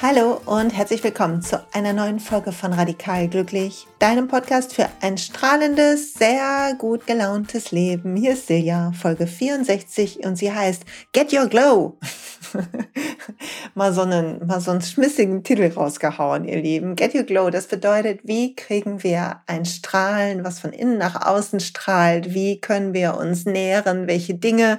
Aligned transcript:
Hallo 0.00 0.40
und 0.46 0.70
herzlich 0.70 1.02
willkommen 1.02 1.42
zu 1.42 1.60
einer 1.72 1.92
neuen 1.92 2.20
Folge 2.20 2.52
von 2.52 2.72
Radikal 2.72 3.26
Glücklich, 3.26 3.88
deinem 3.98 4.28
Podcast 4.28 4.72
für 4.72 4.88
ein 5.00 5.18
strahlendes, 5.18 6.14
sehr 6.14 6.76
gut 6.78 7.04
gelauntes 7.04 7.72
Leben. 7.72 8.14
Hier 8.14 8.34
ist 8.34 8.46
Silja, 8.46 8.92
Folge 8.92 9.26
64 9.26 10.24
und 10.24 10.36
sie 10.36 10.52
heißt 10.52 10.84
Get 11.12 11.32
Your 11.32 11.48
Glow. 11.48 11.98
mal, 13.74 13.92
so 13.92 14.02
einen, 14.02 14.46
mal 14.46 14.60
so 14.60 14.70
einen 14.70 14.82
schmissigen 14.82 15.42
Titel 15.42 15.68
rausgehauen, 15.68 16.44
ihr 16.44 16.62
Lieben. 16.62 16.94
Get 16.94 17.16
Your 17.16 17.24
Glow, 17.24 17.50
das 17.50 17.66
bedeutet, 17.66 18.20
wie 18.22 18.54
kriegen 18.54 19.02
wir 19.02 19.40
ein 19.48 19.64
Strahlen, 19.64 20.44
was 20.44 20.60
von 20.60 20.72
innen 20.72 20.98
nach 20.98 21.26
außen 21.26 21.58
strahlt? 21.58 22.34
Wie 22.34 22.60
können 22.60 22.94
wir 22.94 23.16
uns 23.16 23.46
nähren? 23.46 24.06
Welche 24.06 24.34
Dinge 24.34 24.78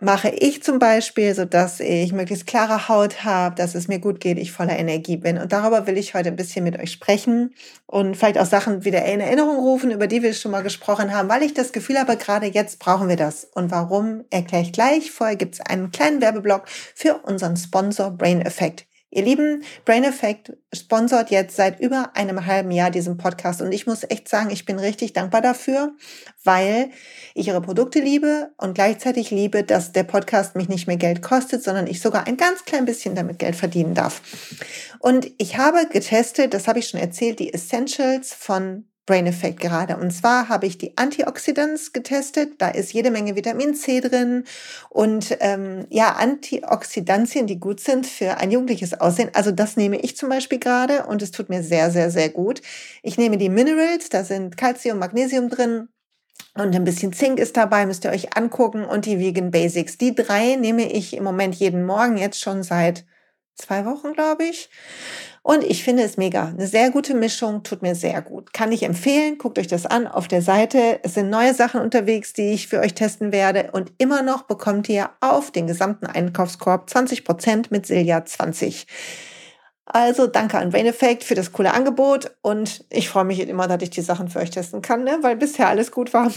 mache 0.00 0.28
ich 0.28 0.62
zum 0.62 0.78
Beispiel, 0.78 1.34
so 1.34 1.44
dass 1.44 1.80
ich 1.80 2.12
möglichst 2.12 2.46
klare 2.46 2.88
Haut 2.88 3.24
habe, 3.24 3.54
dass 3.54 3.74
es 3.74 3.88
mir 3.88 3.98
gut 3.98 4.20
geht, 4.20 4.38
ich 4.38 4.52
voller 4.52 4.78
Energie 4.78 5.16
bin. 5.16 5.38
Und 5.38 5.52
darüber 5.52 5.86
will 5.86 5.96
ich 5.96 6.14
heute 6.14 6.28
ein 6.28 6.36
bisschen 6.36 6.64
mit 6.64 6.78
euch 6.78 6.92
sprechen 6.92 7.54
und 7.86 8.16
vielleicht 8.16 8.38
auch 8.38 8.46
Sachen 8.46 8.84
wieder 8.84 9.04
in 9.04 9.20
Erinnerung 9.20 9.56
rufen, 9.56 9.90
über 9.90 10.06
die 10.06 10.22
wir 10.22 10.34
schon 10.34 10.52
mal 10.52 10.62
gesprochen 10.62 11.14
haben, 11.14 11.28
weil 11.28 11.42
ich 11.42 11.54
das 11.54 11.72
Gefühl 11.72 11.98
habe, 11.98 12.16
gerade 12.16 12.46
jetzt 12.46 12.78
brauchen 12.78 13.08
wir 13.08 13.16
das. 13.16 13.44
Und 13.44 13.70
warum, 13.70 14.24
erkläre 14.30 14.62
ich 14.62 14.72
gleich. 14.72 15.10
Vorher 15.10 15.36
gibt 15.36 15.54
es 15.54 15.60
einen 15.60 15.90
kleinen 15.90 16.20
Werbeblock 16.20 16.68
für 16.68 17.18
unseren 17.24 17.56
Sponsor 17.56 18.10
Brain 18.10 18.42
Effect. 18.42 18.86
Ihr 19.14 19.24
Lieben, 19.24 19.62
Brain 19.84 20.04
Effect 20.04 20.54
sponsort 20.72 21.30
jetzt 21.30 21.54
seit 21.54 21.80
über 21.80 22.12
einem 22.14 22.46
halben 22.46 22.70
Jahr 22.70 22.90
diesen 22.90 23.18
Podcast 23.18 23.60
und 23.60 23.70
ich 23.70 23.86
muss 23.86 24.04
echt 24.04 24.26
sagen, 24.26 24.48
ich 24.48 24.64
bin 24.64 24.78
richtig 24.78 25.12
dankbar 25.12 25.42
dafür, 25.42 25.92
weil 26.44 26.88
ich 27.34 27.48
ihre 27.48 27.60
Produkte 27.60 28.00
liebe 28.00 28.52
und 28.56 28.72
gleichzeitig 28.72 29.30
liebe, 29.30 29.64
dass 29.64 29.92
der 29.92 30.04
Podcast 30.04 30.56
mich 30.56 30.70
nicht 30.70 30.86
mehr 30.86 30.96
Geld 30.96 31.20
kostet, 31.20 31.62
sondern 31.62 31.86
ich 31.86 32.00
sogar 32.00 32.26
ein 32.26 32.38
ganz 32.38 32.64
klein 32.64 32.86
bisschen 32.86 33.14
damit 33.14 33.38
Geld 33.38 33.54
verdienen 33.54 33.92
darf. 33.92 34.22
Und 34.98 35.30
ich 35.36 35.58
habe 35.58 35.86
getestet, 35.90 36.54
das 36.54 36.66
habe 36.66 36.78
ich 36.78 36.88
schon 36.88 37.00
erzählt, 37.00 37.38
die 37.38 37.52
Essentials 37.52 38.32
von 38.32 38.86
Brain 39.12 39.26
Effect 39.26 39.60
gerade. 39.60 39.98
Und 39.98 40.10
zwar 40.10 40.48
habe 40.48 40.64
ich 40.64 40.78
die 40.78 40.96
Antioxidants 40.96 41.92
getestet. 41.92 42.54
Da 42.56 42.68
ist 42.68 42.94
jede 42.94 43.10
Menge 43.10 43.36
Vitamin 43.36 43.74
C 43.74 44.00
drin 44.00 44.44
und 44.88 45.36
ähm, 45.40 45.84
ja, 45.90 46.12
Antioxidantien, 46.12 47.46
die 47.46 47.60
gut 47.60 47.80
sind 47.80 48.06
für 48.06 48.38
ein 48.38 48.50
jugendliches 48.50 48.98
Aussehen. 48.98 49.28
Also 49.34 49.52
das 49.52 49.76
nehme 49.76 50.00
ich 50.00 50.16
zum 50.16 50.30
Beispiel 50.30 50.58
gerade 50.58 51.04
und 51.04 51.20
es 51.20 51.30
tut 51.30 51.50
mir 51.50 51.62
sehr, 51.62 51.90
sehr, 51.90 52.10
sehr 52.10 52.30
gut. 52.30 52.62
Ich 53.02 53.18
nehme 53.18 53.36
die 53.36 53.50
Minerals, 53.50 54.08
da 54.08 54.24
sind 54.24 54.56
Calcium, 54.56 54.98
Magnesium 54.98 55.50
drin. 55.50 55.88
Und 56.54 56.74
ein 56.74 56.84
bisschen 56.84 57.12
Zink 57.12 57.38
ist 57.38 57.58
dabei, 57.58 57.84
müsst 57.84 58.06
ihr 58.06 58.12
euch 58.12 58.34
angucken. 58.34 58.86
Und 58.86 59.04
die 59.04 59.18
Vegan 59.18 59.50
Basics. 59.50 59.98
Die 59.98 60.14
drei 60.14 60.56
nehme 60.56 60.90
ich 60.90 61.14
im 61.14 61.24
Moment 61.24 61.54
jeden 61.54 61.84
Morgen, 61.84 62.16
jetzt 62.16 62.40
schon 62.40 62.62
seit 62.62 63.04
zwei 63.56 63.84
Wochen, 63.84 64.14
glaube 64.14 64.44
ich. 64.44 64.70
Und 65.42 65.64
ich 65.64 65.82
finde 65.82 66.04
es 66.04 66.16
mega. 66.16 66.46
Eine 66.46 66.68
sehr 66.68 66.90
gute 66.90 67.14
Mischung, 67.14 67.64
tut 67.64 67.82
mir 67.82 67.96
sehr 67.96 68.22
gut. 68.22 68.52
Kann 68.52 68.70
ich 68.70 68.84
empfehlen. 68.84 69.38
Guckt 69.38 69.58
euch 69.58 69.66
das 69.66 69.86
an 69.86 70.06
auf 70.06 70.28
der 70.28 70.40
Seite. 70.40 71.00
Es 71.02 71.14
sind 71.14 71.30
neue 71.30 71.52
Sachen 71.52 71.80
unterwegs, 71.80 72.32
die 72.32 72.52
ich 72.52 72.68
für 72.68 72.78
euch 72.78 72.94
testen 72.94 73.32
werde. 73.32 73.70
Und 73.72 73.92
immer 73.98 74.22
noch 74.22 74.42
bekommt 74.42 74.88
ihr 74.88 75.10
auf 75.20 75.50
den 75.50 75.66
gesamten 75.66 76.06
Einkaufskorb 76.06 76.88
20 76.88 77.24
Prozent 77.24 77.70
mit 77.72 77.86
Silja 77.86 78.24
20. 78.24 78.86
Also 79.84 80.28
danke 80.28 80.58
an 80.58 80.70
Brain 80.70 80.86
Effect 80.86 81.24
für 81.24 81.34
das 81.34 81.52
coole 81.52 81.74
Angebot 81.74 82.30
und 82.40 82.84
ich 82.88 83.08
freue 83.08 83.24
mich 83.24 83.40
immer, 83.40 83.66
dass 83.66 83.82
ich 83.82 83.90
die 83.90 84.00
Sachen 84.00 84.28
für 84.28 84.38
euch 84.38 84.50
testen 84.50 84.80
kann, 84.80 85.02
ne? 85.02 85.18
weil 85.22 85.36
bisher 85.36 85.68
alles 85.68 85.90
gut 85.90 86.14
war. 86.14 86.30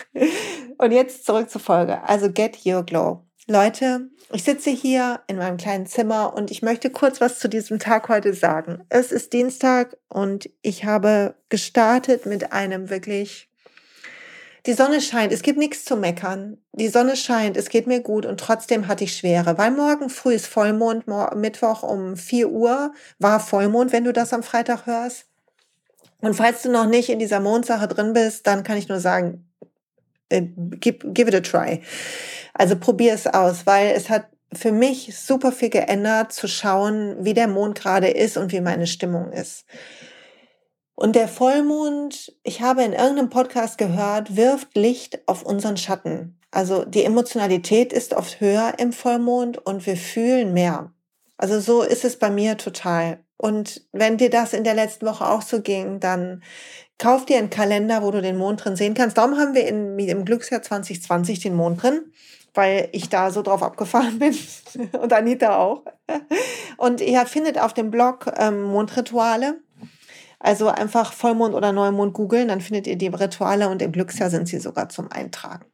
und 0.78 0.92
jetzt 0.92 1.26
zurück 1.26 1.50
zur 1.50 1.60
Folge. 1.60 2.02
Also 2.04 2.32
Get 2.32 2.64
Your 2.64 2.84
Glow. 2.84 3.22
Leute, 3.48 4.10
ich 4.32 4.42
sitze 4.42 4.70
hier 4.70 5.20
in 5.28 5.36
meinem 5.36 5.56
kleinen 5.56 5.86
Zimmer 5.86 6.34
und 6.34 6.50
ich 6.50 6.62
möchte 6.62 6.90
kurz 6.90 7.20
was 7.20 7.38
zu 7.38 7.48
diesem 7.48 7.78
Tag 7.78 8.08
heute 8.08 8.34
sagen. 8.34 8.84
Es 8.88 9.12
ist 9.12 9.32
Dienstag 9.32 9.96
und 10.08 10.50
ich 10.62 10.84
habe 10.84 11.36
gestartet 11.48 12.26
mit 12.26 12.52
einem 12.52 12.90
wirklich 12.90 13.48
die 14.66 14.72
Sonne 14.72 15.00
scheint, 15.00 15.32
es 15.32 15.42
gibt 15.42 15.60
nichts 15.60 15.84
zu 15.84 15.96
meckern. 15.96 16.58
Die 16.72 16.88
Sonne 16.88 17.14
scheint, 17.14 17.56
es 17.56 17.68
geht 17.68 17.86
mir 17.86 18.00
gut 18.00 18.26
und 18.26 18.40
trotzdem 18.40 18.88
hatte 18.88 19.04
ich 19.04 19.16
Schwere, 19.16 19.56
weil 19.58 19.70
morgen 19.70 20.10
früh 20.10 20.34
ist 20.34 20.48
Vollmond, 20.48 21.04
Mittwoch 21.36 21.84
um 21.84 22.16
4 22.16 22.50
Uhr 22.50 22.92
war 23.20 23.38
Vollmond, 23.38 23.92
wenn 23.92 24.02
du 24.02 24.12
das 24.12 24.32
am 24.32 24.42
Freitag 24.42 24.86
hörst. 24.86 25.26
Und 26.20 26.34
falls 26.34 26.62
du 26.62 26.72
noch 26.72 26.86
nicht 26.86 27.10
in 27.10 27.20
dieser 27.20 27.38
Mondsache 27.38 27.86
drin 27.86 28.12
bist, 28.12 28.48
dann 28.48 28.64
kann 28.64 28.76
ich 28.76 28.88
nur 28.88 28.98
sagen, 28.98 29.48
äh, 30.28 30.42
give, 30.80 30.98
give 31.12 31.28
it 31.28 31.34
a 31.34 31.40
try. 31.40 31.82
Also 32.54 32.76
probier 32.76 33.14
es 33.14 33.26
aus, 33.26 33.66
weil 33.66 33.90
es 33.94 34.08
hat 34.08 34.28
für 34.52 34.72
mich 34.72 35.16
super 35.16 35.52
viel 35.52 35.70
geändert, 35.70 36.32
zu 36.32 36.48
schauen, 36.48 37.16
wie 37.20 37.34
der 37.34 37.48
Mond 37.48 37.78
gerade 37.78 38.08
ist 38.08 38.36
und 38.36 38.52
wie 38.52 38.60
meine 38.60 38.86
Stimmung 38.86 39.32
ist. 39.32 39.64
Und 40.94 41.14
der 41.14 41.28
Vollmond, 41.28 42.34
ich 42.42 42.62
habe 42.62 42.82
in 42.82 42.94
irgendeinem 42.94 43.28
Podcast 43.28 43.76
gehört, 43.76 44.36
wirft 44.36 44.74
Licht 44.76 45.20
auf 45.26 45.42
unseren 45.42 45.76
Schatten. 45.76 46.40
Also 46.50 46.86
die 46.86 47.04
Emotionalität 47.04 47.92
ist 47.92 48.14
oft 48.14 48.40
höher 48.40 48.74
im 48.78 48.94
Vollmond 48.94 49.58
und 49.58 49.84
wir 49.84 49.96
fühlen 49.96 50.54
mehr. 50.54 50.92
Also 51.36 51.60
so 51.60 51.82
ist 51.82 52.06
es 52.06 52.18
bei 52.18 52.30
mir 52.30 52.56
total. 52.56 53.22
Und 53.36 53.86
wenn 53.92 54.16
dir 54.16 54.30
das 54.30 54.54
in 54.54 54.64
der 54.64 54.74
letzten 54.74 55.04
Woche 55.04 55.28
auch 55.28 55.42
so 55.42 55.60
ging, 55.60 56.00
dann 56.00 56.42
kauf 56.98 57.26
dir 57.26 57.38
einen 57.38 57.50
Kalender, 57.50 58.02
wo 58.02 58.10
du 58.10 58.22
den 58.22 58.36
Mond 58.36 58.64
drin 58.64 58.76
sehen 58.76 58.94
kannst. 58.94 59.18
Darum 59.18 59.36
haben 59.38 59.54
wir 59.54 59.66
in, 59.66 59.98
im 59.98 60.24
Glücksjahr 60.24 60.62
2020 60.62 61.40
den 61.40 61.54
Mond 61.54 61.82
drin 61.82 62.12
weil 62.56 62.88
ich 62.92 63.08
da 63.08 63.30
so 63.30 63.42
drauf 63.42 63.62
abgefahren 63.62 64.18
bin 64.18 64.36
und 65.00 65.12
Anita 65.12 65.58
auch. 65.58 65.84
Und 66.76 67.00
ihr 67.00 67.26
findet 67.26 67.58
auf 67.58 67.74
dem 67.74 67.90
Blog 67.90 68.32
ähm, 68.36 68.62
Mondrituale. 68.62 69.60
Also 70.38 70.68
einfach 70.68 71.12
Vollmond 71.12 71.54
oder 71.54 71.72
Neumond 71.72 72.12
googeln, 72.12 72.48
dann 72.48 72.60
findet 72.60 72.86
ihr 72.86 72.96
die 72.96 73.08
Rituale 73.08 73.68
und 73.70 73.80
im 73.80 73.90
Glücksjahr 73.90 74.28
sind 74.28 74.46
sie 74.46 74.58
sogar 74.58 74.90
zum 74.90 75.10
Eintragen. 75.10 75.64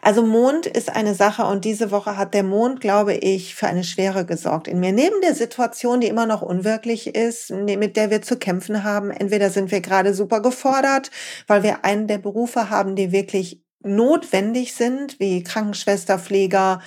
Also 0.00 0.22
Mond 0.22 0.66
ist 0.66 0.90
eine 0.90 1.14
Sache 1.14 1.44
und 1.44 1.64
diese 1.64 1.90
Woche 1.90 2.16
hat 2.16 2.34
der 2.34 2.42
Mond, 2.42 2.80
glaube 2.80 3.14
ich, 3.14 3.54
für 3.54 3.66
eine 3.66 3.84
Schwere 3.84 4.24
gesorgt 4.24 4.68
in 4.68 4.80
mir. 4.80 4.92
Neben 4.92 5.20
der 5.22 5.34
Situation, 5.34 6.00
die 6.00 6.08
immer 6.08 6.26
noch 6.26 6.42
unwirklich 6.42 7.14
ist, 7.14 7.50
ne, 7.50 7.76
mit 7.76 7.96
der 7.96 8.10
wir 8.10 8.22
zu 8.22 8.36
kämpfen 8.36 8.84
haben, 8.84 9.10
entweder 9.10 9.50
sind 9.50 9.70
wir 9.70 9.80
gerade 9.80 10.14
super 10.14 10.40
gefordert, 10.40 11.10
weil 11.46 11.62
wir 11.62 11.84
einen 11.84 12.06
der 12.06 12.18
Berufe 12.18 12.70
haben, 12.70 12.96
die 12.96 13.12
wirklich 13.12 13.62
notwendig 13.84 14.74
sind, 14.74 15.18
wie 15.18 15.42
Krankenschwester, 15.42 16.18
Pfleger, 16.18 16.80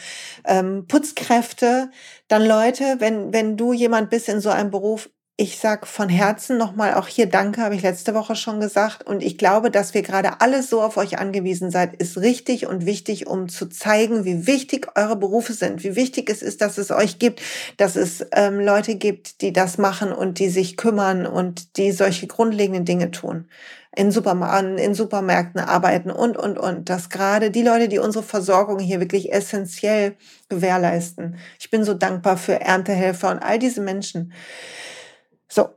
ähm, 0.46 0.86
Putzkräfte, 0.88 1.92
dann 2.28 2.46
Leute, 2.46 2.96
wenn, 3.00 3.34
wenn 3.34 3.58
du 3.58 3.74
jemand 3.74 4.10
bist 4.10 4.30
in 4.30 4.40
so 4.40 4.50
einem 4.50 4.72
Beruf, 4.72 5.10
ich 5.38 5.58
sag 5.60 5.86
von 5.86 6.08
Herzen 6.08 6.58
nochmal 6.58 6.94
auch 6.94 7.08
hier 7.08 7.26
Danke, 7.26 7.62
habe 7.62 7.76
ich 7.76 7.82
letzte 7.82 8.14
Woche 8.14 8.38
schon 8.38 8.62
gesagt. 8.62 9.06
Und 9.06 9.22
ich 9.22 9.38
glaube, 9.38 9.70
dass 9.70 9.94
wir 9.94 10.02
gerade 10.02 10.40
alles 10.40 10.70
so 10.70 10.82
auf 10.82 10.96
euch 10.96 11.20
angewiesen 11.20 11.72
seid, 11.72 11.94
ist 11.96 12.18
richtig 12.18 12.68
und 12.68 12.86
wichtig, 12.86 13.28
um 13.28 13.50
zu 13.50 13.66
zeigen, 13.66 14.24
wie 14.24 14.48
wichtig 14.48 14.88
eure 14.96 15.18
Berufe 15.18 15.52
sind, 15.52 15.84
wie 15.84 15.98
wichtig 15.98 16.30
es 16.30 16.42
ist, 16.42 16.62
dass 16.62 16.78
es 16.78 16.90
euch 16.90 17.20
gibt, 17.20 17.42
dass 17.76 17.98
es 17.98 18.26
ähm, 18.32 18.62
Leute 18.62 18.96
gibt, 18.96 19.42
die 19.42 19.52
das 19.52 19.78
machen 19.78 20.14
und 20.14 20.40
die 20.40 20.50
sich 20.50 20.78
kümmern 20.78 21.26
und 21.26 21.76
die 21.76 21.92
solche 21.92 22.28
grundlegenden 22.28 22.86
Dinge 22.86 23.12
tun 23.12 23.50
in, 23.94 24.12
Supermärkten, 24.12 24.78
in 24.78 24.94
Supermärkten 24.94 25.60
arbeiten 25.60 26.12
und, 26.12 26.38
und, 26.38 26.58
und. 26.58 26.90
Dass 26.90 27.10
gerade 27.10 27.52
die 27.52 27.64
Leute, 27.64 27.88
die 27.88 28.00
unsere 28.00 28.24
Versorgung 28.24 28.80
hier 28.80 29.00
wirklich 29.00 29.34
essentiell 29.34 30.16
gewährleisten. 30.50 31.38
Ich 31.60 31.70
bin 31.70 31.84
so 31.84 31.94
dankbar 31.94 32.38
für 32.38 32.60
Erntehelfer 32.60 33.32
und 33.32 33.40
all 33.40 33.60
diese 33.60 33.82
Menschen. 33.82 34.34
So, 35.48 35.70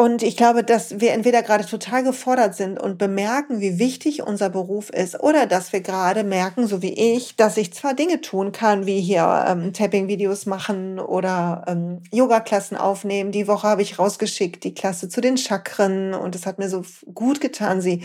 und 0.00 0.22
ich 0.22 0.36
glaube, 0.36 0.62
dass 0.62 1.00
wir 1.00 1.10
entweder 1.10 1.42
gerade 1.42 1.66
total 1.66 2.04
gefordert 2.04 2.54
sind 2.54 2.80
und 2.80 2.98
bemerken, 2.98 3.60
wie 3.60 3.80
wichtig 3.80 4.22
unser 4.22 4.48
Beruf 4.48 4.90
ist, 4.90 5.18
oder 5.18 5.46
dass 5.46 5.72
wir 5.72 5.80
gerade 5.80 6.22
merken, 6.22 6.68
so 6.68 6.82
wie 6.82 6.92
ich, 6.92 7.34
dass 7.34 7.56
ich 7.56 7.72
zwar 7.72 7.94
Dinge 7.94 8.20
tun 8.20 8.52
kann, 8.52 8.86
wie 8.86 9.00
hier 9.00 9.44
ähm, 9.48 9.72
Tapping-Videos 9.72 10.46
machen 10.46 11.00
oder 11.00 11.64
ähm, 11.66 12.00
Yoga-Klassen 12.12 12.76
aufnehmen. 12.76 13.32
Die 13.32 13.48
Woche 13.48 13.66
habe 13.66 13.82
ich 13.82 13.98
rausgeschickt, 13.98 14.62
die 14.62 14.72
Klasse 14.72 15.08
zu 15.08 15.20
den 15.20 15.36
Chakren, 15.36 16.14
und 16.14 16.36
es 16.36 16.46
hat 16.46 16.60
mir 16.60 16.68
so 16.68 16.84
gut 17.12 17.40
getan, 17.40 17.80
sie 17.80 18.04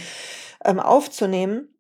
ähm, 0.66 0.80
aufzunehmen. 0.80 1.76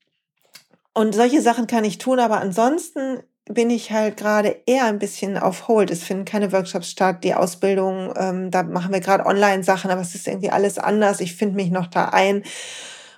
Und 0.94 1.16
solche 1.16 1.42
Sachen 1.42 1.66
kann 1.66 1.86
ich 1.86 1.98
tun, 1.98 2.20
aber 2.20 2.40
ansonsten 2.40 3.24
bin 3.46 3.70
ich 3.70 3.92
halt 3.92 4.18
gerade 4.18 4.62
eher 4.66 4.86
ein 4.86 5.00
bisschen 5.00 5.38
auf 5.38 5.68
Hold. 5.68 5.92
Es 5.92 6.04
finden 6.04 6.26
keine 6.26 6.52
Workshops 6.52 6.90
statt, 6.90 7.24
die 7.24 7.34
Ausbildung, 7.34 8.14
ähm, 8.18 8.52
da 8.52 8.64
machen 8.64 8.94
wir 8.94 9.02
gerade 9.02 9.26
Online-Sachen, 9.26 9.92
aber 9.92 10.02
es 10.02 10.16
ist 10.16 10.28
irgendwie 10.28 10.50
alles 10.50 10.78
anders. 10.78 11.20
Ich 11.20 11.36
finde 11.36 11.56
mich 11.56 11.70
noch 11.70 11.88
da 11.88 12.06
ein. 12.06 12.44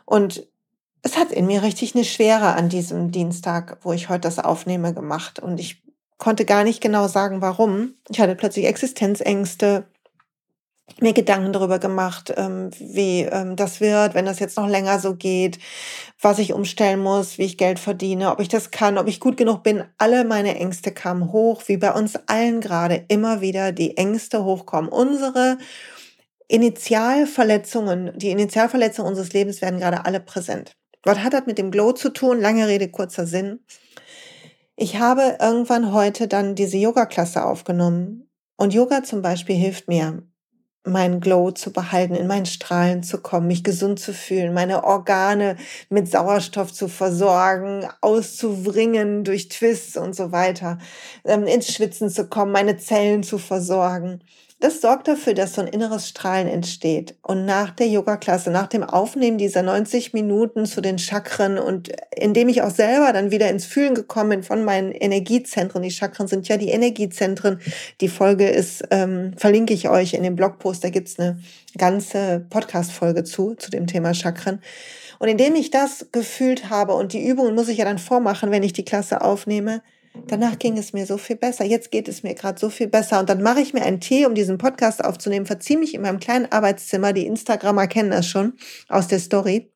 Und 0.06 0.48
es 1.04 1.18
hat 1.18 1.31
in 1.31 1.45
mir 1.45 1.62
richtig 1.62 1.94
eine 1.94 2.04
Schwere 2.04 2.54
an 2.56 2.69
diesem 2.69 3.12
Dienstag, 3.12 3.77
wo 3.83 3.94
ich 3.94 4.10
heute 4.10 4.22
das 4.22 4.39
aufnehme, 4.39 4.94
gemacht. 4.94 5.39
Und 5.39 5.60
ich 5.60 5.83
konnte 6.18 6.45
gar 6.45 6.63
nicht 6.63 6.81
genau 6.81 7.07
sagen, 7.07 7.42
warum. 7.42 7.94
Ich 8.10 8.19
hatte 8.19 8.36
plötzlich 8.36 8.66
Existenzängste. 8.66 9.86
Mir 11.01 11.13
Gedanken 11.13 11.51
darüber 11.51 11.79
gemacht, 11.79 12.33
ähm, 12.37 12.69
wie 12.79 13.21
ähm, 13.21 13.55
das 13.55 13.81
wird, 13.81 14.13
wenn 14.13 14.25
das 14.25 14.39
jetzt 14.39 14.57
noch 14.57 14.67
länger 14.67 14.99
so 14.99 15.15
geht, 15.15 15.59
was 16.21 16.39
ich 16.39 16.53
umstellen 16.53 17.01
muss, 17.01 17.37
wie 17.37 17.43
ich 17.43 17.57
Geld 17.57 17.79
verdiene, 17.79 18.31
ob 18.31 18.39
ich 18.39 18.47
das 18.47 18.71
kann, 18.71 18.97
ob 18.97 19.07
ich 19.07 19.19
gut 19.19 19.35
genug 19.35 19.63
bin. 19.63 19.83
Alle 19.97 20.23
meine 20.23 20.55
Ängste 20.55 20.91
kamen 20.91 21.31
hoch, 21.31 21.63
wie 21.67 21.77
bei 21.77 21.91
uns 21.91 22.15
allen 22.27 22.61
gerade 22.61 23.03
immer 23.07 23.41
wieder 23.41 23.71
die 23.71 23.97
Ängste 23.97 24.45
hochkommen. 24.45 24.89
Unsere 24.89 25.57
Initialverletzungen, 26.47 28.17
die 28.17 28.29
Initialverletzungen 28.29 29.09
unseres 29.09 29.33
Lebens 29.33 29.61
werden 29.61 29.79
gerade 29.79 30.05
alle 30.05 30.19
präsent. 30.19 30.77
Was 31.03 31.19
hat 31.19 31.33
das 31.33 31.45
mit 31.45 31.57
dem 31.57 31.71
Glow 31.71 31.91
zu 31.91 32.09
tun? 32.09 32.39
Lange 32.39 32.67
Rede, 32.67 32.89
kurzer 32.89 33.27
Sinn. 33.27 33.59
Ich 34.75 34.99
habe 34.99 35.37
irgendwann 35.39 35.93
heute 35.93 36.27
dann 36.27 36.55
diese 36.55 36.77
Yoga-Klasse 36.77 37.43
aufgenommen. 37.45 38.29
Und 38.57 38.73
Yoga 38.73 39.03
zum 39.03 39.21
Beispiel 39.21 39.55
hilft 39.55 39.87
mir, 39.87 40.23
meinen 40.85 41.19
Glow 41.19 41.51
zu 41.51 41.71
behalten, 41.71 42.15
in 42.15 42.27
meinen 42.27 42.45
Strahlen 42.45 43.03
zu 43.03 43.19
kommen, 43.19 43.47
mich 43.47 43.63
gesund 43.63 43.99
zu 43.99 44.13
fühlen, 44.13 44.53
meine 44.53 44.83
Organe 44.83 45.57
mit 45.89 46.09
Sauerstoff 46.09 46.71
zu 46.73 46.87
versorgen, 46.87 47.87
auszuwringen 48.01 49.23
durch 49.23 49.49
Twists 49.49 49.97
und 49.97 50.15
so 50.15 50.31
weiter, 50.31 50.77
ähm, 51.25 51.47
ins 51.47 51.73
Schwitzen 51.73 52.09
zu 52.09 52.27
kommen, 52.27 52.51
meine 52.51 52.77
Zellen 52.77 53.23
zu 53.23 53.37
versorgen. 53.37 54.21
Das 54.62 54.80
sorgt 54.80 55.10
dafür, 55.10 55.34
dass 55.34 55.54
so 55.54 55.62
ein 55.62 55.68
inneres 55.68 56.07
Strahlen 56.07 56.48
entsteht. 56.48 57.16
Und 57.22 57.46
nach 57.46 57.72
der 57.72 57.90
Yoga-Klasse, 57.90 58.52
nach 58.52 58.68
dem 58.68 58.84
Aufnehmen 58.84 59.38
dieser 59.38 59.63
90 59.63 60.13
Minuten 60.13 60.66
zu 60.66 60.80
den 60.80 60.98
Chakren 60.98 61.60
und 61.60 61.92
indem 62.16 62.48
ich 62.48 62.62
auch 62.62 62.69
selber 62.69 63.12
dann 63.12 63.31
wieder 63.31 63.50
ins 63.50 63.66
Fühlen 63.66 63.96
gekommen 63.96 64.30
bin 64.30 64.44
von 64.44 64.63
meinen 64.63 64.94
Energiezentren, 64.94 65.84
die 65.84 65.92
Chakren 65.92 66.28
sind 66.28 66.48
ja 66.48 66.56
die 66.56 66.69
Energiezentren. 66.69 67.60
Die 68.00 68.07
Folge 68.07 68.48
ist, 68.48 68.86
ähm, 68.92 69.34
verlinke 69.36 69.74
ich 69.74 69.90
euch 69.90 70.13
in 70.13 70.24
dem 70.24 70.38
Blogpost, 70.38 70.86
da 70.86 70.90
gibt's 70.90 71.19
eine 71.19 71.38
ganze 71.78 72.46
Podcast-Folge 72.50 73.25
zu, 73.25 73.56
zu 73.56 73.69
dem 73.69 73.88
Thema 73.88 74.13
Chakren. 74.13 74.62
Und 75.19 75.28
indem 75.28 75.56
ich 75.56 75.69
das 75.69 76.07
gefühlt 76.13 76.69
habe 76.69 76.94
und 76.94 77.12
die 77.12 77.28
Übungen 77.28 77.56
muss 77.56 77.68
ich 77.68 77.78
ja 77.78 77.86
dann 77.86 78.00
vormachen, 78.00 78.52
wenn 78.52 78.63
ich 78.63 78.74
die 78.74 78.86
Klasse 78.86 79.22
aufnehme, 79.22 79.81
Danach 80.27 80.57
ging 80.57 80.77
es 80.77 80.94
mir 80.94 81.06
so 81.06 81.17
viel 81.17 81.35
besser. 81.35 81.65
Jetzt 81.65 81.91
geht 81.91 82.07
es 82.07 82.23
mir 82.23 82.33
gerade 82.33 82.59
so 82.59 82.69
viel 82.69 82.88
besser. 82.88 83.19
Und 83.19 83.29
dann 83.29 83.41
mache 83.41 83.62
ich 83.62 83.73
mir 83.73 83.83
einen 83.83 84.00
Tee, 84.00 84.25
um 84.25 84.35
diesen 84.35 84.57
Podcast 84.57 85.03
aufzunehmen, 85.03 85.45
verziehe 85.45 85.77
mich 85.77 85.94
in 85.94 86.01
meinem 86.01 86.19
kleinen 86.19 86.51
Arbeitszimmer. 86.51 87.13
Die 87.13 87.25
Instagrammer 87.25 87.88
kennen 87.88 88.12
das 88.12 88.27
schon 88.27 88.53
aus 88.89 89.07
der 89.07 89.19
Story. 89.19 89.71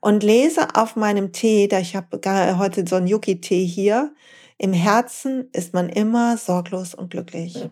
Und 0.00 0.22
lese 0.22 0.74
auf 0.74 0.94
meinem 0.94 1.32
Tee, 1.32 1.66
da 1.66 1.80
ich 1.80 1.96
habe 1.96 2.20
heute 2.58 2.86
so 2.86 2.96
einen 2.96 3.08
Yuki-Tee 3.08 3.66
hier, 3.66 4.14
im 4.58 4.72
Herzen 4.72 5.48
ist 5.52 5.74
man 5.74 5.88
immer 5.88 6.36
sorglos 6.36 6.94
und 6.94 7.10
glücklich. 7.10 7.68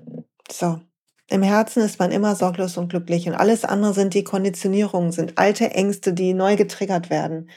So. 0.51 0.81
Im 1.29 1.43
Herzen 1.43 1.83
ist 1.83 1.99
man 1.99 2.13
immer 2.13 2.37
sorglos 2.37 2.77
und 2.77 2.89
glücklich 2.89 3.27
und 3.27 3.35
alles 3.35 3.65
andere 3.65 3.93
sind 3.95 4.15
die 4.15 4.23
Konditionierungen, 4.23 5.11
sind 5.11 5.39
alte 5.39 5.73
Ängste, 5.73 6.13
die 6.13 6.35
neu 6.35 6.55
getriggert 6.55 7.11
werden. 7.11 7.51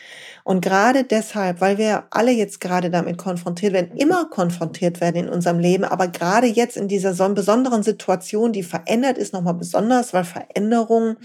Und 0.44 0.62
gerade 0.62 1.04
deshalb, 1.04 1.62
weil 1.62 1.78
wir 1.78 2.06
alle 2.10 2.32
jetzt 2.32 2.62
gerade 2.62 2.90
damit 2.90 3.20
konfrontiert 3.20 3.74
werden, 3.74 3.96
immer 3.96 4.26
konfrontiert 4.26 5.02
werden 5.02 5.26
in 5.26 5.30
unserem 5.30 5.60
Leben, 5.60 5.84
aber 5.84 6.08
gerade 6.08 6.48
jetzt 6.48 6.78
in 6.78 6.88
dieser 6.88 7.14
so 7.14 7.30
besonderen 7.30 7.84
Situation, 7.84 8.54
die 8.54 8.64
verändert 8.64 9.20
ist, 9.20 9.34
nochmal 9.34 9.54
besonders, 9.54 10.14
weil 10.16 10.24
Veränderung 10.24 11.18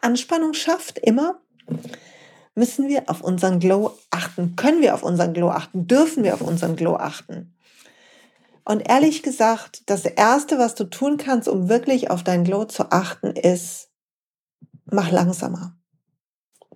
Anspannung 0.00 0.54
schafft, 0.54 0.98
immer, 0.98 1.38
müssen 2.54 2.88
wir 2.88 3.10
auf 3.10 3.20
unseren 3.20 3.58
Glow 3.58 3.92
achten. 4.10 4.56
Können 4.56 4.80
wir 4.80 4.94
auf 4.94 5.02
unseren 5.02 5.34
Glow 5.34 5.50
achten? 5.50 5.86
Dürfen 5.86 6.24
wir 6.24 6.34
auf 6.34 6.40
unseren 6.40 6.76
Glow 6.76 6.96
achten? 6.96 7.53
Und 8.64 8.88
ehrlich 8.88 9.22
gesagt, 9.22 9.82
das 9.86 10.04
Erste, 10.06 10.58
was 10.58 10.74
du 10.74 10.84
tun 10.84 11.18
kannst, 11.18 11.48
um 11.48 11.68
wirklich 11.68 12.10
auf 12.10 12.24
dein 12.24 12.44
Glow 12.44 12.64
zu 12.64 12.90
achten, 12.90 13.32
ist, 13.32 13.90
mach 14.86 15.10
langsamer. 15.10 15.76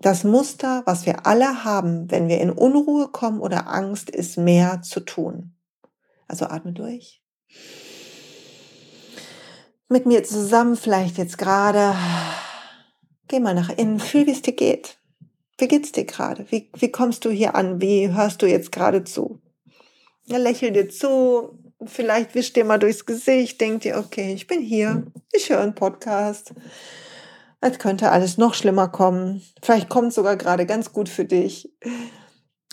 Das 0.00 0.22
Muster, 0.22 0.82
was 0.84 1.06
wir 1.06 1.26
alle 1.26 1.64
haben, 1.64 2.10
wenn 2.10 2.28
wir 2.28 2.40
in 2.40 2.50
Unruhe 2.50 3.08
kommen 3.08 3.40
oder 3.40 3.68
Angst, 3.68 4.10
ist 4.10 4.36
mehr 4.36 4.82
zu 4.82 5.00
tun. 5.00 5.56
Also 6.28 6.46
atme 6.46 6.72
durch. 6.72 7.22
Mit 9.88 10.04
mir 10.04 10.22
zusammen 10.22 10.76
vielleicht 10.76 11.16
jetzt 11.16 11.38
gerade. 11.38 11.94
Geh 13.26 13.40
mal 13.40 13.54
nach 13.54 13.70
innen, 13.70 13.98
fühl, 13.98 14.26
wie 14.26 14.32
es 14.32 14.42
dir 14.42 14.52
geht. 14.52 14.98
Wie 15.56 15.66
geht's 15.66 15.90
dir 15.90 16.04
gerade? 16.04 16.46
Wie, 16.50 16.70
wie 16.76 16.92
kommst 16.92 17.24
du 17.24 17.30
hier 17.30 17.54
an? 17.54 17.80
Wie 17.80 18.12
hörst 18.12 18.42
du 18.42 18.46
jetzt 18.46 18.70
gerade 18.70 19.02
zu? 19.02 19.40
Ja, 20.26 20.36
lächel 20.36 20.70
dir 20.72 20.88
zu, 20.88 21.58
Vielleicht 21.84 22.34
wischt 22.34 22.56
ihr 22.56 22.64
mal 22.64 22.78
durchs 22.78 23.06
Gesicht, 23.06 23.60
denkt 23.60 23.84
ihr, 23.84 23.98
okay, 23.98 24.32
ich 24.34 24.46
bin 24.46 24.60
hier, 24.60 25.04
ich 25.32 25.50
höre 25.50 25.60
einen 25.60 25.74
Podcast. 25.74 26.52
Es 27.60 27.78
könnte 27.78 28.10
alles 28.10 28.36
noch 28.36 28.54
schlimmer 28.54 28.88
kommen. 28.88 29.42
Vielleicht 29.62 29.88
kommt 29.88 30.08
es 30.08 30.16
sogar 30.16 30.36
gerade 30.36 30.66
ganz 30.66 30.92
gut 30.92 31.08
für 31.08 31.24
dich. 31.24 31.72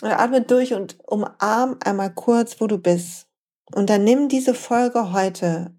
Atme 0.02 0.42
durch 0.42 0.74
und 0.74 0.98
umarm 1.06 1.76
einmal 1.84 2.12
kurz, 2.12 2.60
wo 2.60 2.66
du 2.66 2.78
bist. 2.78 3.26
Und 3.74 3.90
dann 3.90 4.04
nimm 4.04 4.28
diese 4.28 4.54
Folge 4.54 5.12
heute, 5.12 5.74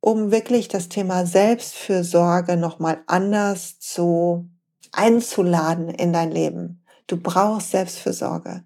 um 0.00 0.30
wirklich 0.30 0.68
das 0.68 0.88
Thema 0.88 1.26
Selbstfürsorge 1.26 2.56
nochmal 2.56 3.02
anders 3.06 3.78
zu 3.78 4.48
einzuladen 4.92 5.88
in 5.90 6.12
dein 6.12 6.30
Leben. 6.30 6.84
Du 7.06 7.16
brauchst 7.16 7.72
Selbstfürsorge. 7.72 8.64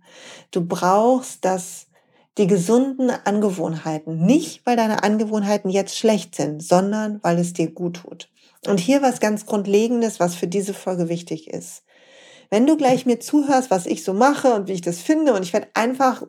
Du 0.50 0.66
brauchst 0.66 1.44
das 1.44 1.86
die 2.38 2.46
gesunden 2.46 3.10
Angewohnheiten. 3.10 4.24
Nicht, 4.24 4.66
weil 4.66 4.76
deine 4.76 5.02
Angewohnheiten 5.02 5.70
jetzt 5.70 5.96
schlecht 5.96 6.34
sind, 6.34 6.62
sondern 6.62 7.20
weil 7.22 7.38
es 7.38 7.52
dir 7.52 7.70
gut 7.70 8.02
tut. 8.02 8.28
Und 8.66 8.80
hier 8.80 9.02
was 9.02 9.20
ganz 9.20 9.46
Grundlegendes, 9.46 10.20
was 10.20 10.34
für 10.34 10.46
diese 10.46 10.74
Folge 10.74 11.08
wichtig 11.08 11.48
ist. 11.48 11.82
Wenn 12.50 12.66
du 12.66 12.76
gleich 12.76 13.06
mir 13.06 13.20
zuhörst, 13.20 13.70
was 13.70 13.86
ich 13.86 14.04
so 14.04 14.12
mache 14.14 14.54
und 14.54 14.68
wie 14.68 14.72
ich 14.72 14.80
das 14.80 15.00
finde, 15.00 15.34
und 15.34 15.42
ich 15.42 15.52
werde 15.52 15.68
einfach 15.74 16.24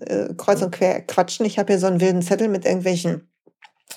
äh, 0.00 0.34
kreuz 0.36 0.62
und 0.62 0.72
quer 0.72 1.00
quatschen. 1.02 1.46
Ich 1.46 1.58
habe 1.58 1.72
hier 1.72 1.80
so 1.80 1.86
einen 1.86 2.00
wilden 2.00 2.22
Zettel 2.22 2.48
mit 2.48 2.64
irgendwelchen 2.64 3.31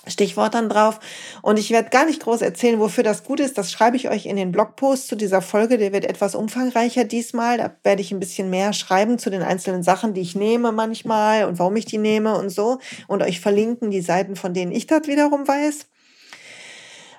Stichwörtern 0.07 0.69
drauf. 0.69 0.99
Und 1.41 1.57
ich 1.57 1.71
werde 1.71 1.89
gar 1.89 2.05
nicht 2.05 2.21
groß 2.21 2.41
erzählen, 2.41 2.79
wofür 2.79 3.03
das 3.03 3.23
gut 3.23 3.39
ist. 3.39 3.57
Das 3.57 3.71
schreibe 3.71 3.97
ich 3.97 4.09
euch 4.09 4.25
in 4.25 4.35
den 4.35 4.51
Blogpost 4.51 5.07
zu 5.07 5.15
dieser 5.15 5.41
Folge. 5.41 5.77
Der 5.77 5.93
wird 5.93 6.05
etwas 6.05 6.35
umfangreicher 6.35 7.03
diesmal. 7.03 7.57
Da 7.57 7.75
werde 7.83 8.01
ich 8.01 8.11
ein 8.11 8.19
bisschen 8.19 8.49
mehr 8.49 8.73
schreiben 8.73 9.17
zu 9.17 9.29
den 9.29 9.41
einzelnen 9.41 9.83
Sachen, 9.83 10.13
die 10.13 10.21
ich 10.21 10.35
nehme 10.35 10.71
manchmal 10.71 11.45
und 11.45 11.59
warum 11.59 11.75
ich 11.75 11.85
die 11.85 11.97
nehme 11.97 12.37
und 12.37 12.49
so. 12.49 12.79
Und 13.07 13.23
euch 13.23 13.39
verlinken 13.39 13.91
die 13.91 14.01
Seiten, 14.01 14.35
von 14.35 14.53
denen 14.53 14.71
ich 14.71 14.87
das 14.87 15.07
wiederum 15.07 15.47
weiß. 15.47 15.87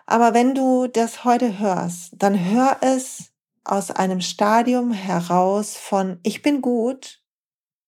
Aber 0.07 0.35
wenn 0.35 0.55
du 0.55 0.87
das 0.87 1.25
heute 1.25 1.59
hörst, 1.59 2.13
dann 2.17 2.51
hör 2.51 2.77
es 2.81 3.33
aus 3.65 3.91
einem 3.91 4.21
Stadium 4.21 4.93
heraus 4.93 5.77
von 5.77 6.21
ich 6.23 6.43
bin 6.43 6.63
gut, 6.63 7.21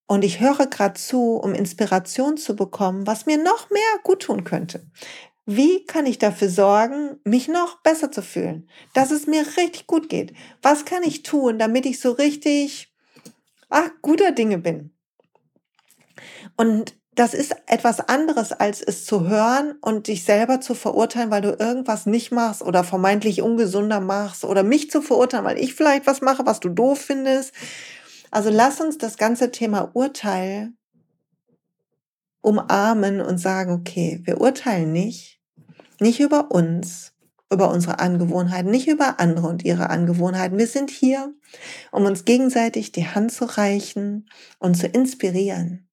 und 0.09 0.25
ich 0.25 0.41
höre 0.41 0.67
gerade 0.67 0.95
zu, 0.95 1.37
um 1.37 1.55
Inspiration 1.55 2.38
zu 2.38 2.57
bekommen, 2.57 3.07
was 3.07 3.27
mir 3.27 3.37
noch 3.37 3.71
mehr 3.71 4.00
gut 4.03 4.23
tun 4.23 4.43
könnte. 4.43 4.85
Wie 5.45 5.85
kann 5.85 6.07
ich 6.07 6.19
dafür 6.19 6.49
sorgen, 6.49 7.21
mich 7.25 7.47
noch 7.47 7.81
besser 7.83 8.11
zu 8.11 8.23
fühlen, 8.23 8.69
dass 8.95 9.11
es 9.11 9.27
mir 9.27 9.47
richtig 9.59 9.87
gut 9.87 10.09
geht? 10.09 10.33
Was 10.62 10.85
kann 10.85 11.03
ich 11.03 11.23
tun, 11.23 11.59
damit 11.59 11.87
ich 11.87 12.00
so 12.00 12.11
richtig, 12.11 12.93
ach, 13.69 13.91
guter 14.03 14.33
Dinge 14.33 14.59
bin? 14.59 14.93
Und 16.57 16.97
das 17.15 17.35
ist 17.35 17.55
etwas 17.67 18.00
anderes, 18.00 18.53
als 18.53 18.81
es 18.81 19.05
zu 19.05 19.29
hören 19.29 19.75
und 19.83 20.07
dich 20.07 20.25
selber 20.25 20.61
zu 20.61 20.75
verurteilen, 20.75 21.31
weil 21.31 21.43
du 21.43 21.50
irgendwas 21.50 22.07
nicht 22.07 22.33
machst 22.33 22.62
oder 22.62 22.83
vermeintlich 22.83 23.43
ungesunder 23.43 24.00
machst 24.00 24.45
oder 24.45 24.62
mich 24.62 24.91
zu 24.91 25.03
verurteilen, 25.03 25.45
weil 25.45 25.59
ich 25.59 25.75
vielleicht 25.75 26.07
was 26.07 26.23
mache, 26.23 26.47
was 26.47 26.61
du 26.61 26.71
doof 26.71 26.99
findest 26.99 27.53
also 28.30 28.50
lass 28.50 28.80
uns 28.80 28.99
das 28.99 29.16
ganze 29.16 29.50
Thema 29.50 29.90
Urteil 29.94 30.73
umarmen 32.40 33.20
und 33.20 33.38
sagen, 33.38 33.73
okay, 33.73 34.20
wir 34.25 34.40
urteilen 34.40 34.92
nicht, 34.92 35.40
nicht 36.00 36.20
über 36.20 36.50
uns, 36.50 37.12
über 37.50 37.70
unsere 37.70 37.99
Angewohnheiten, 37.99 38.70
nicht 38.70 38.88
über 38.88 39.20
andere 39.20 39.49
und 39.49 39.64
ihre 39.64 39.90
Angewohnheiten. 39.90 40.58
Wir 40.58 40.66
sind 40.66 40.90
hier, 40.90 41.35
um 41.90 42.04
uns 42.04 42.25
gegenseitig 42.25 42.92
die 42.92 43.06
Hand 43.06 43.32
zu 43.32 43.47
reichen 43.47 44.28
und 44.58 44.76
zu 44.76 44.87
inspirieren. 44.87 45.88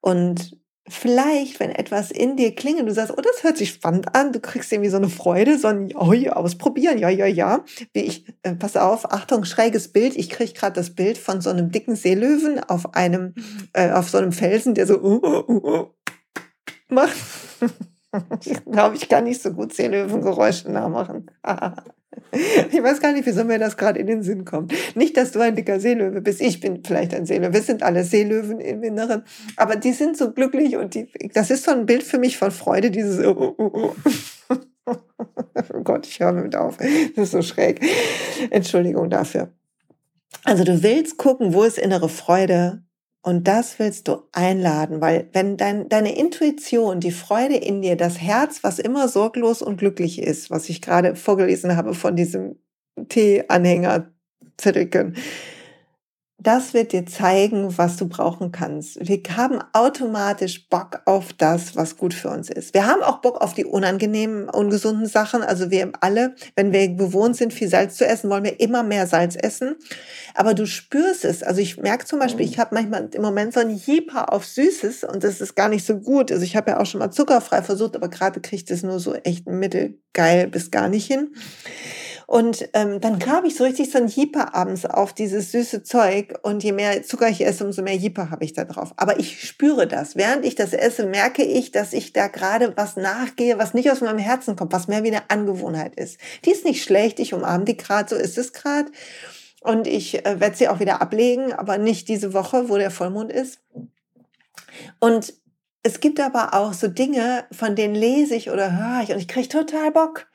Und 0.00 0.61
vielleicht, 0.88 1.60
wenn 1.60 1.70
etwas 1.70 2.10
in 2.10 2.36
dir 2.36 2.54
klingelt, 2.54 2.88
du 2.88 2.92
sagst, 2.92 3.12
oh, 3.16 3.20
das 3.20 3.42
hört 3.42 3.56
sich 3.56 3.70
spannend 3.70 4.14
an, 4.14 4.32
du 4.32 4.40
kriegst 4.40 4.72
irgendwie 4.72 4.90
so 4.90 4.96
eine 4.96 5.08
Freude, 5.08 5.58
so 5.58 5.68
ein, 5.68 5.94
oh 5.96 6.12
ja, 6.12 6.32
ausprobieren, 6.32 6.98
ja, 6.98 7.08
ja, 7.08 7.26
ja. 7.26 7.64
Wie 7.92 8.00
ich, 8.00 8.26
äh, 8.42 8.54
pass 8.54 8.76
auf, 8.76 9.12
Achtung, 9.12 9.44
schräges 9.44 9.92
Bild. 9.92 10.16
Ich 10.16 10.28
krieg 10.28 10.54
gerade 10.54 10.74
das 10.74 10.94
Bild 10.94 11.18
von 11.18 11.40
so 11.40 11.50
einem 11.50 11.70
dicken 11.70 11.96
Seelöwen 11.96 12.60
auf 12.60 12.94
einem, 12.94 13.34
äh, 13.72 13.90
auf 13.90 14.10
so 14.10 14.18
einem 14.18 14.32
Felsen, 14.32 14.74
der 14.74 14.86
so 14.86 15.00
uh, 15.00 15.20
uh, 15.24 15.52
uh, 15.52 15.86
macht. 16.88 17.16
ich 18.44 18.64
glaube, 18.64 18.96
ich 18.96 19.08
kann 19.08 19.24
nicht 19.24 19.40
so 19.40 19.52
gut 19.52 19.72
Seelöwengeräusche 19.72 20.70
nachmachen. 20.70 21.30
Ich 22.70 22.82
weiß 22.82 23.00
gar 23.00 23.12
nicht, 23.12 23.26
wieso 23.26 23.44
mir 23.44 23.58
das 23.58 23.76
gerade 23.76 23.98
in 23.98 24.06
den 24.06 24.22
Sinn 24.22 24.44
kommt. 24.44 24.72
Nicht, 24.94 25.16
dass 25.16 25.32
du 25.32 25.40
ein 25.40 25.54
dicker 25.54 25.80
Seelöwe 25.80 26.20
bist. 26.20 26.40
Ich 26.40 26.60
bin 26.60 26.82
vielleicht 26.84 27.14
ein 27.14 27.26
Seelöwe. 27.26 27.52
Wir 27.52 27.62
sind 27.62 27.82
alle 27.82 28.04
Seelöwen 28.04 28.60
im 28.60 28.82
Inneren. 28.82 29.24
Aber 29.56 29.76
die 29.76 29.92
sind 29.92 30.16
so 30.16 30.32
glücklich 30.32 30.76
und 30.76 30.94
die, 30.94 31.08
das 31.34 31.50
ist 31.50 31.64
so 31.64 31.72
ein 31.72 31.86
Bild 31.86 32.02
für 32.02 32.18
mich 32.18 32.38
von 32.38 32.50
Freude, 32.50 32.90
dieses, 32.90 33.24
oh, 33.24 33.54
oh, 33.58 33.70
oh. 33.72 33.94
oh 34.48 34.54
Gott, 35.84 36.06
ich 36.06 36.20
höre 36.20 36.32
mit 36.32 36.56
auf. 36.56 36.78
Das 36.78 37.24
ist 37.24 37.32
so 37.32 37.42
schräg. 37.42 37.80
Entschuldigung 38.50 39.10
dafür. 39.10 39.50
Also 40.44 40.64
du 40.64 40.82
willst 40.82 41.18
gucken, 41.18 41.54
wo 41.54 41.62
ist 41.62 41.78
innere 41.78 42.08
Freude 42.08 42.82
und 43.22 43.46
das 43.46 43.78
willst 43.78 44.08
du 44.08 44.24
einladen, 44.32 45.00
weil 45.00 45.28
wenn 45.32 45.56
dein, 45.56 45.88
deine 45.88 46.16
Intuition, 46.16 46.98
die 46.98 47.12
Freude 47.12 47.54
in 47.56 47.80
dir, 47.80 47.96
das 47.96 48.20
Herz, 48.20 48.64
was 48.64 48.80
immer 48.80 49.06
sorglos 49.08 49.62
und 49.62 49.76
glücklich 49.76 50.20
ist, 50.20 50.50
was 50.50 50.68
ich 50.68 50.82
gerade 50.82 51.14
vorgelesen 51.14 51.76
habe 51.76 51.94
von 51.94 52.16
diesem 52.16 52.58
Tee-Anhänger, 53.08 54.10
Zettelchen, 54.56 55.16
das 56.42 56.74
wird 56.74 56.92
dir 56.92 57.06
zeigen, 57.06 57.76
was 57.78 57.96
du 57.96 58.08
brauchen 58.08 58.52
kannst. 58.52 58.98
Wir 59.06 59.20
haben 59.36 59.60
automatisch 59.72 60.68
Bock 60.68 61.00
auf 61.04 61.32
das, 61.32 61.76
was 61.76 61.96
gut 61.96 62.14
für 62.14 62.30
uns 62.30 62.50
ist. 62.50 62.74
Wir 62.74 62.86
haben 62.86 63.02
auch 63.02 63.20
Bock 63.20 63.40
auf 63.40 63.54
die 63.54 63.64
unangenehmen, 63.64 64.48
ungesunden 64.48 65.06
Sachen. 65.06 65.42
Also 65.42 65.70
wir 65.70 65.92
alle, 66.00 66.34
wenn 66.56 66.72
wir 66.72 66.88
gewohnt 66.88 67.36
sind, 67.36 67.52
viel 67.52 67.68
Salz 67.68 67.96
zu 67.96 68.06
essen, 68.06 68.30
wollen 68.30 68.44
wir 68.44 68.60
immer 68.60 68.82
mehr 68.82 69.06
Salz 69.06 69.36
essen. 69.36 69.76
Aber 70.34 70.54
du 70.54 70.66
spürst 70.66 71.24
es. 71.24 71.42
Also 71.42 71.60
ich 71.60 71.76
merke 71.76 72.06
zum 72.06 72.18
Beispiel, 72.18 72.46
ich 72.46 72.58
habe 72.58 72.74
manchmal 72.74 73.08
im 73.12 73.22
Moment 73.22 73.54
so 73.54 73.60
ein 73.60 73.70
Jeeper 73.70 74.32
auf 74.32 74.44
Süßes 74.44 75.04
und 75.04 75.22
das 75.24 75.40
ist 75.40 75.54
gar 75.54 75.68
nicht 75.68 75.86
so 75.86 75.98
gut. 75.98 76.32
Also 76.32 76.44
ich 76.44 76.56
habe 76.56 76.72
ja 76.72 76.80
auch 76.80 76.86
schon 76.86 77.00
mal 77.00 77.10
zuckerfrei 77.10 77.62
versucht, 77.62 77.94
aber 77.96 78.08
gerade 78.08 78.40
kriegt 78.40 78.70
es 78.70 78.82
nur 78.82 78.98
so 78.98 79.14
echt 79.14 79.46
mittelgeil 79.46 80.48
bis 80.48 80.70
gar 80.70 80.88
nicht 80.88 81.06
hin. 81.06 81.34
Und 82.32 82.66
ähm, 82.72 82.98
dann 82.98 83.20
habe 83.26 83.46
ich 83.46 83.56
so 83.56 83.64
richtig 83.64 83.90
so 83.90 83.98
ein 83.98 84.08
Jeeper 84.08 84.54
abends 84.54 84.86
auf 84.86 85.12
dieses 85.12 85.52
süße 85.52 85.82
Zeug. 85.82 86.32
Und 86.40 86.64
je 86.64 86.72
mehr 86.72 87.02
Zucker 87.02 87.28
ich 87.28 87.44
esse, 87.44 87.62
umso 87.62 87.82
mehr 87.82 87.94
Jeeper 87.94 88.30
habe 88.30 88.42
ich 88.42 88.54
da 88.54 88.64
drauf. 88.64 88.94
Aber 88.96 89.20
ich 89.20 89.46
spüre 89.46 89.86
das. 89.86 90.16
Während 90.16 90.46
ich 90.46 90.54
das 90.54 90.72
esse, 90.72 91.04
merke 91.04 91.42
ich, 91.44 91.72
dass 91.72 91.92
ich 91.92 92.14
da 92.14 92.28
gerade 92.28 92.74
was 92.74 92.96
nachgehe, 92.96 93.58
was 93.58 93.74
nicht 93.74 93.90
aus 93.90 94.00
meinem 94.00 94.16
Herzen 94.16 94.56
kommt, 94.56 94.72
was 94.72 94.88
mehr 94.88 95.02
wie 95.02 95.08
eine 95.08 95.28
Angewohnheit 95.28 95.94
ist. 95.96 96.16
Die 96.46 96.52
ist 96.52 96.64
nicht 96.64 96.82
schlecht, 96.82 97.20
ich 97.20 97.34
umarme 97.34 97.66
die 97.66 97.76
gerade, 97.76 98.08
so 98.08 98.16
ist 98.16 98.38
es 98.38 98.54
gerade. 98.54 98.90
Und 99.60 99.86
ich 99.86 100.24
äh, 100.24 100.40
werde 100.40 100.56
sie 100.56 100.68
auch 100.68 100.80
wieder 100.80 101.02
ablegen, 101.02 101.52
aber 101.52 101.76
nicht 101.76 102.08
diese 102.08 102.32
Woche, 102.32 102.70
wo 102.70 102.78
der 102.78 102.90
Vollmond 102.90 103.30
ist. 103.30 103.60
Und 105.00 105.34
es 105.82 106.00
gibt 106.00 106.18
aber 106.18 106.54
auch 106.54 106.72
so 106.72 106.88
Dinge, 106.88 107.44
von 107.52 107.76
denen 107.76 107.94
lese 107.94 108.36
ich 108.36 108.48
oder 108.48 108.74
höre 108.74 109.02
ich 109.02 109.12
und 109.12 109.18
ich 109.18 109.28
kriege 109.28 109.48
total 109.48 109.90
Bock 109.90 110.28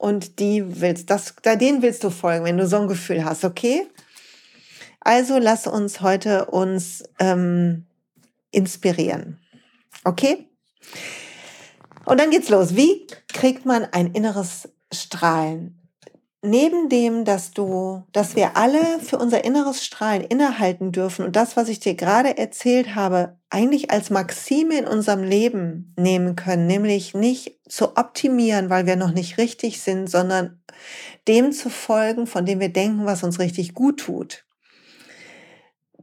und 0.00 0.38
die 0.38 0.80
willst, 0.80 1.10
das, 1.10 1.34
denen 1.44 1.82
willst 1.82 2.02
du 2.04 2.08
folgen, 2.08 2.46
wenn 2.46 2.56
du 2.56 2.66
so 2.66 2.78
ein 2.78 2.88
Gefühl 2.88 3.22
hast, 3.22 3.44
okay? 3.44 3.86
Also 5.00 5.38
lass 5.38 5.66
uns 5.66 6.00
heute 6.00 6.46
uns 6.46 7.04
ähm, 7.18 7.84
inspirieren. 8.50 9.38
Okay? 10.04 10.48
Und 12.06 12.18
dann 12.18 12.30
geht's 12.30 12.48
los. 12.48 12.76
Wie 12.76 13.06
kriegt 13.28 13.66
man 13.66 13.84
ein 13.84 14.12
inneres 14.12 14.70
Strahlen? 14.90 15.79
Neben 16.42 16.88
dem, 16.88 17.24
dass 17.24 17.52
du, 17.52 18.02
dass 18.12 18.34
wir 18.34 18.56
alle 18.56 19.00
für 19.00 19.18
unser 19.18 19.44
inneres 19.44 19.84
Strahlen 19.84 20.22
innehalten 20.22 20.92
dürfen 20.92 21.24
und 21.24 21.36
das, 21.36 21.56
was 21.56 21.68
ich 21.68 21.80
dir 21.80 21.94
gerade 21.94 22.38
erzählt 22.38 22.94
habe, 22.94 23.36
eigentlich 23.50 23.90
als 23.90 24.10
Maxime 24.10 24.78
in 24.78 24.86
unserem 24.86 25.22
Leben 25.22 25.94
nehmen 25.98 26.36
können, 26.36 26.66
nämlich 26.66 27.14
nicht 27.14 27.58
zu 27.68 27.96
optimieren, 27.96 28.70
weil 28.70 28.86
wir 28.86 28.96
noch 28.96 29.12
nicht 29.12 29.38
richtig 29.38 29.82
sind, 29.82 30.08
sondern 30.08 30.62
dem 31.28 31.52
zu 31.52 31.68
folgen, 31.68 32.26
von 32.26 32.46
dem 32.46 32.60
wir 32.60 32.72
denken, 32.72 33.04
was 33.04 33.22
uns 33.22 33.38
richtig 33.38 33.74
gut 33.74 34.00
tut. 34.00 34.44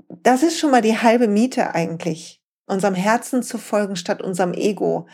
Das 0.09 0.43
ist 0.43 0.59
schon 0.59 0.71
mal 0.71 0.81
die 0.81 0.97
halbe 0.97 1.27
Miete 1.27 1.73
eigentlich 1.73 2.41
unserem 2.67 2.95
Herzen 2.95 3.43
zu 3.43 3.57
folgen 3.57 3.95
statt 3.95 4.21
unserem 4.21 4.53
Ego 4.53 5.07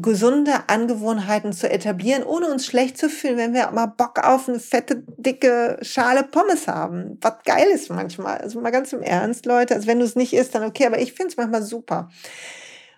gesunde 0.00 0.52
Angewohnheiten 0.68 1.52
zu 1.52 1.70
etablieren, 1.70 2.22
ohne 2.22 2.48
uns 2.48 2.66
schlecht 2.66 2.98
zu 2.98 3.08
fühlen, 3.08 3.36
wenn 3.36 3.54
wir 3.54 3.70
mal 3.70 3.86
Bock 3.86 4.18
auf 4.24 4.48
eine 4.48 4.58
fette, 4.58 5.04
dicke 5.16 5.78
Schale 5.82 6.24
Pommes 6.24 6.68
haben. 6.68 7.18
Was 7.20 7.34
geil 7.44 7.66
ist 7.72 7.90
manchmal. 7.90 8.38
Also 8.38 8.60
mal 8.60 8.70
ganz 8.70 8.92
im 8.92 9.02
Ernst, 9.02 9.46
Leute. 9.46 9.74
Also 9.74 9.86
wenn 9.86 9.98
du 9.98 10.04
es 10.04 10.16
nicht 10.16 10.32
isst, 10.32 10.54
dann 10.54 10.64
okay, 10.64 10.86
aber 10.86 10.98
ich 10.98 11.12
finde 11.12 11.30
es 11.30 11.36
manchmal 11.36 11.62
super. 11.62 12.08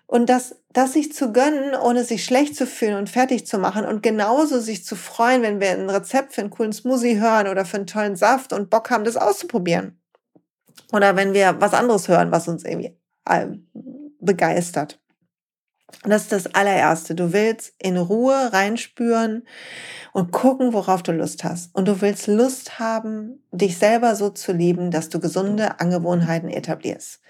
Und 0.05 0.29
das, 0.29 0.55
das 0.71 0.93
sich 0.93 1.13
zu 1.13 1.33
gönnen, 1.33 1.75
ohne 1.75 2.05
sich 2.05 2.23
schlecht 2.23 2.55
zu 2.55 2.65
fühlen 2.65 2.95
und 2.95 3.09
fertig 3.09 3.45
zu 3.45 3.57
machen 3.57 3.85
und 3.85 4.01
genauso 4.01 4.59
sich 4.59 4.85
zu 4.85 4.95
freuen, 4.95 5.41
wenn 5.41 5.59
wir 5.59 5.71
ein 5.71 5.89
Rezept 5.89 6.33
für 6.33 6.41
einen 6.41 6.49
coolen 6.49 6.71
Smoothie 6.71 7.19
hören 7.19 7.49
oder 7.49 7.65
für 7.65 7.77
einen 7.77 7.87
tollen 7.87 8.15
Saft 8.15 8.53
und 8.53 8.69
Bock 8.69 8.89
haben, 8.89 9.03
das 9.03 9.17
auszuprobieren. 9.17 9.99
Oder 10.93 11.17
wenn 11.17 11.33
wir 11.33 11.59
was 11.59 11.73
anderes 11.73 12.07
hören, 12.07 12.31
was 12.31 12.47
uns 12.47 12.63
irgendwie 12.63 12.97
äh, 13.25 13.47
begeistert. 14.21 14.99
Das 16.03 16.23
ist 16.23 16.31
das 16.31 16.47
allererste. 16.47 17.15
Du 17.15 17.33
willst 17.33 17.73
in 17.79 17.97
Ruhe 17.97 18.51
reinspüren 18.51 19.47
und 20.13 20.31
gucken, 20.31 20.73
worauf 20.73 21.01
du 21.01 21.11
Lust 21.11 21.43
hast. 21.43 21.73
Und 21.73 21.87
du 21.87 22.01
willst 22.01 22.27
Lust 22.27 22.79
haben, 22.79 23.43
dich 23.51 23.77
selber 23.77 24.15
so 24.15 24.29
zu 24.29 24.51
lieben, 24.51 24.91
dass 24.91 25.09
du 25.09 25.19
gesunde 25.19 25.79
Angewohnheiten 25.79 26.49
etablierst. 26.49 27.21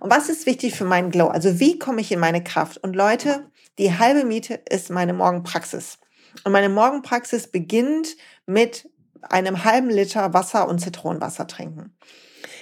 Und 0.00 0.10
was 0.10 0.28
ist 0.28 0.46
wichtig 0.46 0.74
für 0.74 0.84
meinen 0.84 1.10
Glow? 1.10 1.28
Also 1.28 1.60
wie 1.60 1.78
komme 1.78 2.00
ich 2.00 2.10
in 2.10 2.18
meine 2.18 2.42
Kraft? 2.42 2.78
Und 2.78 2.96
Leute, 2.96 3.50
die 3.78 3.98
halbe 3.98 4.24
Miete 4.24 4.60
ist 4.68 4.90
meine 4.90 5.12
Morgenpraxis. 5.12 5.98
Und 6.44 6.52
meine 6.52 6.68
Morgenpraxis 6.68 7.48
beginnt 7.48 8.16
mit 8.46 8.88
einem 9.22 9.64
halben 9.64 9.90
Liter 9.90 10.32
Wasser 10.34 10.68
und 10.68 10.80
Zitronenwasser 10.80 11.46
trinken. 11.46 11.96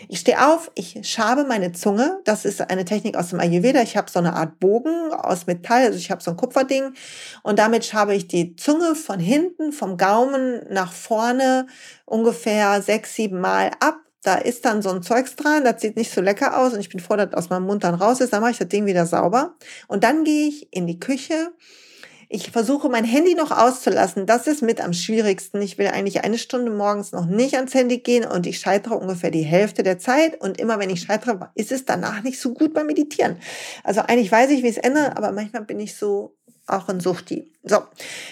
Ich 0.09 0.21
stehe 0.21 0.47
auf, 0.47 0.71
ich 0.75 1.01
schabe 1.03 1.45
meine 1.45 1.73
Zunge. 1.73 2.21
Das 2.25 2.45
ist 2.45 2.61
eine 2.61 2.85
Technik 2.85 3.17
aus 3.17 3.31
dem 3.31 3.41
Ayurveda. 3.41 3.83
Ich 3.83 3.97
habe 3.97 4.11
so 4.11 4.19
eine 4.19 4.35
Art 4.35 4.61
Bogen 4.61 5.13
aus 5.13 5.47
Metall, 5.47 5.85
also 5.85 5.99
ich 5.99 6.11
habe 6.11 6.23
so 6.23 6.31
ein 6.31 6.37
Kupferding 6.37 6.95
und 7.43 7.59
damit 7.59 7.85
schabe 7.85 8.15
ich 8.15 8.29
die 8.29 8.57
Zunge 8.57 8.95
von 8.95 9.19
hinten, 9.19 9.73
vom 9.73 9.97
Gaumen 9.97 10.63
nach 10.71 10.93
vorne 10.93 11.67
ungefähr 12.05 12.83
sechs, 12.83 13.15
sieben 13.15 13.41
Mal 13.41 13.71
ab. 13.81 13.99
Da 14.23 14.37
ist 14.37 14.65
dann 14.65 14.81
so 14.81 14.91
ein 14.91 15.03
Zeugs 15.03 15.37
dran, 15.37 15.65
das 15.65 15.83
sieht 15.83 15.97
nicht 15.97 16.13
so 16.13 16.23
lecker 16.23 16.59
aus 16.59 16.73
und 16.73 16.81
ich 16.81 16.89
bin 16.89 17.01
froh, 17.01 17.17
dass 17.17 17.35
aus 17.35 17.51
meinem 17.51 17.67
Mund 17.67 17.85
dann 17.85 17.95
raus 17.95 18.21
ist. 18.21 18.33
Dann 18.33 18.41
mache 18.41 18.53
ich 18.53 18.59
das 18.59 18.69
Ding 18.69 18.87
wieder 18.87 19.05
sauber 19.05 19.55
und 19.87 20.03
dann 20.03 20.25
gehe 20.25 20.49
ich 20.49 20.73
in 20.73 20.87
die 20.87 20.99
Küche 20.99 21.53
ich 22.29 22.51
versuche 22.51 22.89
mein 22.89 23.05
Handy 23.05 23.35
noch 23.35 23.51
auszulassen. 23.51 24.27
Das 24.27 24.47
ist 24.47 24.63
mit 24.63 24.81
am 24.81 24.93
schwierigsten. 24.93 25.61
Ich 25.63 25.79
will 25.79 25.89
eigentlich 25.89 26.25
eine 26.25 26.39
Stunde 26.39 26.71
morgens 26.71 27.13
noch 27.13 27.27
nicht 27.27 27.55
ans 27.57 27.75
Handy 27.75 27.99
gehen 27.99 28.25
und 28.25 28.47
ich 28.47 28.59
scheitere 28.59 28.95
ungefähr 28.95 29.31
die 29.31 29.43
Hälfte 29.43 29.83
der 29.83 29.99
Zeit. 29.99 30.41
Und 30.41 30.59
immer 30.59 30.79
wenn 30.79 30.91
ich 30.91 31.03
scheitere, 31.03 31.51
ist 31.55 31.73
es 31.73 31.85
danach 31.85 32.23
nicht 32.23 32.41
so 32.41 32.55
gut 32.55 32.75
beim 32.75 32.87
Meditieren. 32.87 33.37
Also 33.83 34.01
eigentlich 34.01 34.33
weiß 34.33 34.51
ich, 34.51 34.63
wie 34.63 34.69
es 34.69 34.79
ändert, 34.79 35.17
aber 35.17 35.33
manchmal 35.33 35.63
bin 35.63 35.81
ich 35.81 35.97
so 35.97 36.37
auch 36.67 36.89
ein 36.89 37.01
Suchti. 37.01 37.53
So, 37.63 37.83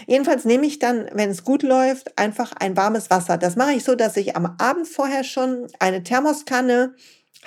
jedenfalls 0.06 0.44
nehme 0.44 0.66
ich 0.66 0.78
dann, 0.78 1.08
wenn 1.12 1.30
es 1.30 1.44
gut 1.44 1.62
läuft, 1.62 2.18
einfach 2.18 2.52
ein 2.58 2.76
warmes 2.76 3.10
Wasser. 3.10 3.36
Das 3.36 3.56
mache 3.56 3.72
ich 3.72 3.84
so, 3.84 3.94
dass 3.94 4.16
ich 4.16 4.36
am 4.36 4.56
Abend 4.58 4.88
vorher 4.88 5.24
schon 5.24 5.66
eine 5.78 6.02
Thermoskanne 6.02 6.94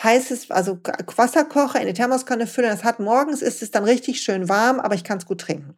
heißes, 0.03 0.51
also 0.51 0.79
Wasser 1.15 1.45
koche, 1.45 1.79
eine 1.79 1.93
Thermoskanne 1.93 2.47
fülle. 2.47 2.67
Das 2.67 2.83
hat 2.83 2.99
morgens 2.99 3.41
ist 3.41 3.61
es 3.61 3.71
dann 3.71 3.85
richtig 3.85 4.21
schön 4.21 4.49
warm, 4.49 4.79
aber 4.79 4.95
ich 4.95 5.03
kann 5.03 5.17
es 5.17 5.25
gut 5.25 5.41
trinken. 5.41 5.75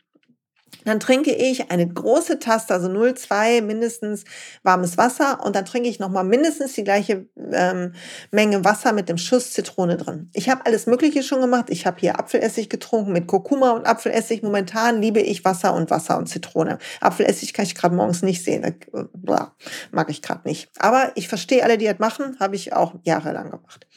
Dann 0.88 1.00
trinke 1.02 1.34
ich 1.34 1.70
eine 1.70 1.86
große 1.86 2.40
Tasse, 2.40 2.74
also 2.74 2.88
0,2 2.88 3.62
mindestens 3.62 4.24
warmes 4.64 4.98
Wasser 4.98 5.44
und 5.44 5.56
dann 5.56 5.66
trinke 5.66 5.90
ich 5.90 6.00
nochmal 6.00 6.24
mindestens 6.24 6.74
die 6.74 6.84
gleiche 6.84 7.28
ähm, 7.52 7.94
Menge 8.32 8.64
Wasser 8.64 8.94
mit 8.94 9.10
dem 9.10 9.18
Schuss 9.18 9.52
Zitrone 9.52 9.98
drin. 9.98 10.30
Ich 10.34 10.50
habe 10.50 10.66
alles 10.66 10.86
Mögliche 10.86 11.24
schon 11.24 11.42
gemacht. 11.42 11.66
Ich 11.70 11.86
habe 11.86 12.00
hier 12.00 12.18
Apfelessig 12.18 12.70
getrunken 12.70 13.12
mit 13.12 13.28
Kurkuma 13.28 13.72
und 13.72 13.86
Apfelessig. 13.86 14.44
Momentan 14.44 15.02
liebe 15.02 15.20
ich 15.20 15.44
Wasser 15.44 15.74
und 15.74 15.90
Wasser 15.90 16.18
und 16.18 16.28
Zitrone. 16.28 16.78
Apfelessig 17.02 17.54
kann 17.54 17.66
ich 17.66 17.76
gerade 17.76 17.96
morgens 17.96 18.22
nicht 18.22 18.44
sehen. 18.44 18.80
Bla, 19.14 19.56
mag 19.92 20.10
ich 20.10 20.22
gerade 20.22 20.48
nicht. 20.48 20.70
Aber 20.80 21.12
ich 21.16 21.28
verstehe 21.28 21.64
alle, 21.64 21.78
die 21.78 21.86
das 21.86 22.00
machen, 22.00 22.38
habe 22.40 22.56
ich 22.56 22.74
auch 22.74 22.96
jahrelang 23.04 23.52
gemacht. 23.52 23.88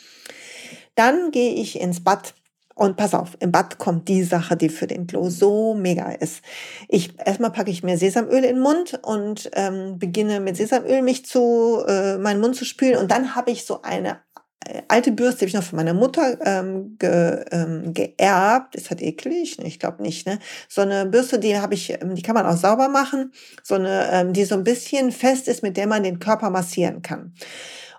Dann 0.97 1.31
gehe 1.31 1.55
ich 1.55 1.81
ins 1.81 2.03
Bad 2.03 2.35
und 2.75 2.97
pass 2.97 3.15
auf, 3.15 3.37
im 3.41 3.53
Bad 3.53 3.79
kommt 3.79 4.09
die 4.09 4.23
Sache, 4.23 4.57
die 4.57 4.69
für 4.69 4.87
den 4.87 5.07
Glow 5.07 5.29
so 5.29 5.75
mega 5.75 6.12
ist. 6.12 6.43
Ich 6.89 7.12
erstmal 7.25 7.53
packe 7.53 7.71
ich 7.71 7.83
mir 7.83 7.99
Sesamöl 7.99 8.45
in 8.45 8.55
den 8.55 8.61
Mund 8.61 8.99
und 9.03 9.50
ähm, 9.55 9.99
beginne 9.99 10.41
mit 10.41 10.57
Sesamöl 10.57 11.03
mich 11.03 11.27
zu 11.27 11.85
äh, 11.87 12.17
meinen 12.19 12.41
Mund 12.41 12.57
zu 12.57 12.65
spülen 12.65 12.97
und 12.97 13.11
dann 13.11 13.35
habe 13.35 13.50
ich 13.50 13.65
so 13.65 13.83
eine 13.83 14.21
äh, 14.67 14.83
alte 14.89 15.12
Bürste, 15.12 15.41
die 15.41 15.47
ich 15.47 15.55
noch 15.55 15.62
von 15.62 15.77
meiner 15.77 15.95
Mutter 15.95 16.39
ähm, 16.45 16.97
ge, 16.99 17.45
ähm, 17.50 17.95
geerbt. 17.95 18.75
Ist 18.75 18.91
halt 18.91 19.00
eklig? 19.03 19.59
Ich 19.59 19.79
glaube 19.79 20.03
nicht. 20.03 20.27
Ne? 20.27 20.39
So 20.69 20.83
eine 20.83 21.07
Bürste, 21.07 21.39
die 21.39 21.59
habe 21.59 21.75
ich, 21.75 21.91
ähm, 21.91 22.15
die 22.15 22.23
kann 22.23 22.35
man 22.35 22.47
auch 22.47 22.57
sauber 22.57 22.89
machen. 22.89 23.33
So 23.62 23.77
eine, 23.77 24.11
ähm, 24.12 24.33
die 24.33 24.45
so 24.45 24.55
ein 24.55 24.65
bisschen 24.65 25.12
fest 25.12 25.49
ist, 25.49 25.62
mit 25.62 25.77
der 25.77 25.87
man 25.87 26.03
den 26.03 26.19
Körper 26.19 26.50
massieren 26.50 27.00
kann. 27.00 27.35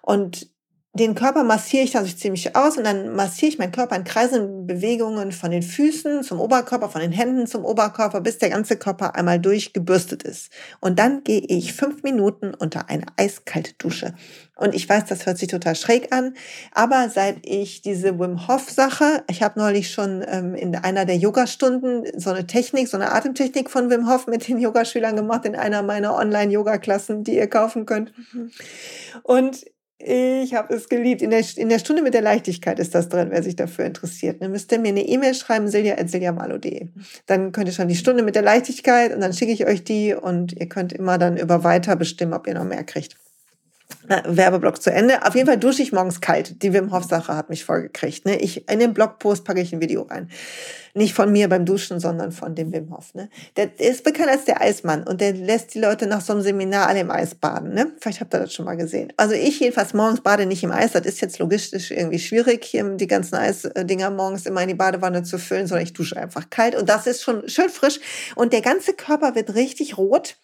Und 0.02 0.51
den 0.94 1.16
Körper 1.16 1.46
massiere 1.46 1.86
ich 1.86 1.92
dann 1.92 2.04
sich 2.04 2.18
ziemlich 2.18 2.54
aus 2.54 2.78
und 2.78 2.84
dann 2.84 3.16
massiere 3.16 3.50
ich 3.50 3.58
meinen 3.58 3.72
Körper 3.72 3.96
in 3.96 4.04
kreisenden 4.04 4.68
Bewegungen 4.68 5.32
von 5.32 5.50
den 5.50 5.64
Füßen 5.64 6.22
zum 6.22 6.42
Oberkörper, 6.42 6.90
von 6.90 7.00
den 7.00 7.14
Händen 7.14 7.48
zum 7.48 7.64
Oberkörper, 7.64 8.20
bis 8.20 8.40
der 8.40 8.50
ganze 8.50 8.76
Körper 8.76 9.16
einmal 9.16 9.40
durchgebürstet 9.40 10.24
ist. 10.24 10.52
Und 10.82 11.00
dann 11.00 11.24
gehe 11.24 11.40
ich 11.40 11.72
fünf 11.72 12.04
Minuten 12.04 12.54
unter 12.54 12.90
eine 12.90 13.06
eiskalte 13.16 13.72
Dusche. 13.78 14.16
Und 14.58 14.76
ich 14.76 14.88
weiß, 14.88 15.06
das 15.06 15.26
hört 15.26 15.38
sich 15.38 15.48
total 15.48 15.76
schräg 15.76 16.14
an, 16.14 16.36
aber 16.74 17.10
seit 17.10 17.38
ich 17.44 17.82
diese 17.82 18.20
Wim 18.20 18.50
Hof 18.50 18.70
Sache, 18.70 19.24
ich 19.30 19.42
habe 19.42 19.60
neulich 19.60 19.92
schon 19.92 20.26
ähm, 20.28 20.56
in 20.56 20.76
einer 20.76 21.06
der 21.06 21.16
Yogastunden 21.16 22.04
so 22.20 22.32
eine 22.32 22.48
Technik, 22.48 22.90
so 22.90 22.98
eine 22.98 23.14
Atemtechnik 23.14 23.70
von 23.70 23.90
Wim 23.90 24.10
Hof 24.10 24.28
mit 24.28 24.46
den 24.50 24.60
Yogaschülern 24.60 25.16
gemacht 25.16 25.46
in 25.46 25.56
einer 25.56 25.84
meiner 25.84 26.16
Online-Yoga-Klassen, 26.16 27.24
die 27.24 27.38
ihr 27.38 27.48
kaufen 27.48 27.86
könnt. 27.86 28.12
Und 29.24 29.66
ich 30.04 30.54
habe 30.54 30.74
es 30.74 30.90
geliebt. 30.90 31.22
In 31.22 31.30
der, 31.30 31.44
in 31.56 31.70
der 31.70 31.80
Stunde 31.80 32.02
mit 32.02 32.14
der 32.14 32.22
Leichtigkeit 32.22 32.80
ist 32.80 32.96
das 32.96 33.10
drin, 33.10 33.28
wer 33.32 33.44
sich 33.44 33.56
dafür 33.56 33.86
interessiert. 33.86 34.42
Dann 34.42 34.52
müsst 34.52 34.72
ihr 34.72 34.80
mir 34.80 34.90
eine 34.90 35.06
E-Mail 35.06 35.34
schreiben, 35.34 35.68
silja.siljamalo.de. 35.68 36.88
Dann 37.28 37.52
könnt 37.52 37.68
ihr 37.68 37.74
schon 37.74 37.88
die 37.88 37.96
Stunde 37.96 38.24
mit 38.24 38.36
der 38.36 38.44
Leichtigkeit 38.44 39.14
und 39.14 39.22
dann 39.22 39.34
schicke 39.34 39.52
ich 39.52 39.66
euch 39.66 39.84
die 39.84 40.14
und 40.14 40.54
ihr 40.54 40.68
könnt 40.68 40.94
immer 40.94 41.18
dann 41.18 41.38
über 41.38 41.64
weiter 41.64 41.96
bestimmen, 41.96 42.34
ob 42.34 42.48
ihr 42.48 42.54
noch 42.54 42.64
mehr 42.64 42.84
kriegt. 42.84 43.21
Werbeblock 44.08 44.82
zu 44.82 44.92
Ende. 44.92 45.26
Auf 45.26 45.36
jeden 45.36 45.48
Fall 45.48 45.58
dusche 45.58 45.82
ich 45.82 45.92
morgens 45.92 46.22
kalt. 46.22 46.62
Die 46.64 46.74
Wim 46.74 46.92
Hof 46.92 47.06
Sache 47.06 47.36
hat 47.36 47.50
mich 47.50 47.66
vollgekriegt. 47.66 48.26
Ne? 48.26 48.38
Ich, 48.38 48.70
in 48.70 48.80
den 48.80 48.94
Blogpost 48.94 49.46
packe 49.46 49.62
ich 49.62 49.74
ein 49.74 49.82
Video 49.82 50.04
rein. 50.04 50.30
Nicht 50.94 51.14
von 51.14 51.32
mir 51.32 51.48
beim 51.48 51.66
Duschen, 51.66 52.02
sondern 52.02 52.34
von 52.34 52.54
dem 52.54 52.74
Wim 52.74 52.92
Hof. 52.92 53.14
Ne? 53.14 53.30
Der 53.56 53.80
ist 53.80 54.04
bekannt 54.04 54.30
als 54.30 54.46
der 54.46 54.62
Eismann 54.62 55.04
und 55.04 55.22
der 55.22 55.34
lässt 55.34 55.74
die 55.74 55.80
Leute 55.80 56.08
nach 56.08 56.22
so 56.22 56.34
einem 56.34 56.42
Seminar 56.42 56.88
alle 56.88 57.00
im 57.00 57.12
Eis 57.12 57.36
baden. 57.36 57.74
Ne? 57.74 57.92
Vielleicht 58.00 58.20
habt 58.20 58.34
ihr 58.34 58.40
das 58.40 58.54
schon 58.54 58.66
mal 58.66 58.76
gesehen. 58.76 59.14
Also 59.16 59.34
ich 59.34 59.60
jedenfalls 59.60 59.94
morgens 59.94 60.22
bade 60.22 60.46
nicht 60.46 60.64
im 60.64 60.72
Eis. 60.72 60.92
Das 60.92 61.06
ist 61.06 61.22
jetzt 61.22 61.40
logistisch 61.40 61.92
irgendwie 61.92 62.20
schwierig, 62.20 62.66
hier 62.66 62.84
die 62.84 63.08
ganzen 63.08 63.36
Eisdinger 63.36 64.10
morgens 64.10 64.46
immer 64.46 64.62
in 64.62 64.68
die 64.68 64.76
Badewanne 64.76 65.24
zu 65.24 65.38
füllen, 65.38 65.68
sondern 65.68 65.86
ich 65.86 65.94
dusche 65.94 66.18
einfach 66.18 66.50
kalt 66.50 66.76
und 66.76 66.90
das 66.90 67.08
ist 67.08 67.22
schon 67.22 67.48
schön 67.48 67.70
frisch 67.70 68.00
und 68.36 68.52
der 68.54 68.62
ganze 68.62 68.94
Körper 68.94 69.36
wird 69.36 69.56
richtig 69.56 69.98
rot 69.98 70.36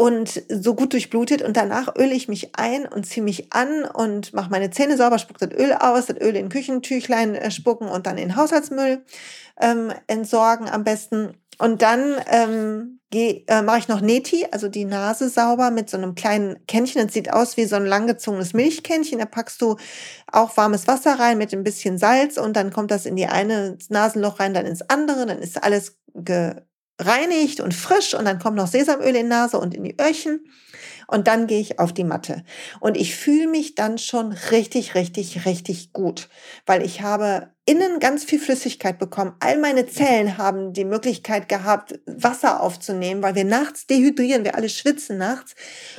und 0.00 0.42
so 0.48 0.74
gut 0.74 0.94
durchblutet 0.94 1.42
und 1.42 1.58
danach 1.58 1.94
öle 1.94 2.14
ich 2.14 2.26
mich 2.26 2.56
ein 2.56 2.86
und 2.86 3.04
ziehe 3.04 3.22
mich 3.22 3.52
an 3.52 3.84
und 3.84 4.32
mache 4.32 4.48
meine 4.48 4.70
Zähne 4.70 4.96
sauber, 4.96 5.18
spucke 5.18 5.46
das 5.46 5.58
Öl 5.60 5.74
aus, 5.74 6.06
das 6.06 6.16
Öl 6.16 6.36
in 6.36 6.48
Küchentüchlein 6.48 7.34
äh, 7.34 7.50
spucken 7.50 7.86
und 7.86 8.06
dann 8.06 8.16
in 8.16 8.34
Haushaltsmüll 8.34 9.04
ähm, 9.60 9.92
entsorgen 10.06 10.70
am 10.70 10.84
besten. 10.84 11.34
Und 11.58 11.82
dann 11.82 12.14
ähm, 12.30 13.00
äh, 13.12 13.60
mache 13.60 13.80
ich 13.80 13.88
noch 13.88 14.00
Neti, 14.00 14.46
also 14.50 14.68
die 14.68 14.86
Nase 14.86 15.28
sauber 15.28 15.70
mit 15.70 15.90
so 15.90 15.98
einem 15.98 16.14
kleinen 16.14 16.64
Kännchen. 16.66 17.04
Das 17.04 17.12
sieht 17.12 17.30
aus 17.30 17.58
wie 17.58 17.66
so 17.66 17.76
ein 17.76 17.84
langgezogenes 17.84 18.54
Milchkännchen. 18.54 19.18
Da 19.18 19.26
packst 19.26 19.60
du 19.60 19.76
auch 20.32 20.56
warmes 20.56 20.88
Wasser 20.88 21.18
rein 21.18 21.36
mit 21.36 21.52
ein 21.52 21.62
bisschen 21.62 21.98
Salz 21.98 22.38
und 22.38 22.56
dann 22.56 22.72
kommt 22.72 22.90
das 22.90 23.04
in 23.04 23.16
die 23.16 23.26
eine 23.26 23.76
Nasenloch 23.90 24.40
rein, 24.40 24.54
dann 24.54 24.64
ins 24.64 24.80
andere. 24.80 25.26
Dann 25.26 25.40
ist 25.40 25.62
alles 25.62 25.98
ge 26.14 26.54
reinigt 27.00 27.60
und 27.60 27.74
frisch 27.74 28.14
und 28.14 28.24
dann 28.24 28.38
kommt 28.38 28.56
noch 28.56 28.66
Sesamöl 28.66 29.08
in 29.08 29.14
die 29.14 29.22
Nase 29.24 29.58
und 29.58 29.74
in 29.74 29.84
die 29.84 29.96
Öhrchen 30.00 30.40
und 31.06 31.26
dann 31.26 31.46
gehe 31.46 31.60
ich 31.60 31.78
auf 31.78 31.92
die 31.92 32.04
Matte. 32.04 32.44
Und 32.78 32.96
ich 32.96 33.16
fühle 33.16 33.48
mich 33.48 33.74
dann 33.74 33.98
schon 33.98 34.32
richtig, 34.32 34.94
richtig, 34.94 35.44
richtig 35.44 35.92
gut, 35.92 36.28
weil 36.66 36.82
ich 36.82 37.02
habe 37.02 37.50
innen 37.70 38.00
ganz 38.00 38.24
viel 38.24 38.40
Flüssigkeit 38.40 38.98
bekommen. 38.98 39.36
All 39.38 39.56
meine 39.56 39.86
Zellen 39.86 40.38
haben 40.38 40.72
die 40.72 40.84
Möglichkeit 40.84 41.48
gehabt, 41.48 42.00
Wasser 42.04 42.60
aufzunehmen, 42.60 43.22
weil 43.22 43.36
wir 43.36 43.44
nachts 43.44 43.86
dehydrieren, 43.86 44.42
wir 44.42 44.56
alle 44.56 44.68
schwitzen 44.68 45.18
nachts. 45.18 45.54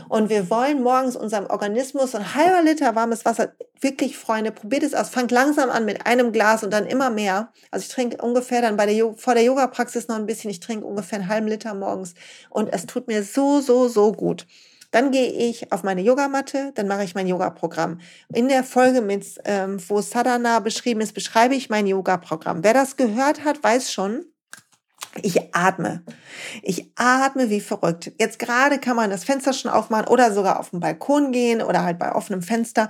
Und 0.10 0.30
wir 0.30 0.50
wollen 0.50 0.84
morgens 0.84 1.16
unserem 1.16 1.46
Organismus 1.46 2.14
ein 2.14 2.36
halber 2.36 2.62
Liter 2.62 2.94
warmes 2.96 3.24
Wasser. 3.24 3.54
Wirklich, 3.80 4.18
Freunde, 4.18 4.52
probiert 4.52 4.84
es 4.84 4.94
aus. 4.94 5.08
Fangt 5.08 5.32
langsam 5.32 5.70
an 5.70 5.86
mit 5.86 6.06
einem 6.06 6.34
Glas 6.34 6.62
und 6.66 6.74
dann 6.74 6.88
immer 6.88 7.10
mehr. 7.10 7.54
Also 7.72 7.86
ich 7.86 7.90
trinke 7.90 8.18
ungefähr 8.18 8.62
dann 8.62 8.76
bei 8.76 8.86
der, 8.86 9.14
vor 9.16 9.34
der 9.34 9.44
Yoga-Praxis 9.44 10.10
noch 10.10 10.18
ein 10.18 10.26
bisschen. 10.26 10.52
Ich 10.52 10.60
trinke 10.60 10.86
ungefähr 10.86 11.20
einen 11.20 11.30
halben 11.30 11.48
Liter 11.48 11.74
morgens. 11.74 12.16
Und 12.50 12.68
es 12.74 12.86
tut 12.86 13.08
mir 13.08 13.24
so, 13.24 13.62
so, 13.62 13.88
so 13.88 14.12
gut. 14.12 14.46
Dann 14.92 15.12
gehe 15.12 15.32
ich 15.32 15.72
auf 15.72 15.84
meine 15.84 16.02
Yogamatte, 16.02 16.72
dann 16.76 16.88
mache 16.88 17.04
ich 17.04 17.16
mein 17.16 17.28
Yoga-Programm. 17.28 18.00
In 18.34 18.50
der 18.50 18.64
Folge, 18.64 19.02
mit, 19.02 19.26
ähm, 19.46 19.82
wo 19.88 20.02
Sadhana 20.02 20.60
beschrieben 20.60 21.02
ist, 21.02 21.14
beschreibe 21.14 21.56
ich 21.56 21.70
mein 21.70 21.88
Yoga-Programm. 21.88 22.64
Wer 22.64 22.74
das 22.74 22.98
gehört 22.98 23.46
hat, 23.46 23.64
weiß 23.64 23.92
schon, 23.92 24.26
ich 25.22 25.54
atme. 25.54 26.04
Ich 26.62 26.92
atme 26.96 27.50
wie 27.50 27.60
verrückt. 27.62 28.12
Jetzt 28.20 28.40
gerade 28.40 28.80
kann 28.80 28.96
man 28.96 29.10
das 29.10 29.24
Fenster 29.24 29.54
schon 29.54 29.72
aufmachen 29.72 30.08
oder 30.08 30.32
sogar 30.34 30.60
auf 30.60 30.70
den 30.70 30.80
Balkon 30.80 31.32
gehen 31.32 31.62
oder 31.62 31.84
halt 31.84 32.00
bei 32.00 32.14
offenem 32.14 32.42
Fenster. 32.42 32.90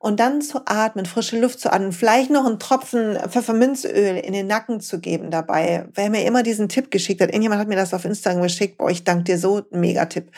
Und 0.00 0.20
dann 0.20 0.42
zu 0.42 0.60
atmen, 0.66 1.06
frische 1.06 1.40
Luft 1.40 1.58
zu 1.58 1.72
atmen, 1.72 1.92
vielleicht 1.92 2.30
noch 2.30 2.46
einen 2.46 2.60
Tropfen 2.60 3.18
Pfefferminzöl 3.28 4.16
in 4.16 4.32
den 4.32 4.46
Nacken 4.46 4.80
zu 4.80 5.00
geben 5.00 5.30
dabei. 5.30 5.88
Wer 5.92 6.08
mir 6.08 6.24
immer 6.24 6.44
diesen 6.44 6.68
Tipp 6.68 6.90
geschickt 6.90 7.20
hat, 7.20 7.30
irgendjemand 7.30 7.60
hat 7.60 7.68
mir 7.68 7.76
das 7.76 7.92
auf 7.92 8.04
Instagram 8.04 8.42
geschickt, 8.42 8.78
boah, 8.78 8.90
ich 8.90 9.02
danke 9.02 9.24
dir 9.24 9.38
so, 9.38 9.62
Megatipp. 9.70 10.30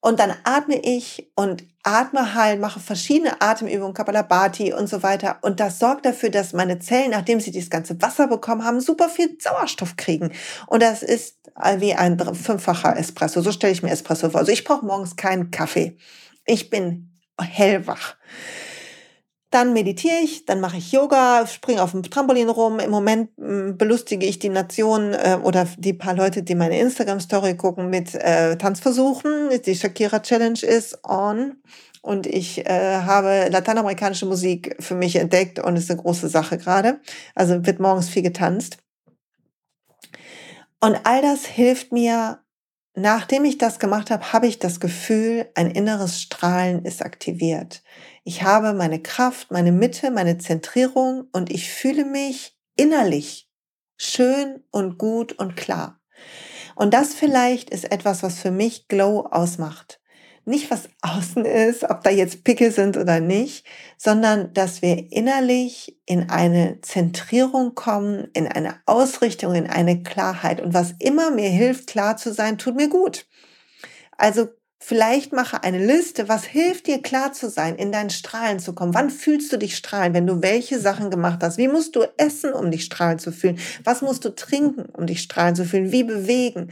Und 0.00 0.20
dann 0.20 0.32
atme 0.44 0.76
ich 0.76 1.32
und 1.34 1.64
atme 1.82 2.34
halt, 2.34 2.60
mache 2.60 2.78
verschiedene 2.78 3.40
Atemübungen, 3.40 3.94
Kapalabhati 3.94 4.72
und 4.72 4.88
so 4.88 5.02
weiter. 5.02 5.38
Und 5.42 5.58
das 5.58 5.80
sorgt 5.80 6.06
dafür, 6.06 6.30
dass 6.30 6.52
meine 6.52 6.78
Zellen, 6.78 7.10
nachdem 7.10 7.40
sie 7.40 7.50
dieses 7.50 7.68
ganze 7.68 8.00
Wasser 8.00 8.28
bekommen 8.28 8.64
haben, 8.64 8.80
super 8.80 9.08
viel 9.08 9.36
Sauerstoff 9.40 9.96
kriegen. 9.96 10.30
Und 10.66 10.82
das 10.82 11.02
ist 11.02 11.50
wie 11.78 11.94
ein 11.94 12.18
fünffacher 12.34 12.96
Espresso. 12.96 13.40
So 13.40 13.50
stelle 13.50 13.72
ich 13.72 13.82
mir 13.82 13.90
Espresso 13.90 14.30
vor. 14.30 14.38
Also 14.38 14.52
ich 14.52 14.62
brauche 14.62 14.86
morgens 14.86 15.16
keinen 15.16 15.50
Kaffee. 15.50 15.96
Ich 16.46 16.70
bin 16.70 17.18
hellwach. 17.40 18.14
Dann 19.50 19.72
meditiere 19.72 20.18
ich, 20.22 20.44
dann 20.44 20.60
mache 20.60 20.76
ich 20.76 20.92
Yoga, 20.92 21.46
springe 21.46 21.82
auf 21.82 21.92
dem 21.92 22.02
Trampolin 22.02 22.50
rum. 22.50 22.78
Im 22.80 22.90
Moment 22.90 23.30
hm, 23.38 23.78
belustige 23.78 24.26
ich 24.26 24.38
die 24.38 24.50
Nation 24.50 25.14
äh, 25.14 25.38
oder 25.42 25.66
die 25.78 25.94
paar 25.94 26.14
Leute, 26.14 26.42
die 26.42 26.54
meine 26.54 26.78
Instagram-Story 26.78 27.56
gucken, 27.56 27.88
mit 27.88 28.14
äh, 28.14 28.56
Tanzversuchen. 28.58 29.48
Die 29.64 29.74
Shakira 29.74 30.20
Challenge 30.20 30.60
ist 30.62 30.98
on. 31.02 31.56
Und 32.02 32.26
ich 32.26 32.66
äh, 32.66 33.00
habe 33.02 33.48
lateinamerikanische 33.50 34.26
Musik 34.26 34.76
für 34.80 34.94
mich 34.94 35.16
entdeckt 35.16 35.58
und 35.58 35.76
ist 35.76 35.90
eine 35.90 36.00
große 36.00 36.28
Sache 36.28 36.58
gerade. 36.58 37.00
Also 37.34 37.64
wird 37.66 37.80
morgens 37.80 38.08
viel 38.08 38.22
getanzt. 38.22 38.78
Und 40.80 41.00
all 41.04 41.22
das 41.22 41.44
hilft 41.44 41.92
mir, 41.92 42.40
nachdem 42.94 43.44
ich 43.44 43.58
das 43.58 43.78
gemacht 43.78 44.10
habe, 44.10 44.32
habe 44.32 44.46
ich 44.46 44.58
das 44.58 44.78
Gefühl, 44.78 45.48
ein 45.54 45.70
inneres 45.70 46.20
Strahlen 46.20 46.84
ist 46.84 47.04
aktiviert. 47.04 47.82
Ich 48.28 48.42
habe 48.42 48.74
meine 48.74 49.00
Kraft, 49.00 49.50
meine 49.52 49.72
Mitte, 49.72 50.10
meine 50.10 50.36
Zentrierung 50.36 51.28
und 51.32 51.50
ich 51.50 51.70
fühle 51.70 52.04
mich 52.04 52.58
innerlich 52.76 53.48
schön 53.96 54.62
und 54.70 54.98
gut 54.98 55.32
und 55.32 55.56
klar. 55.56 55.98
Und 56.76 56.92
das 56.92 57.14
vielleicht 57.14 57.70
ist 57.70 57.90
etwas, 57.90 58.22
was 58.22 58.38
für 58.38 58.50
mich 58.50 58.86
Glow 58.86 59.20
ausmacht. 59.20 60.02
Nicht 60.44 60.70
was 60.70 60.90
außen 61.00 61.46
ist, 61.46 61.84
ob 61.84 62.02
da 62.02 62.10
jetzt 62.10 62.44
Pickel 62.44 62.70
sind 62.70 62.98
oder 62.98 63.20
nicht, 63.20 63.64
sondern 63.96 64.52
dass 64.52 64.82
wir 64.82 65.10
innerlich 65.10 65.98
in 66.04 66.28
eine 66.28 66.82
Zentrierung 66.82 67.74
kommen, 67.74 68.28
in 68.34 68.46
eine 68.46 68.74
Ausrichtung, 68.84 69.54
in 69.54 69.66
eine 69.66 70.02
Klarheit. 70.02 70.60
Und 70.60 70.74
was 70.74 70.92
immer 70.98 71.30
mir 71.30 71.48
hilft, 71.48 71.86
klar 71.86 72.18
zu 72.18 72.34
sein, 72.34 72.58
tut 72.58 72.76
mir 72.76 72.90
gut. 72.90 73.26
Also 74.18 74.48
Vielleicht 74.88 75.34
mache 75.34 75.64
eine 75.64 75.84
Liste, 75.84 76.30
was 76.30 76.44
hilft 76.44 76.86
dir 76.86 77.02
klar 77.02 77.34
zu 77.34 77.50
sein, 77.50 77.76
in 77.76 77.92
deinen 77.92 78.08
Strahlen 78.08 78.58
zu 78.58 78.72
kommen. 78.72 78.94
Wann 78.94 79.10
fühlst 79.10 79.52
du 79.52 79.58
dich 79.58 79.76
strahlen, 79.76 80.14
wenn 80.14 80.26
du 80.26 80.40
welche 80.40 80.80
Sachen 80.80 81.10
gemacht 81.10 81.40
hast? 81.42 81.58
Wie 81.58 81.68
musst 81.68 81.94
du 81.94 82.04
essen, 82.16 82.54
um 82.54 82.70
dich 82.70 82.84
strahlen 82.84 83.18
zu 83.18 83.30
fühlen? 83.30 83.58
Was 83.84 84.00
musst 84.00 84.24
du 84.24 84.34
trinken, 84.34 84.86
um 84.94 85.06
dich 85.06 85.20
strahlen 85.20 85.54
zu 85.54 85.66
fühlen? 85.66 85.92
Wie 85.92 86.04
bewegen? 86.04 86.70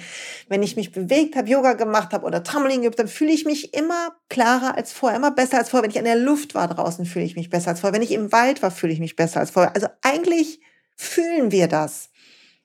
Wenn 0.49 0.63
ich 0.63 0.77
mich 0.77 0.93
bewegt 0.93 1.37
habe, 1.37 1.51
Yoga 1.51 1.75
gemacht 1.75 2.15
habe 2.15 2.25
oder 2.25 2.43
Trampolin 2.43 2.81
geübt 2.81 2.99
habe, 2.99 3.11
fühle 3.11 3.33
ich 3.33 3.45
mich 3.45 3.75
immer 3.75 4.17
klarer 4.31 4.79
als 4.79 4.95
vorher, 4.95 5.19
immer 5.19 5.33
besser 5.33 5.59
als 5.59 5.69
vorher. 5.69 5.83
Wenn 5.83 5.91
ich 5.91 5.99
in 5.99 6.07
der 6.07 6.17
Luft 6.17 6.55
war 6.55 6.69
draußen, 6.69 7.05
fühle 7.05 7.27
ich 7.27 7.37
mich 7.37 7.51
besser 7.51 7.69
als 7.73 7.81
vorher. 7.81 7.93
Wenn 7.93 8.03
ich 8.03 8.13
im 8.13 8.33
Wald 8.33 8.63
war, 8.63 8.71
fühle 8.71 8.95
ich 8.95 8.99
mich 8.99 9.17
besser 9.17 9.41
als 9.41 9.51
vorher. 9.51 9.75
Also 9.75 9.89
eigentlich 10.01 10.63
fühlen 10.97 11.53
wir 11.53 11.69
das. 11.69 12.09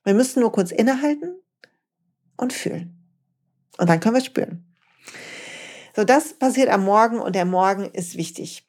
Wir 0.06 0.14
müssen 0.14 0.40
nur 0.40 0.54
kurz 0.54 0.72
innehalten 0.72 1.36
und 2.38 2.54
fühlen. 2.54 3.06
Und 3.78 3.90
dann 3.90 4.00
können 4.00 4.16
wir 4.16 4.24
spüren. 4.24 4.71
So, 5.96 6.04
das 6.04 6.34
passiert 6.34 6.70
am 6.70 6.86
Morgen 6.86 7.20
und 7.20 7.36
der 7.36 7.46
Morgen 7.46 7.86
ist 7.86 8.18
wichtig 8.18 8.68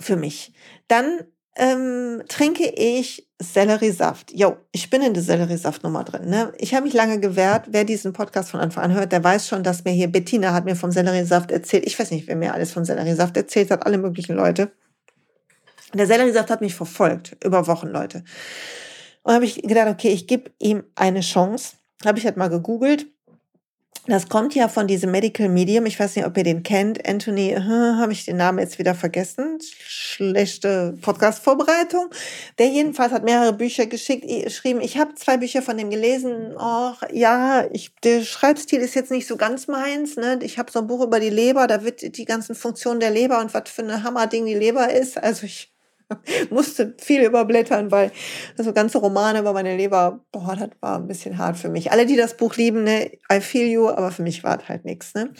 für 0.00 0.16
mich. 0.16 0.52
Dann 0.86 1.24
ähm, 1.56 2.22
trinke 2.28 2.72
ich 2.76 3.28
Selleriesaft. 3.40 4.32
Jo, 4.32 4.56
ich 4.72 4.90
bin 4.90 5.02
in 5.02 5.12
der 5.12 5.22
Selleriesaftnummer 5.22 6.04
drin. 6.04 6.28
Ne? 6.28 6.52
Ich 6.58 6.74
habe 6.74 6.84
mich 6.84 6.94
lange 6.94 7.20
gewehrt. 7.20 7.66
Wer 7.68 7.84
diesen 7.84 8.12
Podcast 8.12 8.50
von 8.50 8.60
Anfang 8.60 8.84
an 8.84 8.94
hört, 8.94 9.12
der 9.12 9.22
weiß 9.22 9.48
schon, 9.48 9.62
dass 9.62 9.84
mir 9.84 9.90
hier 9.90 10.08
Bettina 10.08 10.52
hat 10.52 10.64
mir 10.64 10.76
vom 10.76 10.92
Selleriesaft 10.92 11.50
erzählt. 11.50 11.86
Ich 11.86 11.98
weiß 11.98 12.10
nicht, 12.12 12.28
wer 12.28 12.36
mir 12.36 12.54
alles 12.54 12.72
vom 12.72 12.84
Selleriesaft 12.84 13.36
erzählt 13.36 13.70
hat, 13.70 13.84
alle 13.84 13.98
möglichen 13.98 14.34
Leute. 14.34 14.70
Der 15.94 16.06
Selleriesaft 16.06 16.50
hat 16.50 16.60
mich 16.60 16.74
verfolgt, 16.74 17.36
über 17.44 17.66
Wochen, 17.66 17.88
Leute. 17.88 18.24
Und 19.22 19.34
habe 19.34 19.44
ich 19.44 19.62
gedacht, 19.62 19.88
okay, 19.88 20.10
ich 20.10 20.26
gebe 20.26 20.50
ihm 20.58 20.84
eine 20.94 21.20
Chance. 21.20 21.76
Habe 22.04 22.18
ich 22.18 22.24
halt 22.24 22.36
mal 22.36 22.48
gegoogelt 22.48 23.06
das 24.08 24.30
kommt 24.30 24.54
ja 24.54 24.68
von 24.68 24.86
diesem 24.86 25.10
Medical 25.10 25.50
Medium. 25.50 25.84
Ich 25.84 26.00
weiß 26.00 26.16
nicht, 26.16 26.24
ob 26.24 26.34
ihr 26.38 26.42
den 26.42 26.62
kennt. 26.62 27.06
Anthony, 27.06 27.50
äh, 27.50 27.60
habe 27.60 28.10
ich 28.12 28.24
den 28.24 28.38
Namen 28.38 28.58
jetzt 28.58 28.78
wieder 28.78 28.94
vergessen. 28.94 29.58
Schlechte 29.60 30.96
Podcast-Vorbereitung. 31.02 32.08
Der 32.58 32.68
jedenfalls 32.68 33.12
hat 33.12 33.24
mehrere 33.24 33.52
Bücher 33.52 33.84
geschickt, 33.84 34.26
geschrieben. 34.26 34.80
Ich 34.80 34.96
habe 34.96 35.14
zwei 35.14 35.36
Bücher 35.36 35.60
von 35.60 35.76
dem 35.76 35.90
gelesen. 35.90 36.56
Och, 36.56 37.02
ja, 37.12 37.66
ich, 37.70 37.94
der 38.02 38.22
Schreibstil 38.22 38.80
ist 38.80 38.94
jetzt 38.94 39.10
nicht 39.10 39.26
so 39.26 39.36
ganz 39.36 39.68
meins. 39.68 40.16
Ne? 40.16 40.38
Ich 40.42 40.58
habe 40.58 40.72
so 40.72 40.78
ein 40.78 40.86
Buch 40.86 41.04
über 41.04 41.20
die 41.20 41.28
Leber. 41.28 41.66
Da 41.66 41.84
wird 41.84 42.16
die 42.16 42.24
ganzen 42.24 42.54
Funktionen 42.54 43.00
der 43.00 43.10
Leber 43.10 43.40
und 43.40 43.52
was 43.52 43.68
für 43.68 43.82
eine 43.82 44.04
Hammerding 44.04 44.46
die 44.46 44.54
Leber 44.54 44.90
ist. 44.90 45.22
Also 45.22 45.44
ich 45.44 45.70
musste 46.50 46.94
viel 46.98 47.22
überblättern, 47.22 47.90
weil 47.90 48.12
so 48.56 48.72
ganze 48.72 48.98
Romane 48.98 49.40
über 49.40 49.52
meine 49.52 49.76
Leber, 49.76 50.24
boah, 50.32 50.56
das 50.56 50.70
war 50.80 50.98
ein 50.98 51.06
bisschen 51.06 51.38
hart 51.38 51.56
für 51.56 51.68
mich. 51.68 51.92
Alle, 51.92 52.06
die 52.06 52.16
das 52.16 52.36
Buch 52.36 52.56
lieben, 52.56 52.84
ne, 52.84 53.12
I 53.32 53.40
feel 53.40 53.68
you, 53.68 53.88
aber 53.88 54.10
für 54.10 54.22
mich 54.22 54.42
war 54.42 54.58
es 54.58 54.68
halt 54.68 54.84
nichts. 54.84 55.14
Ne? 55.14 55.30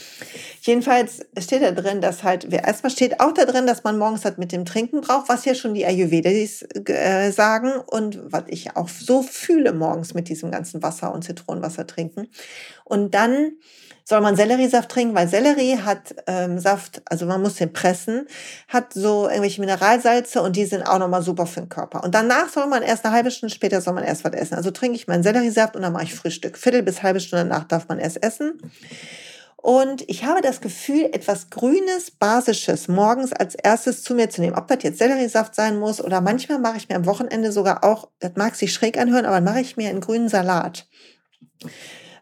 Jedenfalls 0.61 1.27
steht 1.39 1.63
da 1.63 1.73
drin, 1.73 2.01
dass 2.01 2.23
halt, 2.23 2.53
erstmal 2.53 2.91
steht 2.91 3.21
auch 3.21 3.33
da 3.33 3.45
drin, 3.45 3.67
dass 3.67 3.85
man 3.85 3.99
morgens 3.99 4.25
halt 4.25 4.39
mit 4.39 4.53
dem 4.53 4.65
Trinken 4.65 5.01
braucht, 5.01 5.29
was 5.29 5.45
ja 5.45 5.55
schon 5.55 5.75
die 5.75 5.87
Ayurvedis 5.87 6.67
äh, 6.87 7.31
sagen 7.31 7.73
und 7.87 8.21
was 8.25 8.45
ich 8.49 8.77
auch 8.77 8.89
so 8.89 9.23
fühle 9.23 9.73
morgens 9.73 10.15
mit 10.15 10.29
diesem 10.29 10.51
ganzen 10.51 10.83
Wasser 10.83 11.13
und 11.15 11.25
Zitronenwasser 11.25 11.87
trinken. 11.87 12.29
Und 12.85 13.15
dann 13.15 13.53
soll 14.09 14.23
man 14.23 14.37
Selleriesaft 14.37 14.89
trinken, 14.89 15.15
weil 15.15 15.29
Sellerie 15.29 15.77
hat 15.85 16.15
ähm, 16.27 16.59
Saft, 16.59 17.03
also 17.05 17.27
man 17.27 17.43
muss 17.43 17.57
den 17.57 17.75
pressen, 17.75 18.27
hat 18.67 18.95
so 18.95 19.29
irgendwelche 19.29 19.61
Mineralsalze 19.61 20.41
und 20.41 20.57
die 20.57 20.65
sind 20.65 20.83
auch 20.83 20.99
nochmal 20.99 21.21
super 21.21 21.45
für 21.45 21.61
den 21.61 21.69
Körper. 21.69 22.03
Und 22.03 22.15
danach 22.15 22.49
soll 22.49 22.67
man 22.69 22.83
erst 22.83 23.05
eine 23.05 23.15
halbe 23.15 23.31
Stunde 23.31 23.55
später 23.55 23.83
soll 23.83 23.93
man 23.93 24.05
erst 24.05 24.25
was 24.25 24.33
essen. 24.33 24.55
Also 24.55 24.71
trinke 24.71 24.97
ich 24.97 25.09
meinen 25.09 25.23
Selleriesaft 25.23 25.77
und 25.77 25.83
dann 25.83 25.93
mache 25.93 26.05
ich 26.05 26.15
Frühstück. 26.15 26.57
Viertel 26.57 26.83
bis 26.83 27.03
halbe 27.03 27.21
Stunde 27.21 27.45
danach 27.45 27.65
darf 27.65 27.89
man 27.89 27.99
erst 27.99 28.23
essen. 28.23 28.59
Und 29.59 30.09
ich 30.09 30.25
habe 30.25 30.41
das 30.41 30.63
Gefühl, 30.63 31.11
etwas 31.13 31.51
Grünes, 31.51 32.11
Basisches 32.11 32.89
morgens 32.89 33.35
als 33.35 33.57
erstes 33.57 34.03
zu 34.03 34.15
mir 34.15 34.31
zu 34.31 34.41
nehmen. 34.41 34.57
Ob 34.57 34.69
das 34.69 34.79
jetzt 34.85 34.99
Selleriesaft 35.01 35.55
sein 35.55 35.79
muss 35.79 36.03
oder 36.03 36.23
manchmal 36.23 36.61
mache 36.61 36.79
ich 36.79 36.89
mir 36.89 36.97
am 36.97 37.05
Wochenende 37.05 37.53
sogar 37.53 37.85
auch, 37.85 38.09
das 38.21 38.33
mag 38.37 38.55
sich 38.55 38.73
schräg 38.73 38.97
anhören, 38.97 39.27
aber 39.27 39.43
mache 39.43 39.61
ich 39.61 39.77
mir 39.77 39.91
einen 39.91 40.01
grünen 40.01 40.31
Salat. 40.31 40.87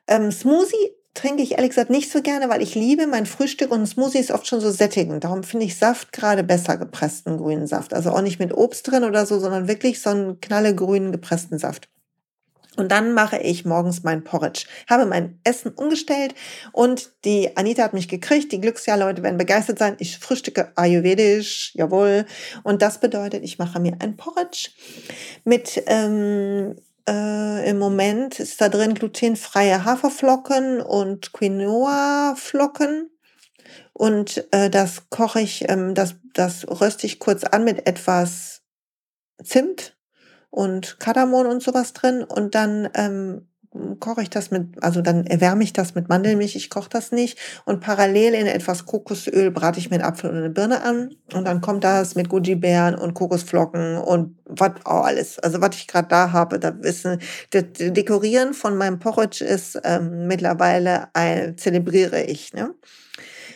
Ähm, 0.09 0.33
Smoothie 0.33 0.97
trinke 1.17 1.43
ich 1.43 1.53
ehrlich 1.53 1.71
gesagt 1.71 1.91
nicht 1.91 2.13
so 2.13 2.23
gerne, 2.23 2.49
weil 2.49 2.63
ich 2.63 2.75
liebe 2.75 3.07
mein 3.07 3.27
Frühstück 3.27 3.73
und 3.73 3.87
Smoothie 3.87 4.19
ist 4.19 4.31
oft 4.31 4.47
schon 4.47 4.61
so 4.61 4.71
sättigend. 4.71 5.25
Darum 5.25 5.43
finde 5.43 5.67
ich 5.67 5.77
Saft 5.77 6.13
gerade 6.13 6.45
besser, 6.45 6.77
gepressten 6.77 7.39
grünen 7.39 7.67
Saft. 7.67 7.95
Also 7.95 8.11
auch 8.11 8.23
nicht 8.23 8.39
mit 8.39 8.55
Obst 8.55 8.87
drin 8.89 9.03
oder 9.03 9.27
so, 9.27 9.39
sondern 9.41 9.67
wirklich 9.67 10.01
so 10.01 10.11
einen 10.11 10.41
knallegrünen 10.41 11.13
gepressten 11.13 11.59
Saft. 11.59 11.89
Und 12.77 12.93
dann 12.93 13.15
mache 13.15 13.39
ich 13.39 13.65
morgens 13.65 14.03
mein 14.03 14.23
Porridge. 14.23 14.67
Habe 14.89 15.07
mein 15.07 15.41
Essen 15.45 15.73
umgestellt 15.73 16.35
und 16.73 17.11
die 17.25 17.57
Anita 17.57 17.83
hat 17.83 17.95
mich 17.95 18.09
gekriegt. 18.09 18.53
Die 18.53 18.61
Glücksjahrleute 18.61 19.23
werden 19.23 19.39
begeistert 19.39 19.79
sein. 19.79 19.97
Ich 19.99 20.19
frühstücke 20.19 20.73
ayurvedisch, 20.77 21.73
jawohl. 21.75 22.27
Und 22.63 22.83
das 22.83 23.01
bedeutet, 23.01 23.43
ich 23.43 23.59
mache 23.59 23.81
mir 23.81 23.97
ein 24.01 24.17
Porridge 24.17 24.69
mit 25.45 25.83
ähm, 25.87 26.77
äh, 27.09 27.71
Im 27.71 27.79
Moment 27.79 28.41
ist 28.41 28.61
da 28.61 28.69
drin 28.69 28.95
glutenfreie 28.95 29.85
Haferflocken 29.85 30.81
und 30.81 31.33
Quinoa-Flocken. 31.33 33.11
Und 33.93 34.47
äh, 34.53 34.69
das 34.71 35.09
koche 35.09 35.41
ich, 35.41 35.69
ähm, 35.69 35.95
das, 35.95 36.17
das 36.35 36.67
röste 36.69 37.07
ich 37.07 37.19
kurz 37.19 37.45
an 37.45 37.65
mit 37.65 37.87
etwas 37.87 38.63
Zimt 39.43 39.97
und 40.51 40.99
Kardamom 40.99 41.47
und 41.47 41.63
sowas 41.63 41.93
drin. 41.93 42.25
Und 42.25 42.55
dann 42.55 42.91
ähm, 42.95 43.49
koche 44.01 44.23
ich 44.23 44.31
das 44.31 44.51
mit, 44.51 44.83
also 44.83 45.03
dann 45.03 45.27
erwärme 45.27 45.65
ich 45.65 45.73
das 45.73 45.95
mit 45.95 46.09
Mandelmilch, 46.09 46.57
ich 46.57 46.71
koche 46.71 46.89
das 46.91 47.13
nicht. 47.13 47.39
Und 47.65 47.81
parallel 47.81 48.35
in 48.35 48.47
etwas 48.47 48.87
Kokosöl 48.87 49.51
brate 49.51 49.79
ich 49.79 49.91
mir 49.91 49.97
einen 49.97 50.05
Apfel 50.05 50.31
und 50.31 50.37
eine 50.37 50.51
Birne 50.51 50.83
an. 50.83 51.15
Und 51.33 51.47
dann 51.47 51.61
kommt 51.61 51.85
das 51.85 52.15
mit 52.15 52.29
Goji-Beeren 52.29 52.95
und 52.95 53.15
Kokosflocken 53.15 53.99
und 53.99 54.37
was 54.45 54.73
auch 54.85 55.05
alles. 55.05 55.39
Also 55.39 55.61
was 55.61 55.77
ich 55.77 55.87
gerade 55.87 56.09
da 56.09 56.33
habe, 56.33 56.59
da 56.59 56.83
wissen, 56.83 57.21
das 57.51 57.65
Dekorieren 57.79 58.55
von 58.55 58.77
meinem 58.77 58.99
Porridge 58.99 59.45
ist 59.45 59.79
ähm, 59.85 60.27
mittlerweile 60.27 61.09
ein, 61.15 61.57
zelebriere 61.59 62.23
ich. 62.23 62.53
Ne? 62.53 62.75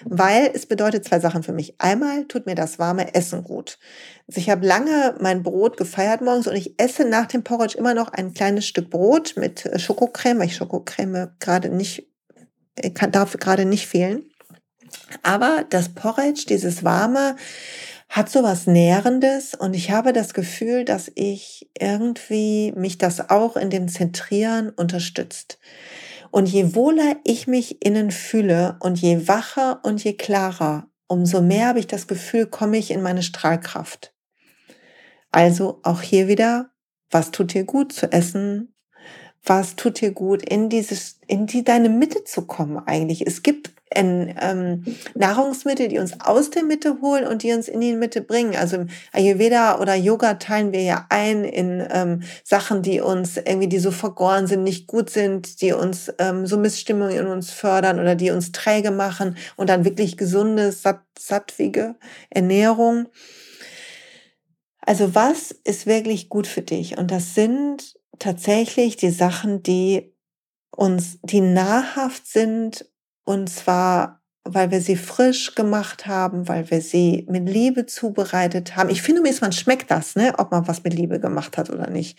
Weil 0.04 0.50
es 0.54 0.66
bedeutet 0.66 1.04
zwei 1.04 1.20
Sachen 1.20 1.42
für 1.42 1.52
mich. 1.52 1.74
Einmal 1.78 2.24
tut 2.26 2.46
mir 2.46 2.54
das 2.54 2.78
warme 2.78 3.14
Essen 3.14 3.44
gut. 3.44 3.78
Also 4.28 4.40
ich 4.40 4.50
habe 4.50 4.66
lange 4.66 5.14
mein 5.20 5.42
Brot 5.42 5.76
gefeiert 5.76 6.20
morgens 6.20 6.46
und 6.46 6.56
ich 6.56 6.78
esse 6.78 7.04
nach 7.04 7.26
dem 7.26 7.42
Porridge 7.42 7.76
immer 7.76 7.94
noch 7.94 8.12
ein 8.12 8.34
kleines 8.34 8.66
Stück 8.66 8.90
Brot 8.90 9.34
mit 9.36 9.66
äh, 9.66 9.78
Schokocreme, 9.78 10.38
weil 10.38 10.46
ich 10.46 10.56
Schokocreme 10.56 11.32
gerade 11.40 11.68
nicht, 11.68 12.08
äh, 12.76 12.90
kann, 12.90 13.12
darf 13.12 13.36
gerade 13.38 13.64
nicht 13.64 13.86
fehlen. 13.86 14.24
Aber 15.22 15.64
das 15.70 15.90
Porridge, 15.90 16.44
dieses 16.48 16.84
warme, 16.84 17.36
hat 18.08 18.28
so 18.28 18.42
was 18.42 18.66
Nährendes 18.66 19.54
und 19.54 19.74
ich 19.74 19.92
habe 19.92 20.12
das 20.12 20.34
Gefühl, 20.34 20.84
dass 20.84 21.10
ich 21.14 21.70
irgendwie 21.78 22.72
mich 22.72 22.98
das 22.98 23.30
auch 23.30 23.56
in 23.56 23.70
dem 23.70 23.86
Zentrieren 23.86 24.70
unterstützt. 24.70 25.58
Und 26.30 26.46
je 26.46 26.74
wohler 26.74 27.16
ich 27.24 27.46
mich 27.46 27.84
innen 27.84 28.10
fühle 28.10 28.76
und 28.80 29.00
je 29.00 29.26
wacher 29.26 29.80
und 29.84 30.02
je 30.04 30.12
klarer, 30.12 30.88
umso 31.08 31.40
mehr 31.40 31.68
habe 31.68 31.80
ich 31.80 31.86
das 31.86 32.06
Gefühl, 32.06 32.46
komme 32.46 32.78
ich 32.78 32.90
in 32.90 33.02
meine 33.02 33.22
Strahlkraft. 33.22 34.14
Also 35.32 35.80
auch 35.82 36.02
hier 36.02 36.28
wieder, 36.28 36.70
was 37.10 37.30
tut 37.30 37.54
dir 37.54 37.64
gut 37.64 37.92
zu 37.92 38.12
essen? 38.12 38.74
Was 39.44 39.74
tut 39.74 40.00
dir 40.00 40.12
gut, 40.12 40.42
in 40.42 40.68
dieses, 40.68 41.18
in 41.26 41.46
die 41.46 41.64
deine 41.64 41.88
Mitte 41.88 42.24
zu 42.24 42.42
kommen 42.42 42.78
eigentlich? 42.86 43.26
Es 43.26 43.42
gibt 43.42 43.70
in, 43.94 44.34
ähm, 44.40 44.84
Nahrungsmittel, 45.14 45.88
die 45.88 45.98
uns 45.98 46.20
aus 46.20 46.50
der 46.50 46.62
Mitte 46.62 47.00
holen 47.00 47.26
und 47.26 47.42
die 47.42 47.52
uns 47.52 47.66
in 47.66 47.80
die 47.80 47.94
Mitte 47.94 48.20
bringen. 48.20 48.54
Also 48.54 48.76
im 48.76 48.88
Ayurveda 49.12 49.80
oder 49.80 49.94
Yoga 49.94 50.34
teilen 50.34 50.72
wir 50.72 50.82
ja 50.82 51.06
ein 51.08 51.44
in 51.44 51.86
ähm, 51.90 52.22
Sachen, 52.44 52.82
die 52.82 53.00
uns 53.00 53.36
irgendwie, 53.36 53.68
die 53.68 53.78
so 53.78 53.90
vergoren 53.90 54.46
sind, 54.46 54.62
nicht 54.62 54.86
gut 54.86 55.10
sind, 55.10 55.60
die 55.60 55.72
uns 55.72 56.12
ähm, 56.18 56.46
so 56.46 56.56
Missstimmung 56.56 57.10
in 57.10 57.26
uns 57.26 57.50
fördern 57.50 57.98
oder 57.98 58.14
die 58.14 58.30
uns 58.30 58.52
träge 58.52 58.92
machen 58.92 59.36
und 59.56 59.70
dann 59.70 59.84
wirklich 59.84 60.16
gesunde, 60.16 60.70
satt, 60.70 61.00
sattwige 61.18 61.96
Ernährung. 62.28 63.08
Also 64.82 65.14
was 65.14 65.50
ist 65.50 65.86
wirklich 65.86 66.28
gut 66.28 66.46
für 66.46 66.62
dich? 66.62 66.96
Und 66.96 67.10
das 67.10 67.34
sind 67.34 67.99
tatsächlich 68.18 68.96
die 68.96 69.10
Sachen, 69.10 69.62
die 69.62 70.14
uns, 70.70 71.18
die 71.22 71.40
nahrhaft 71.40 72.26
sind 72.26 72.86
und 73.24 73.48
zwar, 73.48 74.22
weil 74.44 74.70
wir 74.70 74.80
sie 74.80 74.96
frisch 74.96 75.54
gemacht 75.54 76.06
haben, 76.06 76.48
weil 76.48 76.70
wir 76.70 76.80
sie 76.80 77.26
mit 77.28 77.48
Liebe 77.48 77.86
zubereitet 77.86 78.76
haben. 78.76 78.90
Ich 78.90 79.02
finde, 79.02 79.22
man 79.40 79.52
schmeckt 79.52 79.90
das, 79.90 80.16
ne? 80.16 80.34
ob 80.38 80.50
man 80.50 80.66
was 80.66 80.82
mit 80.82 80.94
Liebe 80.94 81.20
gemacht 81.20 81.58
hat 81.58 81.70
oder 81.70 81.90
nicht. 81.90 82.18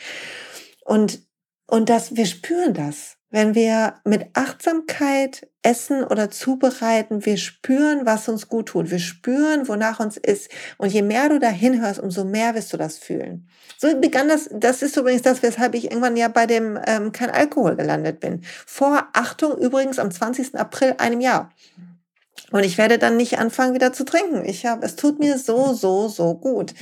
Und, 0.85 1.21
und 1.67 1.89
das, 1.89 2.15
wir 2.15 2.25
spüren 2.25 2.73
das. 2.73 3.17
Wenn 3.31 3.55
wir 3.55 3.95
mit 4.03 4.27
Achtsamkeit 4.33 5.47
essen 5.63 6.03
oder 6.03 6.29
zubereiten, 6.29 7.25
wir 7.25 7.37
spüren, 7.37 8.05
was 8.05 8.27
uns 8.27 8.49
gut 8.49 8.67
tut. 8.67 8.91
Wir 8.91 8.99
spüren, 8.99 9.67
wonach 9.67 9.99
uns 9.99 10.17
ist. 10.17 10.49
Und 10.77 10.91
je 10.91 11.01
mehr 11.01 11.29
du 11.29 11.39
dahin 11.39 11.81
hörst, 11.81 11.99
umso 11.99 12.25
mehr 12.25 12.55
wirst 12.55 12.73
du 12.73 12.77
das 12.77 12.97
fühlen. 12.97 13.47
So 13.77 13.87
begann 13.99 14.27
das, 14.27 14.49
das 14.51 14.81
ist 14.81 14.97
übrigens 14.97 15.21
das, 15.21 15.41
weshalb 15.43 15.75
ich 15.75 15.85
irgendwann 15.85 16.17
ja 16.17 16.27
bei 16.27 16.45
dem 16.45 16.77
ähm, 16.85 17.11
kein 17.11 17.29
Alkohol 17.29 17.75
gelandet 17.77 18.19
bin. 18.19 18.41
Vor, 18.65 19.07
Achtung, 19.13 19.57
übrigens 19.57 19.97
am 19.97 20.11
20. 20.11 20.55
April 20.55 20.95
einem 20.97 21.21
Jahr. 21.21 21.51
Und 22.51 22.65
ich 22.65 22.77
werde 22.77 22.97
dann 22.97 23.15
nicht 23.15 23.39
anfangen, 23.39 23.73
wieder 23.73 23.93
zu 23.93 24.03
trinken. 24.03 24.43
Ich 24.45 24.65
habe, 24.65 24.85
es 24.85 24.97
tut 24.97 25.19
mir 25.19 25.37
so, 25.37 25.73
so, 25.73 26.09
so 26.09 26.33
gut. 26.33 26.73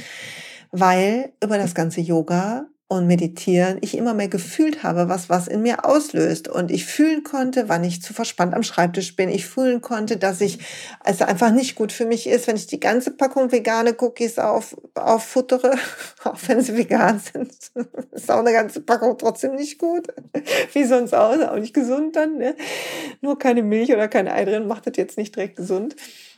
Weil 0.72 1.34
über 1.44 1.58
das 1.58 1.76
ganze 1.76 2.02
Yoga 2.02 2.68
und 2.90 3.06
Meditieren 3.06 3.78
ich 3.82 3.96
immer 3.96 4.16
mehr 4.16 4.30
gefühlt 4.30 4.82
habe, 4.82 5.10
was 5.10 5.30
was 5.30 5.48
in 5.48 5.62
mir 5.62 5.86
auslöst 5.86 6.48
und 6.48 6.72
ich 6.72 6.86
fühlen 6.86 7.24
konnte, 7.24 7.70
wann 7.70 7.84
ich 7.84 8.02
zu 8.02 8.16
verspannt 8.16 8.56
am 8.56 8.64
Schreibtisch 8.64 9.16
bin. 9.16 9.30
Ich 9.30 9.46
fühlen 9.46 9.80
konnte, 9.80 10.18
dass 10.18 10.42
ich 10.42 10.58
es 11.06 11.22
einfach 11.22 11.52
nicht 11.52 11.76
gut 11.76 11.92
für 11.92 12.06
mich 12.06 12.26
ist, 12.26 12.48
wenn 12.48 12.56
ich 12.56 12.66
die 12.66 12.80
ganze 12.80 13.12
Packung 13.12 13.52
vegane 13.52 13.96
Cookies 14.00 14.40
auf 14.40 14.76
auffuttere, 14.96 15.76
auch 16.24 16.38
wenn 16.48 16.62
sie 16.62 16.76
vegan 16.76 17.20
sind. 17.20 17.54
ist 18.12 18.32
auch 18.32 18.40
eine 18.40 18.54
ganze 18.54 18.82
Packung 18.82 19.20
trotzdem 19.20 19.54
nicht 19.54 19.78
gut. 19.78 20.08
Wie 20.74 20.84
sonst 20.84 21.14
auch, 21.14 21.40
auch 21.48 21.58
nicht 21.58 21.76
gesund 21.76 22.16
dann. 22.16 22.38
Ne? 22.38 22.56
Nur 23.22 23.38
keine 23.38 23.62
Milch 23.62 23.94
oder 23.94 24.08
kein 24.08 24.28
Ei 24.28 24.46
drin 24.46 24.68
macht 24.68 24.88
das 24.88 24.98
jetzt 24.98 25.18
nicht 25.20 25.36
direkt 25.36 25.58
gesund 25.58 25.96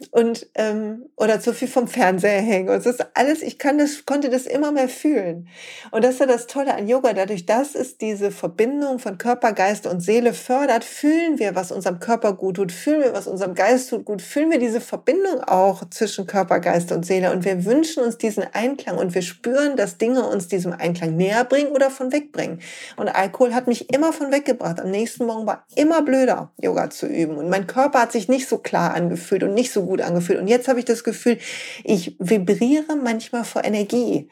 und 0.09 0.47
ähm, 0.55 1.05
oder 1.15 1.39
zu 1.39 1.53
viel 1.53 1.67
vom 1.67 1.87
Fernseher 1.87 2.41
hängen. 2.41 2.69
Und 2.69 2.85
das 2.85 2.87
ist 2.87 3.05
alles. 3.13 3.41
Ich 3.41 3.57
kann 3.57 3.77
das, 3.77 4.05
konnte 4.05 4.29
das 4.29 4.47
immer 4.47 4.71
mehr 4.71 4.89
fühlen. 4.89 5.47
Und 5.91 6.03
das 6.03 6.15
ist 6.15 6.19
ja 6.19 6.25
das 6.25 6.40
das 6.41 6.47
Tolle 6.47 6.73
an 6.73 6.87
Yoga. 6.87 7.13
Dadurch, 7.13 7.45
dass 7.45 7.75
es 7.75 7.97
diese 7.97 8.31
Verbindung 8.31 8.97
von 8.97 9.19
Körper, 9.19 9.53
Geist 9.53 9.85
und 9.85 10.01
Seele 10.01 10.33
fördert, 10.33 10.83
fühlen 10.83 11.37
wir, 11.37 11.53
was 11.53 11.71
unserem 11.71 11.99
Körper 11.99 12.33
gut 12.33 12.55
tut, 12.55 12.71
fühlen 12.71 13.01
wir, 13.01 13.13
was 13.13 13.27
unserem 13.27 13.53
Geist 13.53 13.89
tut 13.89 14.05
gut, 14.05 14.21
fühlen 14.23 14.49
wir 14.49 14.57
diese 14.57 14.81
Verbindung 14.81 15.43
auch 15.43 15.87
zwischen 15.91 16.25
Körper, 16.25 16.59
Geist 16.59 16.91
und 16.91 17.05
Seele. 17.05 17.31
Und 17.31 17.45
wir 17.45 17.65
wünschen 17.65 18.03
uns 18.03 18.17
diesen 18.17 18.43
Einklang 18.53 18.97
und 18.97 19.13
wir 19.13 19.21
spüren, 19.21 19.75
dass 19.75 19.99
Dinge 19.99 20.27
uns 20.27 20.47
diesem 20.47 20.73
Einklang 20.73 21.15
näher 21.15 21.43
bringen 21.43 21.71
oder 21.71 21.91
von 21.91 22.11
wegbringen. 22.11 22.59
Und 22.97 23.09
Alkohol 23.09 23.53
hat 23.53 23.67
mich 23.67 23.93
immer 23.93 24.11
von 24.11 24.31
weggebracht. 24.31 24.79
Am 24.79 24.89
nächsten 24.89 25.25
Morgen 25.27 25.45
war 25.45 25.65
immer 25.75 26.01
blöder, 26.01 26.51
Yoga 26.59 26.89
zu 26.89 27.05
üben. 27.05 27.37
Und 27.37 27.49
mein 27.49 27.67
Körper 27.67 28.01
hat 28.01 28.11
sich 28.11 28.29
nicht 28.29 28.47
so 28.47 28.57
klar 28.57 28.95
angefühlt 28.95 29.43
und 29.43 29.53
nicht 29.53 29.71
so 29.71 29.85
gut 29.85 30.01
angefühlt. 30.01 30.39
Und 30.39 30.47
jetzt 30.47 30.67
habe 30.67 30.79
ich 30.79 30.85
das 30.85 31.03
Gefühl, 31.03 31.37
ich 31.83 32.15
vibriere 32.17 32.95
manchmal 32.95 33.43
vor 33.43 33.63
Energie. 33.63 34.29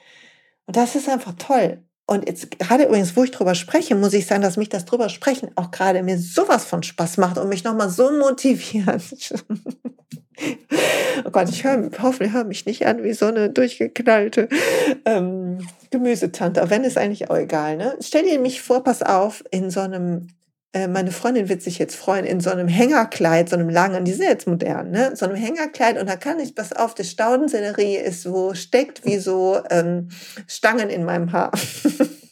Und 0.66 0.76
das 0.76 0.96
ist 0.96 1.08
einfach 1.08 1.34
toll. 1.38 1.84
Und 2.10 2.28
jetzt 2.28 2.58
gerade 2.58 2.86
übrigens, 2.86 3.16
wo 3.16 3.24
ich 3.24 3.30
drüber 3.30 3.54
spreche, 3.54 3.94
muss 3.94 4.14
ich 4.14 4.26
sagen, 4.26 4.42
dass 4.42 4.58
mich 4.58 4.70
das 4.70 4.86
drüber 4.86 5.10
sprechen 5.10 5.52
auch 5.56 5.70
gerade 5.70 6.02
mir 6.02 6.18
sowas 6.18 6.66
von 6.66 6.82
Spaß 6.82 7.18
macht 7.18 7.38
und 7.38 7.50
mich 7.50 7.64
nochmal 7.64 7.92
so 7.92 8.10
motiviert. 8.12 9.04
oh 11.24 11.30
Gott, 11.30 11.50
ich 11.50 11.64
höre, 11.64 11.92
hoffe, 12.02 12.24
ich 12.24 12.34
höre 12.34 12.46
mich 12.46 12.66
nicht 12.66 12.88
an 12.88 13.04
wie 13.04 13.14
so 13.14 13.28
eine 13.28 13.52
durchgeknallte 13.52 14.50
ähm, 15.06 15.60
Gemüsetante. 15.92 16.68
Wenn, 16.72 16.84
ist 16.84 16.98
eigentlich 16.98 17.30
auch 17.30 17.38
egal. 17.38 17.78
Ne? 17.78 17.96
Stell 18.02 18.24
dir 18.24 18.40
mich 18.40 18.64
vor, 18.64 18.84
pass 18.84 19.04
auf, 19.04 19.44
in 19.52 19.70
so 19.70 19.82
einem 19.82 20.30
äh, 20.72 20.88
meine 20.88 21.12
Freundin 21.12 21.50
wird 21.50 21.64
sich 21.64 21.80
jetzt 21.80 21.96
freuen, 21.96 22.26
in 22.26 22.42
so 22.42 22.52
einem 22.52 22.68
Hängerkleid, 22.68 23.50
so 23.50 23.56
einem 23.56 23.70
langen, 23.70 24.06
die 24.06 24.14
sind 24.14 24.28
jetzt 24.28 24.48
modern, 24.48 24.92
ne? 24.92 25.16
So 25.16 25.26
einem 25.26 25.36
Hängerkleid 25.36 26.00
und 26.00 26.08
da 26.08 26.16
kann 26.16 26.40
ich, 26.40 26.54
pass 26.54 26.74
auf, 26.74 26.94
die 26.94 27.04
Staudensellerie 27.04 27.96
ist 27.96 28.30
wo 28.30 28.54
steckt 28.54 29.04
wie 29.04 29.18
so 29.18 29.60
ähm, 29.72 30.10
Stangen 30.48 30.90
in 30.90 31.06
meinem 31.06 31.32
Haar. 31.32 31.52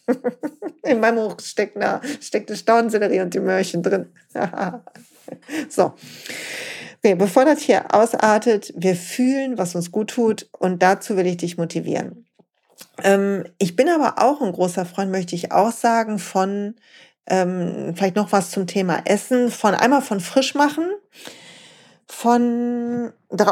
in 0.84 1.00
meinem 1.00 1.20
Hoch 1.20 1.38
steckt, 1.42 1.78
na, 1.78 2.00
steckt 2.22 2.50
die 2.50 2.56
Staudensellerie 2.56 3.22
und 3.22 3.34
die 3.34 3.40
Möhrchen 3.40 3.82
drin. 3.82 4.08
so. 5.70 5.94
Okay, 7.00 7.16
bevor 7.16 7.46
das 7.46 7.62
hier 7.62 7.94
ausartet, 7.94 8.74
wir 8.76 8.96
fühlen, 8.96 9.58
was 9.58 9.76
uns 9.76 9.92
gut 9.92 10.12
tut 10.12 10.48
und 10.52 10.84
dazu 10.84 11.18
will 11.18 11.26
ich 11.26 11.38
dich 11.38 11.58
motivieren. 11.58 12.26
Ähm, 13.04 13.46
ich 13.58 13.76
bin 13.76 13.90
aber 13.90 14.22
auch 14.22 14.42
ein 14.42 14.52
großer 14.52 14.86
Freund, 14.86 15.12
möchte 15.12 15.36
ich 15.36 15.52
auch 15.52 15.72
sagen, 15.72 16.20
von 16.20 16.76
ähm, 17.28 17.94
vielleicht 17.96 18.16
noch 18.16 18.32
was 18.32 18.52
zum 18.52 18.68
Thema 18.68 19.02
Essen. 19.06 19.52
Von 19.52 19.74
einmal 19.74 20.02
von 20.02 20.20
frisch 20.20 20.56
machen, 20.56 20.86
von 22.08 23.12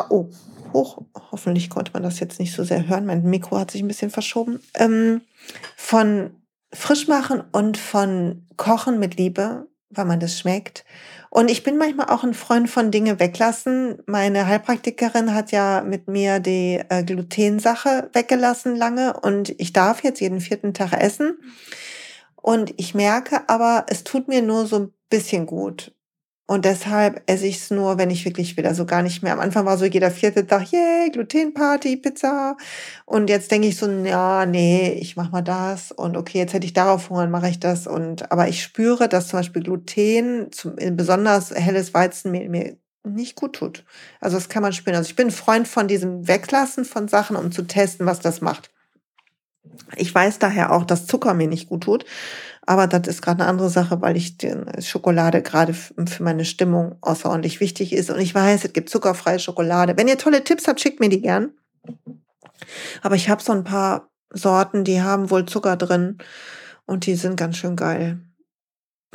oh, 0.09 0.29
hoch, 0.73 1.01
hoffentlich 1.31 1.69
konnte 1.69 1.91
man 1.93 2.03
das 2.03 2.19
jetzt 2.19 2.39
nicht 2.39 2.53
so 2.53 2.63
sehr 2.63 2.87
hören. 2.87 3.05
Mein 3.05 3.23
Mikro 3.23 3.57
hat 3.57 3.71
sich 3.71 3.81
ein 3.81 3.87
bisschen 3.87 4.11
verschoben. 4.11 4.59
Ähm, 4.75 5.21
von 5.75 6.35
frisch 6.73 7.07
machen 7.07 7.43
und 7.51 7.77
von 7.77 8.45
Kochen 8.57 8.99
mit 8.99 9.17
Liebe, 9.17 9.67
weil 9.89 10.05
man 10.05 10.19
das 10.19 10.39
schmeckt. 10.39 10.85
Und 11.29 11.51
ich 11.51 11.63
bin 11.63 11.77
manchmal 11.77 12.07
auch 12.09 12.23
ein 12.23 12.33
Freund 12.33 12.69
von 12.69 12.91
Dinge 12.91 13.19
weglassen. 13.19 13.99
Meine 14.05 14.47
Heilpraktikerin 14.47 15.33
hat 15.33 15.51
ja 15.51 15.81
mit 15.81 16.07
mir 16.07 16.39
die 16.39 16.81
äh, 16.87 17.03
Glutensache 17.03 18.09
weggelassen 18.13 18.75
lange 18.75 19.19
und 19.19 19.53
ich 19.59 19.73
darf 19.73 20.03
jetzt 20.03 20.21
jeden 20.21 20.39
vierten 20.39 20.73
Tag 20.73 20.93
essen. 20.93 21.37
Und 22.45 22.75
ich 22.77 22.93
merke 22.93 23.49
aber, 23.49 23.87
es 23.89 24.03
tut 24.03 24.27
mir 24.27 24.43
nur 24.43 24.67
so 24.67 24.75
ein 24.77 24.93
bisschen 25.09 25.47
gut. 25.47 25.95
Und 26.45 26.63
deshalb 26.63 27.23
esse 27.25 27.47
ich 27.47 27.55
es 27.57 27.71
nur, 27.71 27.97
wenn 27.97 28.11
ich 28.11 28.23
wirklich 28.23 28.55
will. 28.55 28.67
Also 28.67 28.85
gar 28.85 29.01
nicht 29.01 29.23
mehr. 29.23 29.33
Am 29.33 29.39
Anfang 29.39 29.65
war 29.65 29.79
so 29.79 29.85
jeder 29.85 30.11
vierte 30.11 30.45
Tag, 30.45 30.71
yay, 30.71 31.09
Glutenparty, 31.09 31.97
Pizza. 31.97 32.55
Und 33.05 33.31
jetzt 33.31 33.49
denke 33.49 33.67
ich 33.67 33.77
so, 33.77 33.89
ja, 33.89 34.45
nee, 34.45 34.91
ich 34.91 35.17
mach 35.17 35.31
mal 35.31 35.41
das. 35.41 35.91
Und 35.91 36.15
okay, 36.15 36.37
jetzt 36.37 36.53
hätte 36.53 36.67
ich 36.67 36.73
darauf 36.73 37.09
Hunger, 37.09 37.25
mache 37.25 37.49
ich 37.49 37.59
das. 37.59 37.87
Und 37.87 38.31
aber 38.31 38.47
ich 38.47 38.61
spüre, 38.61 39.09
dass 39.09 39.29
zum 39.29 39.39
Beispiel 39.39 39.63
Gluten, 39.63 40.51
zum, 40.51 40.75
besonders 40.75 41.49
helles 41.49 41.95
Weizenmehl, 41.95 42.47
mir 42.49 42.77
nicht 43.03 43.35
gut 43.35 43.53
tut. 43.53 43.85
Also 44.21 44.37
das 44.37 44.49
kann 44.49 44.61
man 44.61 44.71
spüren. 44.71 44.97
Also 44.97 45.09
ich 45.09 45.15
bin 45.15 45.31
Freund 45.31 45.67
von 45.67 45.87
diesem 45.87 46.27
Weglassen 46.27 46.85
von 46.85 47.07
Sachen, 47.07 47.37
um 47.37 47.51
zu 47.51 47.63
testen, 47.63 48.05
was 48.05 48.19
das 48.19 48.41
macht. 48.41 48.69
Ich 49.95 50.13
weiß 50.13 50.39
daher 50.39 50.71
auch, 50.71 50.83
dass 50.83 51.05
Zucker 51.05 51.33
mir 51.33 51.47
nicht 51.47 51.69
gut 51.69 51.83
tut. 51.83 52.05
Aber 52.65 52.87
das 52.87 53.07
ist 53.07 53.21
gerade 53.21 53.41
eine 53.41 53.49
andere 53.49 53.69
Sache, 53.69 54.01
weil 54.01 54.17
ich 54.17 54.37
die 54.37 54.53
Schokolade 54.79 55.43
gerade 55.43 55.73
für 55.73 56.23
meine 56.23 56.45
Stimmung 56.45 56.95
außerordentlich 57.01 57.59
wichtig 57.59 57.93
ist. 57.93 58.09
Und 58.09 58.19
ich 58.19 58.33
weiß, 58.33 58.65
es 58.65 58.73
gibt 58.73 58.89
zuckerfreie 58.89 59.39
Schokolade. 59.39 59.95
Wenn 59.97 60.07
ihr 60.07 60.17
tolle 60.17 60.43
Tipps 60.43 60.67
habt, 60.67 60.81
schickt 60.81 60.99
mir 60.99 61.09
die 61.09 61.21
gern. 61.21 61.51
Aber 63.03 63.15
ich 63.15 63.29
habe 63.29 63.43
so 63.43 63.51
ein 63.51 63.63
paar 63.63 64.09
Sorten, 64.31 64.83
die 64.83 65.01
haben 65.01 65.29
wohl 65.29 65.45
Zucker 65.45 65.77
drin 65.77 66.17
und 66.85 67.05
die 67.05 67.15
sind 67.15 67.37
ganz 67.37 67.57
schön 67.57 67.75
geil. 67.75 68.19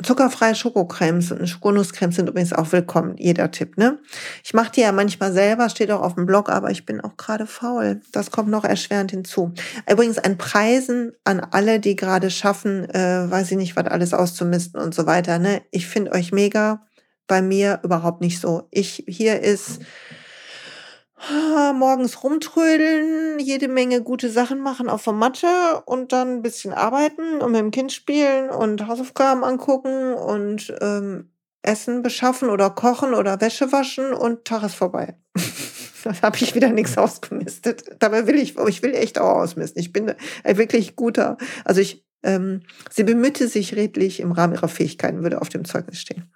Zuckerfreie 0.03 0.55
Schokocremes 0.55 1.31
und 1.31 1.47
Schokonusscremes 1.47 2.15
sind 2.15 2.29
übrigens 2.29 2.53
auch 2.53 2.71
willkommen, 2.71 3.15
jeder 3.17 3.51
Tipp, 3.51 3.77
ne? 3.77 3.99
Ich 4.43 4.53
mache 4.53 4.71
die 4.71 4.81
ja 4.81 4.91
manchmal 4.91 5.33
selber, 5.33 5.69
steht 5.69 5.91
auch 5.91 6.01
auf 6.01 6.15
dem 6.15 6.25
Blog, 6.25 6.49
aber 6.49 6.71
ich 6.71 6.85
bin 6.85 7.01
auch 7.01 7.17
gerade 7.17 7.47
faul. 7.47 8.01
Das 8.11 8.31
kommt 8.31 8.49
noch 8.49 8.63
erschwerend 8.63 9.11
hinzu. 9.11 9.53
Übrigens 9.89 10.17
ein 10.17 10.37
Preisen 10.37 11.13
an 11.23 11.39
alle, 11.39 11.79
die 11.79 11.95
gerade 11.95 12.29
schaffen, 12.29 12.89
äh, 12.89 13.29
weiß 13.29 13.51
ich 13.51 13.57
nicht, 13.57 13.75
was 13.75 13.85
alles 13.85 14.13
auszumisten 14.13 14.79
und 14.79 14.93
so 14.93 15.05
weiter, 15.05 15.39
ne? 15.39 15.61
Ich 15.71 15.87
finde 15.87 16.11
euch 16.11 16.31
mega, 16.31 16.85
bei 17.31 17.41
mir 17.41 17.79
überhaupt 17.83 18.19
nicht 18.19 18.41
so. 18.41 18.67
Ich, 18.71 19.05
hier 19.07 19.39
ist 19.39 19.79
morgens 21.73 22.23
rumtrödeln, 22.23 23.39
jede 23.39 23.67
Menge 23.67 24.01
gute 24.01 24.29
Sachen 24.29 24.59
machen 24.59 24.89
auf 24.89 25.03
der 25.03 25.13
Matte 25.13 25.47
und 25.85 26.11
dann 26.11 26.37
ein 26.37 26.41
bisschen 26.41 26.73
arbeiten 26.73 27.41
und 27.41 27.51
mit 27.51 27.61
dem 27.61 27.71
Kind 27.71 27.91
spielen 27.91 28.49
und 28.49 28.87
Hausaufgaben 28.87 29.43
angucken 29.43 30.13
und 30.13 30.73
ähm, 30.81 31.29
Essen 31.63 32.01
beschaffen 32.01 32.49
oder 32.49 32.69
kochen 32.71 33.13
oder 33.13 33.39
Wäsche 33.39 33.71
waschen 33.71 34.13
und 34.13 34.45
Tag 34.45 34.63
ist 34.63 34.75
vorbei. 34.75 35.15
das 36.03 36.21
habe 36.21 36.37
ich 36.37 36.55
wieder 36.55 36.69
nichts 36.69 36.97
ausgemistet. 36.97 37.97
Dabei 37.99 38.25
will 38.25 38.35
ich, 38.35 38.57
ich 38.57 38.81
will 38.81 38.95
echt 38.95 39.19
auch 39.19 39.41
ausmisten. 39.41 39.79
Ich 39.79 39.93
bin 39.93 40.13
ein 40.43 40.57
wirklich 40.57 40.95
guter, 40.95 41.37
also 41.65 41.81
ich, 41.81 42.05
ähm, 42.23 42.61
sie 42.89 43.03
bemühte 43.03 43.47
sich 43.47 43.75
redlich 43.75 44.19
im 44.19 44.31
Rahmen 44.31 44.53
ihrer 44.53 44.67
Fähigkeiten, 44.67 45.23
würde 45.23 45.41
auf 45.41 45.49
dem 45.49 45.65
Zeugnis 45.65 45.99
stehen. 45.99 46.31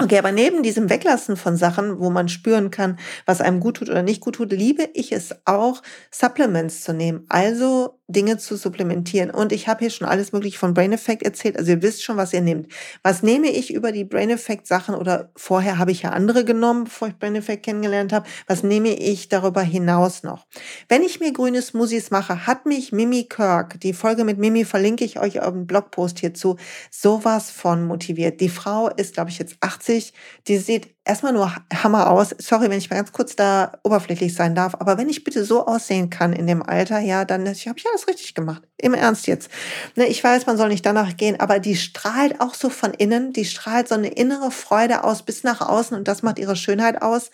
Okay, 0.00 0.16
aber 0.18 0.30
neben 0.30 0.62
diesem 0.62 0.90
Weglassen 0.90 1.36
von 1.36 1.56
Sachen, 1.56 1.98
wo 1.98 2.08
man 2.08 2.28
spüren 2.28 2.70
kann, 2.70 2.98
was 3.26 3.40
einem 3.40 3.58
gut 3.58 3.78
tut 3.78 3.90
oder 3.90 4.02
nicht 4.04 4.20
gut 4.20 4.36
tut, 4.36 4.52
liebe 4.52 4.88
ich 4.94 5.10
es 5.10 5.34
auch, 5.44 5.82
Supplements 6.12 6.82
zu 6.84 6.92
nehmen. 6.94 7.26
Also 7.28 7.97
Dinge 8.08 8.38
zu 8.38 8.56
supplementieren. 8.56 9.30
Und 9.30 9.52
ich 9.52 9.68
habe 9.68 9.80
hier 9.80 9.90
schon 9.90 10.08
alles 10.08 10.32
mögliche 10.32 10.58
von 10.58 10.72
Brain 10.72 10.92
Effect 10.92 11.22
erzählt. 11.22 11.58
Also 11.58 11.72
ihr 11.72 11.82
wisst 11.82 12.02
schon, 12.02 12.16
was 12.16 12.32
ihr 12.32 12.40
nehmt. 12.40 12.72
Was 13.02 13.22
nehme 13.22 13.48
ich 13.48 13.72
über 13.72 13.92
die 13.92 14.04
Brain 14.04 14.30
Effect 14.30 14.66
Sachen 14.66 14.94
oder 14.94 15.30
vorher 15.36 15.76
habe 15.76 15.92
ich 15.92 16.02
ja 16.02 16.10
andere 16.10 16.46
genommen, 16.46 16.84
bevor 16.84 17.08
ich 17.08 17.16
Brain 17.16 17.36
Effect 17.36 17.64
kennengelernt 17.64 18.14
habe. 18.14 18.26
Was 18.46 18.62
nehme 18.62 18.94
ich 18.94 19.28
darüber 19.28 19.60
hinaus 19.60 20.22
noch? 20.22 20.46
Wenn 20.88 21.02
ich 21.02 21.20
mir 21.20 21.32
grüne 21.34 21.60
Smoothies 21.60 22.10
mache, 22.10 22.46
hat 22.46 22.64
mich 22.64 22.92
Mimi 22.92 23.24
Kirk, 23.24 23.78
die 23.80 23.92
Folge 23.92 24.24
mit 24.24 24.38
Mimi 24.38 24.64
verlinke 24.64 25.04
ich 25.04 25.20
euch 25.20 25.40
auf 25.40 25.52
dem 25.52 25.66
Blogpost 25.66 26.18
hierzu, 26.18 26.56
sowas 26.90 27.50
von 27.50 27.86
motiviert. 27.86 28.40
Die 28.40 28.48
Frau 28.48 28.88
ist, 28.88 29.14
glaube 29.14 29.30
ich, 29.30 29.38
jetzt 29.38 29.56
80. 29.60 30.14
Die 30.46 30.56
sieht 30.56 30.97
erstmal 31.08 31.32
nur 31.32 31.52
Hammer 31.72 32.10
aus. 32.10 32.34
Sorry, 32.38 32.70
wenn 32.70 32.78
ich 32.78 32.90
mal 32.90 32.96
ganz 32.96 33.12
kurz 33.12 33.34
da 33.34 33.72
oberflächlich 33.82 34.34
sein 34.34 34.54
darf, 34.54 34.74
aber 34.74 34.98
wenn 34.98 35.08
ich 35.08 35.24
bitte 35.24 35.44
so 35.44 35.66
aussehen 35.66 36.10
kann 36.10 36.32
in 36.32 36.46
dem 36.46 36.62
Alter, 36.62 36.98
ja, 37.00 37.24
dann 37.24 37.46
habe 37.46 37.54
ich 37.54 37.86
alles 37.88 38.06
richtig 38.06 38.34
gemacht. 38.34 38.62
Im 38.76 38.94
Ernst 38.94 39.26
jetzt. 39.26 39.50
Ne, 39.96 40.06
ich 40.06 40.22
weiß, 40.22 40.46
man 40.46 40.56
soll 40.56 40.68
nicht 40.68 40.86
danach 40.86 41.16
gehen, 41.16 41.40
aber 41.40 41.58
die 41.58 41.76
strahlt 41.76 42.40
auch 42.40 42.54
so 42.54 42.68
von 42.70 42.92
innen, 42.92 43.32
die 43.32 43.46
strahlt 43.46 43.88
so 43.88 43.94
eine 43.94 44.08
innere 44.08 44.50
Freude 44.50 45.02
aus 45.02 45.22
bis 45.22 45.42
nach 45.42 45.60
außen 45.60 45.96
und 45.96 46.06
das 46.06 46.22
macht 46.22 46.38
ihre 46.38 46.56
Schönheit 46.56 47.02
aus. 47.02 47.30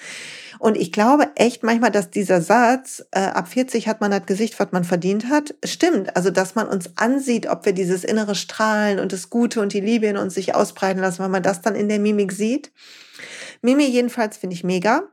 Und 0.58 0.76
ich 0.76 0.92
glaube 0.92 1.28
echt 1.36 1.62
manchmal, 1.62 1.90
dass 1.90 2.10
dieser 2.10 2.40
Satz, 2.40 3.04
äh, 3.10 3.20
ab 3.20 3.48
40 3.48 3.88
hat 3.88 4.00
man 4.00 4.10
das 4.10 4.26
Gesicht, 4.26 4.58
was 4.58 4.72
man 4.72 4.84
verdient 4.84 5.28
hat, 5.28 5.54
stimmt. 5.64 6.16
Also, 6.16 6.30
dass 6.30 6.54
man 6.54 6.68
uns 6.68 6.90
ansieht, 6.96 7.48
ob 7.48 7.64
wir 7.64 7.72
dieses 7.72 8.04
innere 8.04 8.34
Strahlen 8.34 8.98
und 8.98 9.12
das 9.12 9.30
Gute 9.30 9.60
und 9.60 9.72
die 9.72 9.80
Liebe 9.80 10.06
in 10.06 10.16
uns 10.16 10.34
sich 10.34 10.54
ausbreiten 10.54 11.00
lassen, 11.00 11.20
weil 11.20 11.28
man 11.28 11.42
das 11.42 11.62
dann 11.62 11.74
in 11.74 11.88
der 11.88 11.98
Mimik 11.98 12.32
sieht. 12.32 12.72
Mimi 13.64 13.86
jedenfalls 13.86 14.36
finde 14.36 14.54
ich 14.54 14.62
mega. 14.62 15.04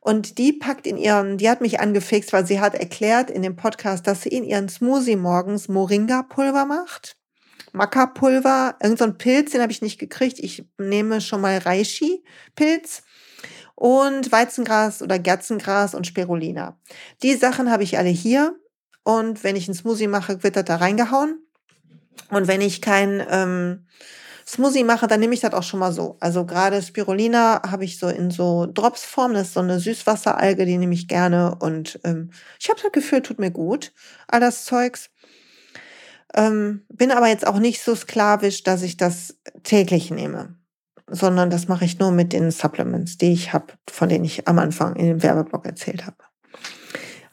Und 0.00 0.36
die 0.36 0.52
packt 0.52 0.86
in 0.86 0.98
ihren, 0.98 1.38
die 1.38 1.48
hat 1.48 1.62
mich 1.62 1.80
angefixt, 1.80 2.34
weil 2.34 2.46
sie 2.46 2.60
hat 2.60 2.74
erklärt 2.74 3.30
in 3.30 3.40
dem 3.40 3.56
Podcast, 3.56 4.06
dass 4.06 4.22
sie 4.22 4.28
in 4.28 4.44
ihren 4.44 4.68
Smoothie 4.68 5.16
morgens 5.16 5.68
Moringa-Pulver 5.68 6.66
macht. 6.66 7.16
Maca-Pulver, 7.72 8.76
irgendein 8.82 9.12
so 9.12 9.14
Pilz, 9.16 9.52
den 9.52 9.62
habe 9.62 9.72
ich 9.72 9.80
nicht 9.80 9.98
gekriegt. 9.98 10.38
Ich 10.38 10.66
nehme 10.76 11.22
schon 11.22 11.40
mal 11.40 11.56
Reishi-Pilz 11.56 13.03
und 13.74 14.30
Weizengras 14.30 15.02
oder 15.02 15.18
Gerzengras 15.18 15.94
und 15.94 16.06
Spirulina. 16.06 16.78
Die 17.22 17.34
Sachen 17.34 17.70
habe 17.70 17.82
ich 17.82 17.98
alle 17.98 18.10
hier. 18.10 18.56
Und 19.02 19.44
wenn 19.44 19.56
ich 19.56 19.68
einen 19.68 19.74
Smoothie 19.74 20.06
mache, 20.06 20.42
wird 20.42 20.56
das 20.56 20.64
da 20.64 20.76
reingehauen. 20.76 21.38
Und 22.30 22.48
wenn 22.48 22.60
ich 22.60 22.80
kein 22.80 23.22
ähm, 23.28 23.86
Smoothie 24.46 24.84
mache, 24.84 25.06
dann 25.06 25.20
nehme 25.20 25.34
ich 25.34 25.40
das 25.40 25.54
auch 25.54 25.62
schon 25.62 25.80
mal 25.80 25.92
so. 25.92 26.16
Also 26.20 26.44
gerade 26.44 26.82
Spirulina 26.82 27.62
habe 27.70 27.84
ich 27.84 27.98
so 27.98 28.08
in 28.08 28.30
so 28.30 28.66
Dropsform, 28.66 29.32
das 29.32 29.48
ist 29.48 29.54
so 29.54 29.60
eine 29.60 29.80
Süßwasseralge, 29.80 30.66
die 30.66 30.76
nehme 30.76 30.94
ich 30.94 31.08
gerne 31.08 31.56
und 31.60 31.98
ähm, 32.04 32.30
ich 32.60 32.68
habe 32.68 32.80
das 32.80 32.92
Gefühl, 32.92 33.22
tut 33.22 33.38
mir 33.38 33.50
gut, 33.50 33.92
all 34.28 34.40
das 34.40 34.64
Zeugs. 34.64 35.10
Ähm, 36.34 36.84
bin 36.88 37.10
aber 37.12 37.28
jetzt 37.28 37.46
auch 37.46 37.58
nicht 37.58 37.82
so 37.82 37.94
sklavisch, 37.94 38.64
dass 38.64 38.82
ich 38.82 38.96
das 38.96 39.38
täglich 39.62 40.10
nehme, 40.10 40.56
sondern 41.10 41.50
das 41.50 41.68
mache 41.68 41.84
ich 41.84 41.98
nur 41.98 42.10
mit 42.10 42.32
den 42.32 42.50
Supplements, 42.50 43.18
die 43.18 43.32
ich 43.32 43.52
habe, 43.52 43.74
von 43.90 44.08
denen 44.08 44.24
ich 44.24 44.48
am 44.48 44.58
Anfang 44.58 44.96
in 44.96 45.06
dem 45.06 45.22
Werbeblock 45.22 45.66
erzählt 45.66 46.06
habe. 46.06 46.16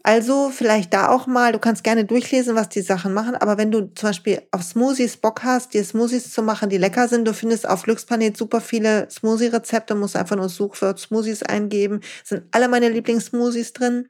Also 0.03 0.49
vielleicht 0.49 0.93
da 0.93 1.09
auch 1.09 1.27
mal, 1.27 1.51
du 1.51 1.59
kannst 1.59 1.83
gerne 1.83 2.05
durchlesen, 2.05 2.55
was 2.55 2.69
die 2.69 2.81
Sachen 2.81 3.13
machen, 3.13 3.35
aber 3.35 3.59
wenn 3.59 3.69
du 3.69 3.93
zum 3.93 4.09
Beispiel 4.09 4.41
auf 4.49 4.63
Smoothies 4.63 5.17
Bock 5.17 5.43
hast, 5.43 5.75
dir 5.75 5.83
Smoothies 5.83 6.33
zu 6.33 6.41
machen, 6.41 6.69
die 6.69 6.79
lecker 6.79 7.07
sind, 7.07 7.27
du 7.27 7.33
findest 7.35 7.69
auf 7.69 7.83
Glücksplanet 7.83 8.35
super 8.35 8.61
viele 8.61 9.07
Smoothie-Rezepte, 9.11 9.93
musst 9.93 10.15
einfach 10.15 10.35
nur 10.35 10.49
Suchwort 10.49 10.99
Smoothies 10.99 11.43
eingeben, 11.43 12.01
sind 12.23 12.43
alle 12.51 12.67
meine 12.67 12.89
Lieblingssmoothies 12.89 13.73
drin. 13.73 14.07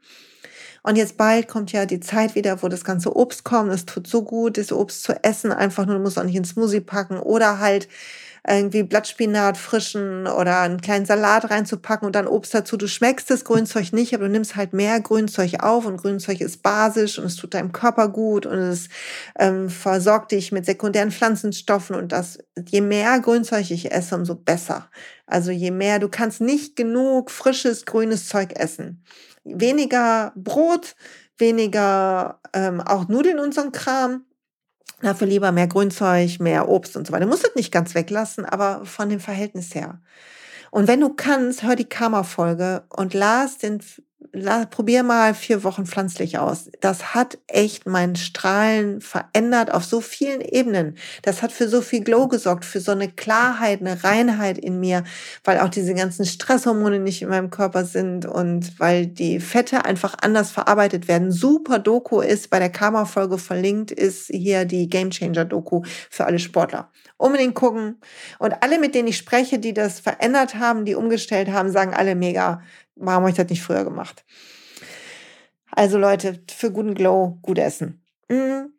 Und 0.84 0.95
jetzt 0.95 1.17
bald 1.17 1.47
kommt 1.47 1.74
ja 1.74 1.86
die 1.86 2.00
Zeit 2.00 2.36
wieder, 2.36 2.63
wo 2.63 2.67
das 2.67 2.84
ganze 2.84 3.15
Obst 3.15 3.43
kommt. 3.43 3.71
Es 3.71 3.86
tut 3.86 4.08
so 4.08 4.24
gut, 4.24 4.58
das 4.58 4.71
Obst 4.71 5.04
zu 5.04 5.24
essen, 5.24 5.52
einfach 5.52 5.86
nur, 5.86 5.97
du 5.97 6.02
musst 6.02 6.17
auch 6.17 6.24
nicht 6.24 6.36
ins 6.36 6.52
Smoothie 6.52 6.80
packen 6.80 7.19
oder 7.19 7.60
halt 7.60 7.88
irgendwie 8.47 8.82
Blattspinat 8.82 9.56
frischen 9.56 10.25
oder 10.25 10.62
einen 10.62 10.82
kleinen 10.82 11.06
Salat 11.06 11.51
reinzupacken 11.51 12.08
und 12.08 12.15
dann 12.15 12.27
Obst 12.27 12.54
dazu. 12.54 12.75
Du 12.75 12.88
schmeckst 12.88 13.30
das 13.30 13.45
Grünzeug 13.45 13.93
nicht, 13.93 14.15
aber 14.15 14.25
du 14.25 14.32
nimmst 14.32 14.56
halt 14.56 14.73
mehr 14.73 14.99
Grünzeug 14.99 15.62
auf 15.62 15.86
und 15.86 15.97
Grünzeug 15.97 16.41
ist 16.41 16.63
basisch 16.63 17.19
und 17.19 17.25
es 17.25 17.36
tut 17.36 17.54
deinem 17.54 17.71
Körper 17.71 18.10
gut 18.10 18.47
und 18.47 18.58
es 18.58 18.89
ähm, 19.38 19.69
versorgt 19.69 20.32
dich 20.32 20.51
mit 20.51 20.65
sekundären 20.65 21.12
Pflanzenstoffen 21.12 21.95
und 21.95 22.12
das, 22.12 22.39
je 22.67 22.82
mehr 22.82 23.19
Grünzeug 23.19 23.69
ich 23.69 23.91
esse, 23.91 24.15
umso 24.15 24.34
besser. 24.34 24.89
Also 25.27 25.51
je 25.51 25.71
mehr, 25.71 25.99
du 25.99 26.10
kannst 26.10 26.41
nicht 26.41 26.75
genug 26.75 27.30
frisches, 27.30 27.86
grünes 27.86 28.27
Zeug 28.27 28.54
essen. 28.56 29.04
Weniger 29.43 30.34
Brot, 30.36 30.95
weniger 31.38 32.39
ähm, 32.54 32.82
auch 32.82 33.08
Nudeln 33.08 33.39
und 33.39 33.54
so 33.54 33.62
ein 33.62 33.71
Kram 33.71 34.25
Dafür 35.02 35.28
lieber 35.28 35.52
mehr 35.52 35.67
Grünzeug, 35.67 36.39
mehr 36.39 36.70
Obst 36.70 36.96
und 36.96 37.08
so 37.08 37.13
weiter. 37.13 37.26
Du 37.26 37.32
musst 37.32 37.48
es 37.48 37.56
nicht 37.56 37.72
ganz 37.72 37.96
weglassen, 37.96 38.46
aber 38.46 38.86
von 38.86 39.10
dem 39.10 39.20
Verhältnis 39.20 39.74
her. 39.74 40.00
Und 40.70 40.88
wenn 40.88 41.02
du 41.02 41.10
kannst, 41.10 41.63
hör 41.63 41.76
die 41.76 41.89
Karma-Folge 41.89 42.84
und 42.89 43.13
las 43.13 43.58
den 43.58 43.82
probier 44.70 45.04
mal 45.04 45.34
vier 45.34 45.63
Wochen 45.63 45.86
pflanzlich 45.86 46.38
aus. 46.38 46.70
Das 46.80 47.13
hat 47.13 47.38
echt 47.48 47.86
mein 47.86 48.15
Strahlen 48.15 49.02
verändert 49.02 49.74
auf 49.74 49.84
so 49.84 50.00
vielen 50.00 50.41
Ebenen. 50.41 50.96
Das 51.22 51.41
hat 51.41 51.52
für 51.52 51.67
so 51.67 51.82
viel 51.82 52.02
Glow 52.04 52.28
gesorgt, 52.28 52.63
für 52.63 52.80
so 52.80 52.91
eine 52.91 53.10
Klarheit, 53.10 53.82
eine 53.82 54.04
Reinheit 54.04 54.58
in 54.58 54.80
mir, 54.80 55.04
weil 55.44 55.60
auch 55.60 55.70
diese 55.70 55.94
ganzen 55.94 56.26
Stresshormone 56.26 57.00
nicht 57.00 57.22
in 57.22 57.30
meinem 57.30 57.50
Körper 57.50 57.84
sind 57.84 58.26
und 58.26 58.80
weil 58.80 59.08
die 59.08 59.39
Fette 59.39 59.86
einfach 59.86 60.15
anders 60.22 60.52
verarbeitet 60.52 61.08
werden. 61.08 61.32
Super 61.32 61.80
Doku 61.80 62.22
ist 62.22 62.50
bei 62.50 62.60
der 62.60 62.70
Karma-Folge 62.70 63.38
verlinkt, 63.38 63.91
ist 63.91 64.28
hier 64.28 64.65
die 64.65 64.88
Game 64.88 65.12
Changer 65.12 65.46
Doku 65.46 65.82
für 66.10 66.26
alle 66.26 66.39
Sportler. 66.39 66.89
Unbedingt 67.17 67.54
gucken. 67.54 68.00
Und 68.39 68.63
alle, 68.63 68.80
mit 68.80 68.96
denen 68.96 69.08
ich 69.08 69.17
spreche, 69.17 69.60
die 69.60 69.74
das 69.74 70.00
verändert 70.00 70.56
haben, 70.56 70.86
die 70.86 70.96
umgestellt 70.96 71.50
haben, 71.50 71.72
sagen 71.72 71.94
alle 71.94 72.15
mega 72.15 72.62
Warum 72.95 73.23
habe 73.23 73.30
ich 73.30 73.36
das 73.38 73.49
nicht 73.49 73.63
früher 73.63 73.84
gemacht? 73.84 74.25
Also 75.71 75.97
Leute, 75.97 76.43
für 76.49 76.71
guten 76.71 76.93
Glow 76.93 77.39
gut 77.41 77.58
essen. 77.58 78.06
Mhm. 78.30 78.73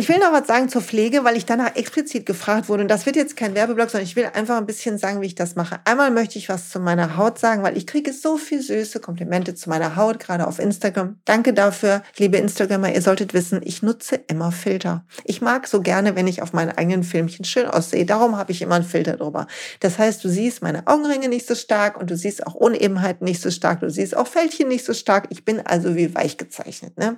Ich 0.00 0.08
will 0.08 0.18
noch 0.18 0.32
was 0.32 0.46
sagen 0.46 0.68
zur 0.68 0.80
Pflege, 0.80 1.24
weil 1.24 1.36
ich 1.36 1.44
danach 1.44 1.74
explizit 1.74 2.24
gefragt 2.24 2.68
wurde. 2.68 2.82
Und 2.82 2.88
das 2.88 3.04
wird 3.04 3.16
jetzt 3.16 3.36
kein 3.36 3.56
Werbeblock, 3.56 3.90
sondern 3.90 4.06
ich 4.06 4.14
will 4.14 4.30
einfach 4.32 4.56
ein 4.56 4.64
bisschen 4.64 4.96
sagen, 4.96 5.20
wie 5.20 5.26
ich 5.26 5.34
das 5.34 5.56
mache. 5.56 5.80
Einmal 5.84 6.12
möchte 6.12 6.38
ich 6.38 6.48
was 6.48 6.70
zu 6.70 6.78
meiner 6.78 7.16
Haut 7.16 7.40
sagen, 7.40 7.64
weil 7.64 7.76
ich 7.76 7.84
kriege 7.84 8.12
so 8.12 8.36
viel 8.36 8.62
süße 8.62 9.00
Komplimente 9.00 9.56
zu 9.56 9.68
meiner 9.68 9.96
Haut, 9.96 10.20
gerade 10.20 10.46
auf 10.46 10.60
Instagram. 10.60 11.18
Danke 11.24 11.52
dafür, 11.52 12.04
liebe 12.16 12.36
Instagrammer. 12.36 12.94
Ihr 12.94 13.02
solltet 13.02 13.34
wissen, 13.34 13.60
ich 13.64 13.82
nutze 13.82 14.20
immer 14.28 14.52
Filter. 14.52 15.04
Ich 15.24 15.40
mag 15.40 15.66
so 15.66 15.82
gerne, 15.82 16.14
wenn 16.14 16.28
ich 16.28 16.42
auf 16.42 16.52
meinen 16.52 16.70
eigenen 16.70 17.02
Filmchen 17.02 17.44
schön 17.44 17.66
aussehe. 17.66 18.06
Darum 18.06 18.36
habe 18.36 18.52
ich 18.52 18.62
immer 18.62 18.76
einen 18.76 18.84
Filter 18.84 19.16
drüber. 19.16 19.48
Das 19.80 19.98
heißt, 19.98 20.22
du 20.22 20.28
siehst 20.28 20.62
meine 20.62 20.86
Augenringe 20.86 21.28
nicht 21.28 21.48
so 21.48 21.56
stark 21.56 22.00
und 22.00 22.08
du 22.08 22.16
siehst 22.16 22.46
auch 22.46 22.54
Unebenheiten 22.54 23.24
nicht 23.24 23.42
so 23.42 23.50
stark. 23.50 23.80
Du 23.80 23.90
siehst 23.90 24.16
auch 24.16 24.28
Fältchen 24.28 24.68
nicht 24.68 24.84
so 24.84 24.94
stark. 24.94 25.26
Ich 25.30 25.44
bin 25.44 25.58
also 25.66 25.96
wie 25.96 26.14
weich 26.14 26.36
gezeichnet. 26.36 26.96
Ne? 26.96 27.16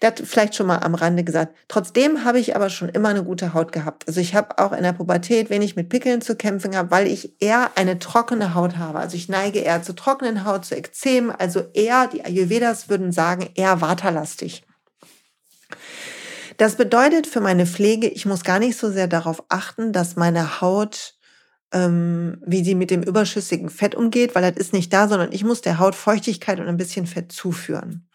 Der 0.00 0.08
hat 0.08 0.22
vielleicht 0.24 0.54
schon 0.54 0.66
mal 0.66 0.78
am 0.78 0.94
Rande 0.94 1.24
gesagt. 1.24 1.54
Trotzdem 1.68 2.24
habe 2.24 2.38
ich 2.38 2.56
aber 2.56 2.70
schon 2.70 2.88
immer 2.88 3.10
eine 3.10 3.22
gute 3.22 3.52
Haut 3.52 3.70
gehabt. 3.72 4.08
Also 4.08 4.20
ich 4.20 4.34
habe 4.34 4.58
auch 4.58 4.72
in 4.72 4.82
der 4.82 4.94
Pubertät 4.94 5.50
wenig 5.50 5.76
mit 5.76 5.88
Pickeln 5.90 6.22
zu 6.22 6.36
kämpfen 6.36 6.70
gehabt, 6.70 6.90
weil 6.90 7.06
ich 7.06 7.40
eher 7.40 7.70
eine 7.74 7.98
trockene 7.98 8.54
Haut 8.54 8.78
habe. 8.78 8.98
Also 8.98 9.16
ich 9.16 9.28
neige 9.28 9.58
eher 9.58 9.82
zur 9.82 9.96
trockenen 9.96 10.44
Haut, 10.44 10.64
zu 10.64 10.74
Ekzem. 10.74 11.30
Also 11.36 11.64
eher, 11.74 12.06
die 12.06 12.24
Ayurvedas 12.24 12.88
würden 12.88 13.12
sagen, 13.12 13.50
eher 13.54 13.80
waterlastig. 13.80 14.62
Das 16.56 16.76
bedeutet 16.76 17.26
für 17.26 17.40
meine 17.40 17.66
Pflege, 17.66 18.08
ich 18.08 18.26
muss 18.26 18.44
gar 18.44 18.58
nicht 18.58 18.78
so 18.78 18.90
sehr 18.90 19.06
darauf 19.06 19.44
achten, 19.48 19.92
dass 19.92 20.16
meine 20.16 20.60
Haut 20.60 21.14
ähm, 21.72 22.38
wie 22.44 22.64
sie 22.64 22.74
mit 22.74 22.90
dem 22.90 23.02
überschüssigen 23.02 23.70
Fett 23.70 23.94
umgeht, 23.94 24.34
weil 24.34 24.42
das 24.42 24.60
ist 24.60 24.72
nicht 24.72 24.92
da, 24.92 25.08
sondern 25.08 25.32
ich 25.32 25.44
muss 25.44 25.60
der 25.60 25.78
Haut 25.78 25.94
Feuchtigkeit 25.94 26.58
und 26.58 26.66
ein 26.66 26.76
bisschen 26.76 27.06
Fett 27.06 27.32
zuführen. 27.32 28.08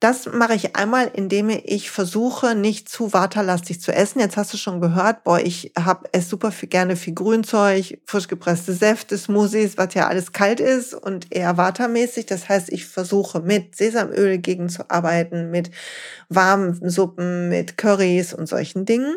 Das 0.00 0.26
mache 0.26 0.54
ich 0.54 0.76
einmal, 0.76 1.10
indem 1.12 1.50
ich 1.50 1.90
versuche, 1.90 2.54
nicht 2.54 2.88
zu 2.88 3.12
waterlastig 3.12 3.80
zu 3.80 3.92
essen. 3.92 4.20
Jetzt 4.20 4.36
hast 4.36 4.52
du 4.52 4.56
schon 4.56 4.80
gehört, 4.80 5.24
boah, 5.24 5.40
ich 5.40 5.72
habe 5.76 6.08
es 6.12 6.28
super 6.28 6.52
viel, 6.52 6.68
gerne 6.68 6.94
viel 6.94 7.14
Grünzeug, 7.14 7.98
frisch 8.06 8.28
gepresste 8.28 8.74
Säfte, 8.74 9.18
Smoothies, 9.18 9.76
was 9.76 9.94
ja 9.94 10.06
alles 10.06 10.32
kalt 10.32 10.60
ist 10.60 10.94
und 10.94 11.34
eher 11.34 11.56
watermäßig. 11.56 12.26
Das 12.26 12.48
heißt, 12.48 12.68
ich 12.68 12.86
versuche 12.86 13.40
mit 13.40 13.74
Sesamöl 13.74 14.38
gegenzuarbeiten, 14.38 15.50
mit 15.50 15.72
warmen 16.28 16.88
Suppen, 16.88 17.48
mit 17.48 17.76
Currys 17.76 18.32
und 18.32 18.48
solchen 18.48 18.84
Dingen. 18.84 19.16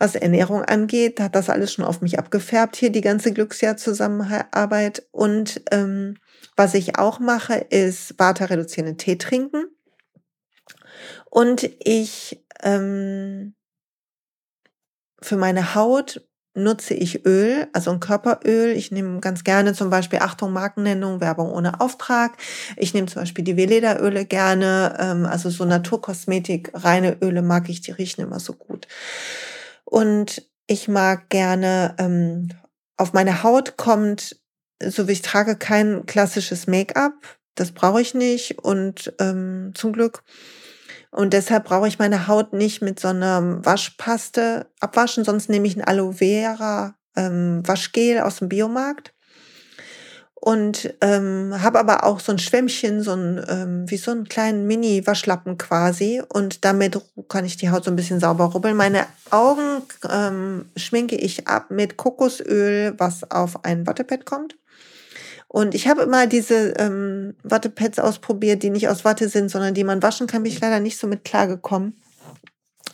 Was 0.00 0.16
Ernährung 0.16 0.62
angeht, 0.62 1.20
hat 1.20 1.36
das 1.36 1.48
alles 1.48 1.72
schon 1.72 1.84
auf 1.84 2.00
mich 2.00 2.18
abgefärbt, 2.18 2.74
hier 2.74 2.90
die 2.90 3.00
ganze 3.00 3.32
Glücksjahr-Zusammenarbeit. 3.32 5.06
Und 5.12 5.62
ähm, 5.70 6.16
was 6.56 6.74
ich 6.74 6.98
auch 6.98 7.20
mache, 7.20 7.54
ist 7.54 8.18
Vata 8.18 8.46
reduzierenden 8.46 8.98
Tee 8.98 9.18
trinken. 9.18 9.66
Und 11.30 11.68
ich 11.80 12.44
ähm, 12.62 13.54
für 15.20 15.36
meine 15.36 15.74
Haut 15.74 16.20
nutze 16.54 16.94
ich 16.94 17.26
Öl, 17.26 17.66
also 17.72 17.90
ein 17.90 18.00
Körperöl. 18.00 18.70
Ich 18.76 18.92
nehme 18.92 19.20
ganz 19.20 19.42
gerne 19.42 19.74
zum 19.74 19.90
Beispiel, 19.90 20.20
Achtung, 20.20 20.52
Markennennung, 20.52 21.20
Werbung 21.20 21.50
ohne 21.50 21.80
Auftrag. 21.80 22.36
Ich 22.76 22.94
nehme 22.94 23.08
zum 23.08 23.22
Beispiel 23.22 23.44
die 23.44 23.56
Veleda-Öle 23.56 24.24
gerne, 24.24 24.96
ähm, 25.00 25.26
also 25.26 25.50
so 25.50 25.64
Naturkosmetik, 25.64 26.70
reine 26.74 27.16
Öle 27.20 27.42
mag 27.42 27.68
ich, 27.68 27.80
die 27.80 27.90
riechen 27.90 28.22
immer 28.22 28.38
so 28.38 28.52
gut. 28.52 28.86
Und 29.84 30.48
ich 30.66 30.86
mag 30.86 31.28
gerne, 31.28 31.94
ähm, 31.98 32.50
auf 32.96 33.12
meine 33.12 33.42
Haut 33.42 33.76
kommt, 33.76 34.40
so 34.80 35.08
wie 35.08 35.12
ich 35.12 35.22
trage, 35.22 35.56
kein 35.56 36.06
klassisches 36.06 36.68
Make-up. 36.68 37.14
Das 37.56 37.72
brauche 37.72 38.00
ich 38.00 38.14
nicht 38.14 38.58
und 38.58 39.12
ähm, 39.18 39.72
zum 39.74 39.92
Glück. 39.92 40.22
Und 41.14 41.32
deshalb 41.32 41.66
brauche 41.66 41.86
ich 41.86 42.00
meine 42.00 42.26
Haut 42.26 42.52
nicht 42.52 42.82
mit 42.82 42.98
so 42.98 43.06
einer 43.06 43.64
Waschpaste 43.64 44.66
abwaschen, 44.80 45.24
sonst 45.24 45.48
nehme 45.48 45.68
ich 45.68 45.76
ein 45.76 45.84
Aloe 45.84 46.14
Vera 46.14 46.96
ähm, 47.14 47.62
Waschgel 47.64 48.18
aus 48.18 48.38
dem 48.38 48.48
Biomarkt. 48.48 49.14
Und 50.34 50.92
ähm, 51.00 51.54
habe 51.62 51.78
aber 51.78 52.02
auch 52.02 52.18
so 52.18 52.32
ein 52.32 52.40
Schwämmchen, 52.40 53.00
so 53.00 53.12
ein, 53.12 53.42
ähm, 53.48 53.84
wie 53.88 53.96
so 53.96 54.10
einen 54.10 54.24
kleinen 54.24 54.66
Mini-Waschlappen 54.66 55.56
quasi. 55.56 56.20
Und 56.28 56.64
damit 56.64 57.00
kann 57.28 57.44
ich 57.44 57.56
die 57.56 57.70
Haut 57.70 57.84
so 57.84 57.92
ein 57.92 57.96
bisschen 57.96 58.18
sauber 58.18 58.46
rubbeln. 58.46 58.76
Meine 58.76 59.06
Augen 59.30 59.82
ähm, 60.10 60.68
schminke 60.76 61.14
ich 61.14 61.46
ab 61.46 61.70
mit 61.70 61.96
Kokosöl, 61.96 62.92
was 62.98 63.30
auf 63.30 63.64
ein 63.64 63.86
Wattepad 63.86 64.26
kommt. 64.26 64.56
Und 65.54 65.76
ich 65.76 65.86
habe 65.86 66.02
immer 66.02 66.26
diese 66.26 66.74
ähm, 66.78 67.36
Wattepads 67.44 68.00
ausprobiert, 68.00 68.64
die 68.64 68.70
nicht 68.70 68.88
aus 68.88 69.04
Watte 69.04 69.28
sind, 69.28 69.52
sondern 69.52 69.72
die 69.72 69.84
man 69.84 70.02
waschen 70.02 70.26
kann. 70.26 70.42
Bin 70.42 70.50
ich 70.50 70.60
leider 70.60 70.80
nicht 70.80 70.98
so 70.98 71.06
mit 71.06 71.22
klargekommen. 71.22 71.94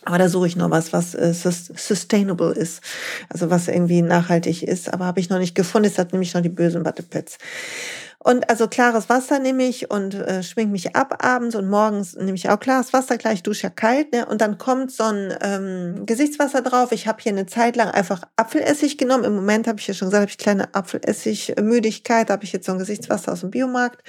Aber 0.05 0.19
da 0.19 0.29
suche 0.29 0.47
ich 0.47 0.57
noch 0.57 0.69
was, 0.69 0.93
was 0.93 1.15
äh, 1.15 1.33
sustainable 1.33 2.53
ist. 2.53 2.83
Also 3.31 3.49
was 3.49 3.67
irgendwie 3.67 4.03
nachhaltig 4.03 4.63
ist. 4.63 4.93
Aber 4.93 5.07
habe 5.07 5.21
ich 5.21 5.31
noch 5.31 5.39
nicht 5.39 5.55
gefunden. 5.55 5.89
Es 5.89 5.97
hat 5.97 6.13
nämlich 6.13 6.35
noch 6.35 6.43
die 6.43 6.51
bösen 6.51 6.85
Wattepads. 6.85 7.39
Und 8.23 8.51
also 8.51 8.69
klares 8.69 9.09
Wasser 9.09 9.39
nehme 9.39 9.63
ich 9.63 9.91
und 9.91 10.13
äh, 10.13 10.43
schmink 10.43 10.71
mich 10.71 10.95
ab 10.95 11.25
abends 11.25 11.55
und 11.55 11.71
morgens 11.71 12.17
nehme 12.17 12.35
ich 12.35 12.51
auch 12.51 12.61
klares 12.61 12.93
Wasser, 12.93 13.17
gleich 13.17 13.43
dusche 13.43 13.63
ja 13.63 13.71
kalt. 13.71 14.13
Ne? 14.13 14.27
Und 14.27 14.43
dann 14.43 14.59
kommt 14.59 14.93
so 14.93 15.05
ein 15.05 15.35
ähm, 15.41 16.05
Gesichtswasser 16.05 16.61
drauf. 16.61 16.93
Ich 16.93 17.09
habe 17.09 17.23
hier 17.23 17.33
eine 17.33 17.47
Zeit 17.47 17.77
lang 17.77 17.89
einfach 17.89 18.23
Apfelessig 18.37 18.99
genommen. 18.99 19.25
Im 19.25 19.35
Moment 19.35 19.67
habe 19.67 19.81
ich 19.81 19.87
ja 19.87 19.95
schon 19.95 20.09
gesagt, 20.09 20.21
habe 20.21 20.31
ich 20.31 20.37
kleine 20.37 20.75
Apfelessigmüdigkeit. 20.75 22.29
Habe 22.29 22.45
ich 22.45 22.53
jetzt 22.53 22.67
so 22.67 22.73
ein 22.73 22.79
Gesichtswasser 22.79 23.33
aus 23.33 23.41
dem 23.41 23.51
Biomarkt. 23.51 24.03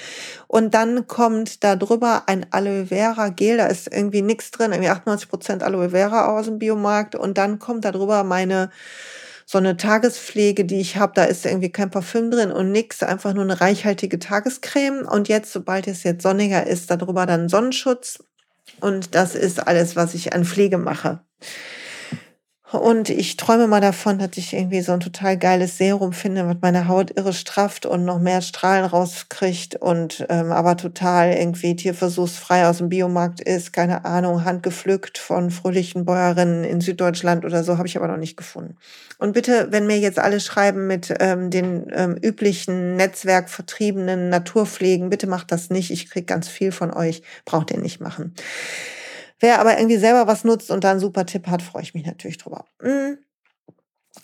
Und 0.47 0.73
dann 0.73 1.07
kommt 1.07 1.63
da 1.63 1.77
drüber 1.77 2.23
ein 2.25 2.45
Aloe 2.51 2.87
Vera 2.87 3.29
Gel. 3.29 3.57
Da 3.57 3.67
ist 3.67 3.87
irgendwie 3.93 4.21
nichts 4.21 4.51
drin, 4.51 4.73
irgendwie 4.73 4.89
98 4.89 5.29
Prozent 5.29 5.63
Aloe 5.63 5.91
Vera 5.91 6.37
aus 6.37 6.47
dem 6.47 6.59
Biomarkt. 6.59 7.15
Und 7.15 7.37
dann 7.37 7.59
kommt 7.59 7.85
da 7.85 7.93
drüber 7.93 8.25
meine 8.25 8.71
so 9.51 9.57
eine 9.57 9.75
Tagespflege, 9.75 10.63
die 10.63 10.79
ich 10.79 10.95
habe, 10.95 11.11
da 11.13 11.25
ist 11.25 11.45
irgendwie 11.45 11.69
kein 11.69 11.91
Parfüm 11.91 12.31
drin 12.31 12.53
und 12.53 12.71
nix, 12.71 13.03
einfach 13.03 13.33
nur 13.33 13.43
eine 13.43 13.59
reichhaltige 13.59 14.17
Tagescreme. 14.17 15.05
Und 15.05 15.27
jetzt, 15.27 15.51
sobald 15.51 15.87
es 15.87 16.03
jetzt 16.03 16.23
sonniger 16.23 16.65
ist, 16.65 16.89
darüber 16.89 17.25
dann 17.25 17.49
Sonnenschutz. 17.49 18.23
Und 18.79 19.13
das 19.13 19.35
ist 19.35 19.67
alles, 19.67 19.97
was 19.97 20.13
ich 20.13 20.31
an 20.33 20.45
Pflege 20.45 20.77
mache. 20.77 21.19
Und 22.71 23.09
ich 23.09 23.35
träume 23.35 23.67
mal 23.67 23.81
davon, 23.81 24.17
dass 24.17 24.37
ich 24.37 24.53
irgendwie 24.53 24.79
so 24.79 24.93
ein 24.93 25.01
total 25.01 25.37
geiles 25.37 25.77
Serum 25.77 26.13
finde, 26.13 26.47
was 26.47 26.55
meine 26.61 26.87
Haut 26.87 27.11
irre 27.17 27.33
strafft 27.33 27.85
und 27.85 28.05
noch 28.05 28.19
mehr 28.19 28.41
Strahlen 28.41 28.85
rauskriegt 28.85 29.75
und 29.75 30.25
ähm, 30.29 30.53
aber 30.53 30.77
total 30.77 31.33
irgendwie 31.33 31.75
tierversuchsfrei 31.75 32.67
aus 32.67 32.77
dem 32.77 32.87
Biomarkt 32.87 33.41
ist. 33.41 33.73
Keine 33.73 34.05
Ahnung, 34.05 34.45
handgepflückt 34.45 35.17
von 35.17 35.51
fröhlichen 35.51 36.05
Bäuerinnen 36.05 36.63
in 36.63 36.79
Süddeutschland 36.79 37.43
oder 37.43 37.65
so, 37.65 37.77
habe 37.77 37.87
ich 37.89 37.97
aber 37.97 38.07
noch 38.07 38.17
nicht 38.17 38.37
gefunden. 38.37 38.77
Und 39.17 39.33
bitte, 39.33 39.67
wenn 39.71 39.85
mir 39.85 39.99
jetzt 39.99 40.19
alle 40.19 40.39
schreiben 40.39 40.87
mit 40.87 41.13
ähm, 41.19 41.49
den 41.49 41.91
ähm, 41.93 42.15
üblichen 42.21 42.95
Netzwerkvertriebenen 42.95 44.29
Naturpflegen, 44.29 45.09
bitte 45.09 45.27
macht 45.27 45.51
das 45.51 45.69
nicht. 45.69 45.91
Ich 45.91 46.09
krieg 46.09 46.25
ganz 46.25 46.47
viel 46.47 46.71
von 46.71 46.93
euch, 46.93 47.21
braucht 47.43 47.69
ihr 47.71 47.79
nicht 47.79 47.99
machen. 47.99 48.33
Wer 49.41 49.59
aber 49.59 49.77
irgendwie 49.77 49.97
selber 49.97 50.27
was 50.27 50.45
nutzt 50.45 50.71
und 50.71 50.83
da 50.83 50.91
einen 50.91 50.99
super 50.99 51.25
Tipp 51.25 51.47
hat, 51.47 51.61
freue 51.61 51.83
ich 51.83 51.93
mich 51.93 52.05
natürlich 52.05 52.37
drüber. 52.37 52.65
Mm. 52.81 53.17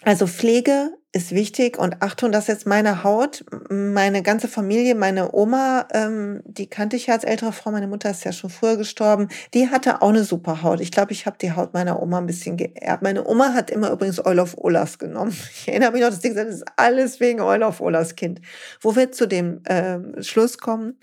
Also 0.04 0.28
Pflege 0.28 0.92
ist 1.14 1.32
wichtig 1.32 1.80
und 1.80 2.02
Achtung, 2.02 2.32
das 2.32 2.44
ist 2.44 2.48
jetzt 2.50 2.68
meine 2.68 3.04
Haut, 3.04 3.44
meine 3.70 4.22
ganze 4.22 4.48
Familie, 4.48 4.94
meine 4.94 5.34
Oma, 5.34 5.88
ähm, 5.94 6.42
die 6.46 6.70
kannte 6.70 6.96
ich 6.96 7.08
ja 7.08 7.16
als 7.16 7.24
ältere 7.24 7.52
Frau, 7.52 7.72
meine 7.72 7.88
Mutter 7.88 8.12
ist 8.12 8.24
ja 8.24 8.32
schon 8.32 8.50
früher 8.50 8.78
gestorben, 8.78 9.30
die 9.54 9.70
hatte 9.70 10.02
auch 10.02 10.10
eine 10.10 10.24
super 10.24 10.62
Haut. 10.62 10.82
Ich 10.82 10.92
glaube, 10.92 11.14
ich 11.14 11.26
habe 11.26 11.38
die 11.42 11.54
Haut 11.54 11.74
meiner 11.74 12.02
Oma 12.02 12.20
ein 12.20 12.28
bisschen 12.28 12.58
geerbt. 12.58 13.02
Meine 13.02 13.26
Oma 13.26 13.54
hat 13.54 13.72
immer 13.72 13.90
übrigens 13.90 14.24
Oil 14.24 14.40
of 14.40 14.58
Olas 14.58 15.00
genommen. 15.00 15.36
Ich 15.60 15.68
erinnere 15.68 15.92
mich 15.92 16.02
noch, 16.02 16.10
das 16.10 16.20
Ding 16.20 16.36
das 16.36 16.48
ist 16.48 16.66
alles 16.76 17.20
wegen 17.20 17.42
Oil 17.42 17.64
of 17.64 17.82
Olas 17.82 18.16
Kind. 18.16 18.40
Wo 18.82 18.96
wir 18.96 19.12
zu 19.12 19.28
dem 19.28 19.64
äh, 19.66 20.22
Schluss 20.22 20.58
kommen, 20.58 20.98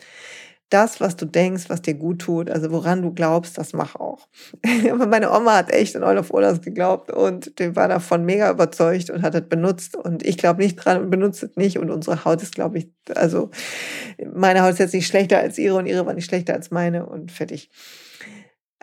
das, 0.74 1.00
was 1.00 1.14
du 1.14 1.24
denkst, 1.24 1.64
was 1.68 1.82
dir 1.82 1.94
gut 1.94 2.20
tut, 2.20 2.50
also 2.50 2.72
woran 2.72 3.00
du 3.00 3.14
glaubst, 3.14 3.56
das 3.58 3.72
mach 3.72 3.94
auch. 3.94 4.26
Meine 5.08 5.30
Oma 5.30 5.58
hat 5.58 5.72
echt 5.72 5.94
an 5.94 6.02
Olaf 6.02 6.32
Olas 6.32 6.60
geglaubt 6.60 7.12
und 7.12 7.60
den 7.60 7.76
war 7.76 7.86
davon 7.86 8.24
mega 8.24 8.50
überzeugt 8.50 9.08
und 9.10 9.22
hat 9.22 9.36
es 9.36 9.48
benutzt. 9.48 9.94
Und 9.94 10.26
ich 10.26 10.36
glaube 10.36 10.62
nicht 10.62 10.76
dran 10.76 11.00
und 11.00 11.10
benutze 11.10 11.46
es 11.46 11.56
nicht. 11.56 11.78
Und 11.78 11.90
unsere 11.90 12.24
Haut 12.24 12.42
ist, 12.42 12.56
glaube 12.56 12.78
ich, 12.78 12.88
also 13.14 13.50
meine 14.34 14.62
Haut 14.62 14.72
ist 14.72 14.80
jetzt 14.80 14.94
nicht 14.94 15.06
schlechter 15.06 15.38
als 15.38 15.58
ihre 15.58 15.76
und 15.76 15.86
ihre 15.86 16.04
war 16.06 16.14
nicht 16.14 16.26
schlechter 16.26 16.54
als 16.54 16.72
meine 16.72 17.06
und 17.06 17.30
fertig. 17.30 17.70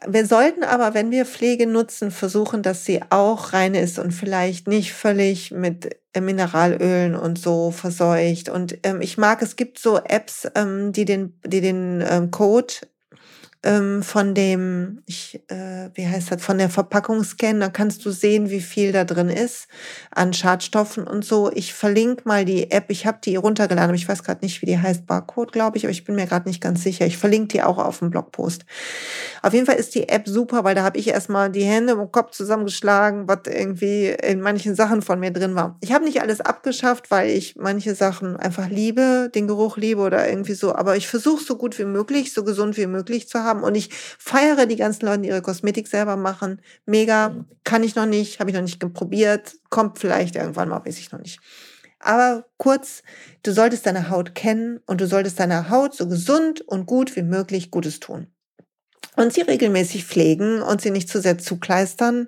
Wir 0.07 0.25
sollten 0.25 0.63
aber, 0.63 0.95
wenn 0.95 1.11
wir 1.11 1.25
Pflege 1.25 1.67
nutzen, 1.67 2.09
versuchen, 2.09 2.63
dass 2.63 2.85
sie 2.85 3.01
auch 3.11 3.53
rein 3.53 3.75
ist 3.75 3.99
und 3.99 4.11
vielleicht 4.11 4.67
nicht 4.67 4.93
völlig 4.93 5.51
mit 5.51 5.95
äh, 6.13 6.21
Mineralölen 6.21 7.15
und 7.15 7.37
so 7.37 7.69
verseucht. 7.71 8.49
Und 8.49 8.79
ähm, 8.83 9.01
ich 9.01 9.17
mag, 9.17 9.41
es 9.43 9.55
gibt 9.55 9.77
so 9.77 9.97
Apps, 9.97 10.47
ähm, 10.55 10.91
die 10.91 11.05
den, 11.05 11.39
die 11.45 11.61
den 11.61 12.03
ähm, 12.07 12.31
Code 12.31 12.73
ähm, 13.63 14.01
von 14.01 14.33
dem, 14.33 15.03
ich, 15.05 15.39
äh, 15.47 15.89
wie 15.93 16.07
heißt 16.07 16.31
das, 16.31 16.43
von 16.43 16.57
der 16.57 16.69
Verpackung 16.69 17.23
scannen, 17.23 17.59
da 17.59 17.69
kannst 17.69 18.03
du 18.05 18.11
sehen, 18.11 18.49
wie 18.49 18.61
viel 18.61 18.91
da 18.91 19.03
drin 19.03 19.29
ist 19.29 19.67
an 20.09 20.33
Schadstoffen 20.33 21.05
und 21.05 21.23
so. 21.23 21.51
Ich 21.53 21.73
verlinke 21.73 22.23
mal 22.25 22.43
die 22.43 22.71
App, 22.71 22.85
ich 22.89 23.05
habe 23.05 23.19
die 23.23 23.35
runtergeladen, 23.35 23.89
aber 23.89 23.95
ich 23.95 24.09
weiß 24.09 24.23
gerade 24.23 24.43
nicht, 24.43 24.61
wie 24.61 24.65
die 24.65 24.79
heißt, 24.79 25.05
Barcode, 25.05 25.51
glaube 25.51 25.77
ich, 25.77 25.85
aber 25.85 25.91
ich 25.91 26.03
bin 26.05 26.15
mir 26.15 26.25
gerade 26.25 26.49
nicht 26.49 26.61
ganz 26.61 26.81
sicher. 26.81 27.05
Ich 27.05 27.17
verlinke 27.17 27.49
die 27.49 27.61
auch 27.61 27.77
auf 27.77 27.99
dem 27.99 28.09
Blogpost. 28.09 28.65
Auf 29.43 29.53
jeden 29.53 29.67
Fall 29.67 29.75
ist 29.75 29.93
die 29.93 30.09
App 30.09 30.27
super, 30.27 30.63
weil 30.63 30.73
da 30.73 30.83
habe 30.83 30.97
ich 30.97 31.09
erstmal 31.09 31.51
die 31.51 31.63
Hände 31.63 31.93
im 31.93 32.11
Kopf 32.11 32.31
zusammengeschlagen, 32.31 33.27
was 33.27 33.41
irgendwie 33.47 34.07
in 34.07 34.41
manchen 34.41 34.73
Sachen 34.73 35.03
von 35.03 35.19
mir 35.19 35.31
drin 35.31 35.53
war. 35.53 35.77
Ich 35.81 35.93
habe 35.93 36.05
nicht 36.05 36.21
alles 36.21 36.41
abgeschafft, 36.41 37.11
weil 37.11 37.29
ich 37.29 37.55
manche 37.57 37.93
Sachen 37.93 38.37
einfach 38.37 38.69
liebe, 38.69 39.29
den 39.33 39.45
Geruch 39.45 39.77
liebe 39.77 40.01
oder 40.01 40.27
irgendwie 40.27 40.53
so, 40.53 40.73
aber 40.73 40.95
ich 40.95 41.07
versuche 41.07 41.43
so 41.43 41.57
gut 41.57 41.77
wie 41.77 41.85
möglich, 41.85 42.33
so 42.33 42.43
gesund 42.43 42.75
wie 42.77 42.87
möglich 42.87 43.27
zu 43.29 43.43
haben 43.43 43.50
haben. 43.51 43.63
Und 43.63 43.75
ich 43.75 43.93
feiere 43.93 44.65
die 44.65 44.75
ganzen 44.75 45.05
Leute, 45.05 45.21
die 45.21 45.27
ihre 45.27 45.41
Kosmetik 45.41 45.87
selber 45.87 46.15
machen. 46.15 46.61
Mega, 46.85 47.29
mhm. 47.29 47.45
kann 47.63 47.83
ich 47.83 47.95
noch 47.95 48.05
nicht, 48.05 48.39
habe 48.39 48.49
ich 48.49 48.55
noch 48.55 48.63
nicht 48.63 48.79
probiert, 48.93 49.55
kommt 49.69 49.99
vielleicht 49.99 50.35
irgendwann 50.35 50.69
mal, 50.69 50.85
weiß 50.85 50.97
ich 50.97 51.11
noch 51.11 51.19
nicht. 51.19 51.39
Aber 51.99 52.45
kurz, 52.57 53.03
du 53.43 53.51
solltest 53.51 53.85
deine 53.85 54.09
Haut 54.09 54.33
kennen 54.33 54.79
und 54.87 55.01
du 55.01 55.07
solltest 55.07 55.39
deiner 55.39 55.69
Haut 55.69 55.93
so 55.93 56.07
gesund 56.07 56.61
und 56.61 56.87
gut 56.87 57.15
wie 57.15 57.21
möglich 57.21 57.69
Gutes 57.69 57.99
tun. 57.99 58.27
Und 59.15 59.33
sie 59.33 59.41
regelmäßig 59.41 60.05
pflegen 60.05 60.61
und 60.61 60.81
sie 60.81 60.89
nicht 60.89 61.09
zu 61.09 61.21
sehr 61.21 61.37
zukleistern. 61.37 62.27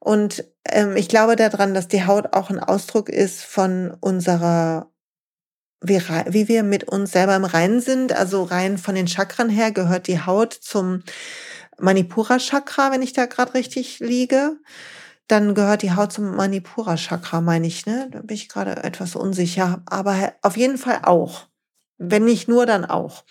Und 0.00 0.44
ähm, 0.64 0.96
ich 0.96 1.08
glaube 1.08 1.36
daran, 1.36 1.74
dass 1.74 1.88
die 1.88 2.04
Haut 2.04 2.32
auch 2.32 2.50
ein 2.50 2.58
Ausdruck 2.58 3.08
ist 3.10 3.42
von 3.42 3.96
unserer 4.00 4.90
wie, 5.82 6.00
wie 6.28 6.48
wir 6.48 6.62
mit 6.62 6.84
uns 6.84 7.12
selber 7.12 7.36
im 7.36 7.44
Reinen 7.44 7.80
sind. 7.80 8.12
Also 8.12 8.42
rein 8.42 8.78
von 8.78 8.94
den 8.94 9.08
Chakren 9.08 9.48
her 9.48 9.72
gehört 9.72 10.06
die 10.06 10.24
Haut 10.24 10.52
zum 10.52 11.02
Manipura 11.78 12.38
Chakra, 12.38 12.92
wenn 12.92 13.02
ich 13.02 13.12
da 13.12 13.26
gerade 13.26 13.54
richtig 13.54 14.00
liege. 14.00 14.58
Dann 15.28 15.54
gehört 15.54 15.82
die 15.82 15.92
Haut 15.92 16.12
zum 16.12 16.34
Manipura 16.34 16.96
Chakra, 16.96 17.40
meine 17.40 17.66
ich, 17.66 17.86
ne? 17.86 18.08
Da 18.10 18.20
bin 18.20 18.34
ich 18.34 18.48
gerade 18.48 18.76
etwas 18.82 19.14
unsicher, 19.14 19.82
aber 19.86 20.34
auf 20.42 20.56
jeden 20.56 20.76
Fall 20.76 21.00
auch. 21.02 21.46
Wenn 21.98 22.24
nicht 22.24 22.48
nur, 22.48 22.66
dann 22.66 22.84
auch. 22.84 23.24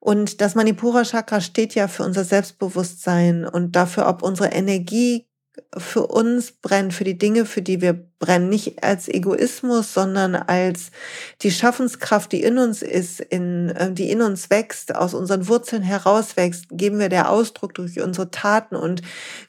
Und 0.00 0.40
das 0.40 0.56
Manipura 0.56 1.04
Chakra 1.04 1.40
steht 1.40 1.76
ja 1.76 1.86
für 1.86 2.02
unser 2.02 2.24
Selbstbewusstsein 2.24 3.46
und 3.46 3.76
dafür, 3.76 4.08
ob 4.08 4.22
unsere 4.22 4.48
Energie 4.48 5.28
für 5.76 6.08
uns 6.08 6.52
brennt, 6.52 6.92
für 6.92 7.04
die 7.04 7.18
Dinge, 7.18 7.44
für 7.46 7.62
die 7.62 7.80
wir 7.80 8.10
brennen, 8.22 8.48
nicht 8.48 8.82
als 8.84 9.08
Egoismus, 9.08 9.92
sondern 9.92 10.36
als 10.36 10.92
die 11.42 11.50
Schaffenskraft, 11.50 12.30
die 12.30 12.42
in 12.42 12.56
uns 12.56 12.80
ist, 12.80 13.20
in, 13.20 13.70
äh, 13.70 13.92
die 13.92 14.10
in 14.10 14.22
uns 14.22 14.48
wächst, 14.48 14.94
aus 14.94 15.12
unseren 15.12 15.48
Wurzeln 15.48 15.82
herauswächst, 15.82 16.66
geben 16.70 17.00
wir 17.00 17.08
der 17.08 17.30
Ausdruck 17.30 17.74
durch 17.74 18.00
unsere 18.00 18.30
Taten 18.30 18.76
und 18.76 19.02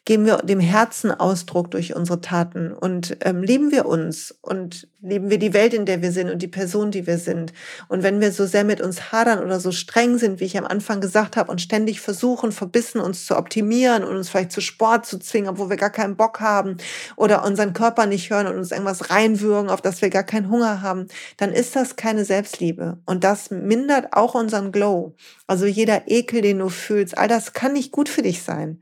geben 0.06 0.26
wir 0.26 0.38
dem 0.38 0.60
Herzen 0.60 1.12
Ausdruck 1.12 1.70
durch 1.70 1.96
unsere 1.96 2.20
Taten 2.20 2.74
und 2.74 3.16
ähm, 3.22 3.44
lieben 3.44 3.72
wir 3.72 3.86
uns 3.86 4.36
und 4.42 4.88
lieben 5.04 5.30
wir 5.30 5.38
die 5.38 5.54
Welt, 5.54 5.74
in 5.74 5.86
der 5.86 6.02
wir 6.02 6.12
sind 6.12 6.30
und 6.30 6.42
die 6.42 6.48
Person, 6.48 6.90
die 6.90 7.06
wir 7.06 7.18
sind. 7.18 7.54
Und 7.90 8.04
wenn 8.04 8.22
wir 8.22 8.32
so 8.32 8.46
sehr 8.46 8.64
mit 8.64 8.80
uns 8.82 9.12
hadern 9.12 9.44
oder 9.44 9.60
so 9.60 9.72
streng 9.72 10.18
sind, 10.18 10.40
wie 10.40 10.46
ich 10.46 10.58
am 10.58 10.66
Anfang 10.66 11.02
gesagt 11.02 11.36
habe, 11.36 11.52
und 11.52 11.62
ständig 11.62 12.00
versuchen, 12.00 12.52
verbissen 12.52 13.02
uns 13.02 13.26
zu 13.26 13.38
optimieren 13.38 14.04
und 14.04 14.16
uns 14.16 14.30
vielleicht 14.30 14.54
zu 14.54 14.62
Sport 14.62 15.06
zu 15.06 15.20
zwingen, 15.20 15.50
obwohl 15.50 15.70
wir 15.70 15.78
gar 15.78 15.90
keinen 15.90 16.16
Bock 16.16 16.40
haben 16.40 16.78
oder 17.18 17.46
unseren 17.46 17.74
Körper 17.74 18.06
nicht 18.06 18.30
hören 18.30 18.48
und 18.48 18.63
uns 18.64 18.72
irgendwas 18.72 19.10
reinwürgen, 19.10 19.70
auf 19.70 19.82
das 19.82 20.02
wir 20.02 20.10
gar 20.10 20.24
keinen 20.24 20.50
Hunger 20.50 20.82
haben, 20.82 21.08
dann 21.38 21.52
ist 21.52 21.76
das 21.76 21.96
keine 21.96 22.26
Selbstliebe. 22.26 22.98
Und 23.06 23.24
das 23.24 23.52
mindert 23.52 24.14
auch 24.14 24.34
unseren 24.34 24.72
Glow. 24.72 25.16
Also 25.46 25.66
jeder 25.66 26.04
Ekel, 26.08 26.42
den 26.42 26.60
du 26.60 26.70
fühlst, 26.70 27.18
all 27.18 27.28
das 27.28 27.54
kann 27.54 27.74
nicht 27.74 27.92
gut 27.92 28.10
für 28.10 28.22
dich 28.22 28.42
sein. 28.42 28.82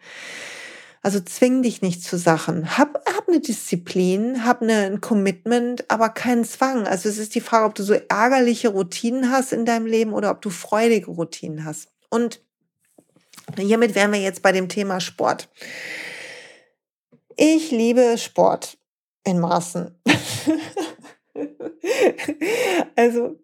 Also 1.04 1.20
zwing 1.20 1.64
dich 1.64 1.82
nicht 1.82 2.04
zu 2.04 2.18
Sachen. 2.18 2.78
Hab, 2.78 3.04
hab 3.08 3.28
eine 3.28 3.40
Disziplin, 3.40 4.46
hab 4.46 4.62
eine, 4.62 4.86
ein 4.86 5.02
Commitment, 5.02 5.90
aber 5.90 6.10
keinen 6.10 6.46
Zwang. 6.46 6.86
Also 6.86 7.10
es 7.10 7.18
ist 7.18 7.34
die 7.34 7.42
Frage, 7.42 7.66
ob 7.66 7.76
du 7.76 7.82
so 7.82 7.94
ärgerliche 7.94 8.70
Routinen 8.70 9.32
hast 9.32 9.52
in 9.52 9.66
deinem 9.66 9.88
Leben 9.88 10.14
oder 10.14 10.30
ob 10.30 10.42
du 10.42 10.52
freudige 10.52 11.10
Routinen 11.10 11.66
hast. 11.66 11.90
Und 12.10 12.40
hiermit 13.58 13.96
wären 13.96 14.14
wir 14.14 14.22
jetzt 14.22 14.44
bei 14.44 14.52
dem 14.52 14.70
Thema 14.70 15.00
Sport. 15.00 15.50
Ich 17.36 17.72
liebe 17.72 18.20
Sport 18.20 18.78
in 19.24 19.40
Maßen. 19.40 19.96
also 22.96 23.38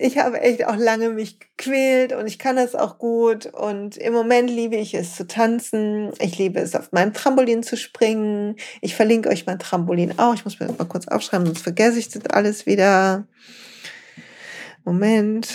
ich 0.00 0.18
habe 0.18 0.40
echt 0.40 0.64
auch 0.64 0.76
lange 0.76 1.10
mich 1.10 1.40
gequält 1.40 2.12
und 2.12 2.28
ich 2.28 2.38
kann 2.38 2.56
das 2.56 2.76
auch 2.76 2.98
gut 2.98 3.46
und 3.46 3.96
im 3.96 4.12
Moment 4.12 4.48
liebe 4.48 4.76
ich 4.76 4.94
es 4.94 5.16
zu 5.16 5.26
tanzen. 5.26 6.12
Ich 6.20 6.38
liebe 6.38 6.60
es 6.60 6.76
auf 6.76 6.92
meinem 6.92 7.12
Trampolin 7.12 7.64
zu 7.64 7.76
springen. 7.76 8.54
Ich 8.80 8.94
verlinke 8.94 9.28
euch 9.28 9.46
mein 9.46 9.58
Trampolin 9.58 10.16
auch. 10.18 10.34
Ich 10.34 10.44
muss 10.44 10.60
mir 10.60 10.66
das 10.66 10.78
mal 10.78 10.84
kurz 10.84 11.08
aufschreiben, 11.08 11.46
sonst 11.46 11.62
vergesse 11.62 11.98
ich 11.98 12.10
das 12.10 12.26
alles 12.26 12.66
wieder. 12.66 13.26
Moment. 14.84 15.48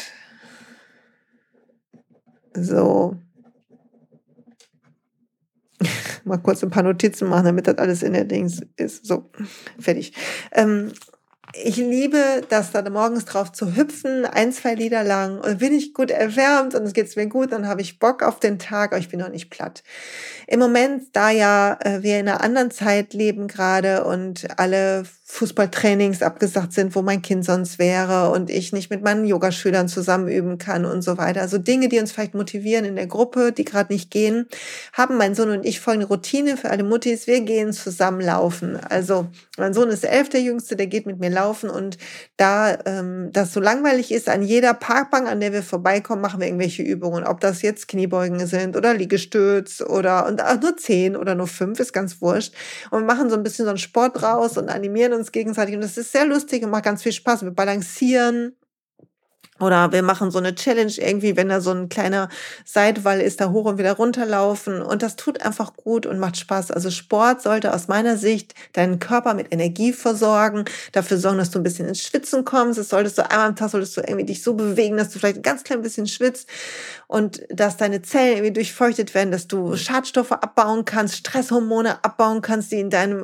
So. 2.53 3.15
Mal 6.25 6.37
kurz 6.37 6.63
ein 6.63 6.69
paar 6.69 6.83
Notizen 6.83 7.29
machen, 7.29 7.45
damit 7.45 7.67
das 7.67 7.77
alles 7.77 8.03
in 8.03 8.13
der 8.13 8.25
Dings 8.25 8.61
ist. 8.77 9.05
So, 9.05 9.29
fertig. 9.79 10.13
Ähm, 10.51 10.91
ich 11.55 11.77
liebe 11.77 12.41
das 12.49 12.71
da 12.71 12.87
morgens 12.89 13.25
drauf 13.25 13.51
zu 13.51 13.75
hüpfen, 13.75 14.25
ein, 14.25 14.51
zwei 14.51 14.73
Lieder 14.73 15.03
lang 15.03 15.39
und 15.39 15.59
bin 15.59 15.73
ich 15.73 15.93
gut 15.93 16.09
erwärmt 16.09 16.73
und 16.73 16.83
es 16.83 16.93
geht 16.93 17.15
mir 17.15 17.27
gut, 17.27 17.51
dann 17.51 17.67
habe 17.67 17.81
ich 17.81 17.99
Bock 17.99 18.23
auf 18.23 18.39
den 18.39 18.57
Tag, 18.57 18.91
aber 18.91 18.99
ich 18.99 19.09
bin 19.09 19.19
noch 19.19 19.29
nicht 19.29 19.51
platt. 19.51 19.83
Im 20.47 20.59
Moment, 20.59 21.03
da 21.13 21.29
ja 21.29 21.77
äh, 21.81 22.01
wir 22.01 22.19
in 22.19 22.27
einer 22.27 22.41
anderen 22.41 22.71
Zeit 22.71 23.13
leben 23.13 23.47
gerade 23.47 24.03
und 24.03 24.57
alle 24.57 25.03
Fußballtrainings 25.33 26.21
abgesagt 26.21 26.73
sind, 26.73 26.95
wo 26.95 27.01
mein 27.01 27.23
Kind 27.23 27.43
sonst 27.43 27.79
wäre 27.79 28.29
und 28.29 28.51
ich 28.51 28.71
nicht 28.71 28.91
mit 28.91 29.01
meinen 29.01 29.25
Yogaschülern 29.25 29.87
zusammen 29.87 30.27
üben 30.27 30.59
kann 30.59 30.85
und 30.85 31.01
so 31.01 31.17
weiter. 31.17 31.41
Also 31.41 31.57
Dinge, 31.57 31.89
die 31.89 31.99
uns 31.99 32.11
vielleicht 32.11 32.35
motivieren 32.35 32.85
in 32.85 32.95
der 32.95 33.07
Gruppe, 33.07 33.51
die 33.51 33.65
gerade 33.65 33.91
nicht 33.91 34.11
gehen, 34.11 34.45
haben 34.93 35.17
mein 35.17 35.33
Sohn 35.33 35.49
und 35.49 35.65
ich 35.65 35.79
folgende 35.79 36.07
Routine 36.07 36.55
für 36.55 36.69
alle 36.69 36.83
Muttis. 36.83 37.25
Wir 37.25 37.41
gehen 37.41 37.73
zusammen 37.73 38.21
laufen. 38.21 38.77
Also 38.89 39.27
mein 39.57 39.73
Sohn 39.73 39.89
ist 39.89 40.05
elf, 40.05 40.29
der 40.29 40.41
Jüngste, 40.41 40.75
der 40.75 40.85
geht 40.85 41.07
mit 41.07 41.19
mir 41.19 41.31
laufen 41.31 41.71
und 41.71 41.97
da 42.37 42.77
ähm, 42.85 43.29
das 43.33 43.53
so 43.53 43.59
langweilig 43.59 44.11
ist, 44.11 44.29
an 44.29 44.43
jeder 44.43 44.75
Parkbank, 44.75 45.27
an 45.27 45.39
der 45.39 45.51
wir 45.51 45.63
vorbeikommen, 45.63 46.21
machen 46.21 46.41
wir 46.41 46.47
irgendwelche 46.47 46.83
Übungen. 46.83 47.23
Ob 47.23 47.39
das 47.39 47.63
jetzt 47.63 47.87
Kniebeugen 47.87 48.45
sind 48.45 48.77
oder 48.77 48.93
Liegestütz 48.93 49.81
oder 49.81 50.27
und 50.27 50.41
nur 50.61 50.77
zehn 50.77 51.15
oder 51.15 51.33
nur 51.33 51.47
fünf, 51.47 51.79
ist 51.79 51.91
ganz 51.91 52.21
wurscht. 52.21 52.53
Und 52.91 53.01
wir 53.01 53.07
machen 53.07 53.31
so 53.31 53.35
ein 53.35 53.41
bisschen 53.41 53.65
so 53.65 53.69
einen 53.69 53.79
Sport 53.79 54.21
draus 54.21 54.57
und 54.59 54.69
animieren 54.69 55.13
uns 55.13 55.22
gegenseitig. 55.31 55.75
Und 55.75 55.81
das 55.81 55.97
ist 55.97 56.11
sehr 56.11 56.25
lustig 56.25 56.63
und 56.63 56.71
macht 56.71 56.83
ganz 56.83 57.03
viel 57.03 57.13
Spaß. 57.13 57.43
Wir 57.43 57.51
balancieren 57.51 58.55
oder 59.59 59.91
wir 59.91 60.01
machen 60.01 60.31
so 60.31 60.39
eine 60.39 60.55
Challenge 60.55 60.91
irgendwie, 60.97 61.37
wenn 61.37 61.49
da 61.49 61.61
so 61.61 61.71
ein 61.71 61.87
kleiner 61.87 62.27
Seitwall 62.65 63.21
ist, 63.21 63.39
da 63.39 63.51
hoch 63.51 63.65
und 63.65 63.77
wieder 63.77 63.93
runterlaufen. 63.93 64.81
Und 64.81 65.03
das 65.03 65.15
tut 65.15 65.41
einfach 65.41 65.75
gut 65.75 66.05
und 66.05 66.17
macht 66.17 66.37
Spaß. 66.37 66.71
Also 66.71 66.89
Sport 66.89 67.43
sollte 67.43 67.73
aus 67.73 67.87
meiner 67.87 68.17
Sicht 68.17 68.55
deinen 68.73 68.99
Körper 68.99 69.35
mit 69.35 69.53
Energie 69.53 69.93
versorgen, 69.93 70.65
dafür 70.91 71.17
sorgen, 71.17 71.37
dass 71.37 71.51
du 71.51 71.59
ein 71.59 71.63
bisschen 71.63 71.87
ins 71.87 72.01
Schwitzen 72.01 72.45
kommst. 72.45 72.79
Das 72.79 72.89
solltest 72.89 73.17
du 73.19 73.29
einmal 73.29 73.49
am 73.49 73.55
Tag, 73.55 73.69
solltest 73.69 73.95
du 73.95 74.01
irgendwie 74.01 74.25
dich 74.25 74.43
so 74.43 74.55
bewegen, 74.55 74.97
dass 74.97 75.11
du 75.11 75.19
vielleicht 75.19 75.37
ein 75.37 75.43
ganz 75.43 75.63
klein 75.63 75.83
bisschen 75.83 76.07
schwitzt 76.07 76.49
und 77.07 77.43
dass 77.49 77.77
deine 77.77 78.01
Zellen 78.01 78.37
irgendwie 78.37 78.53
durchfeuchtet 78.53 79.13
werden, 79.13 79.31
dass 79.31 79.47
du 79.47 79.75
Schadstoffe 79.77 80.31
abbauen 80.31 80.83
kannst, 80.83 81.17
Stresshormone 81.17 82.03
abbauen 82.03 82.41
kannst, 82.41 82.71
die 82.71 82.79
in 82.79 82.89
deinem 82.89 83.23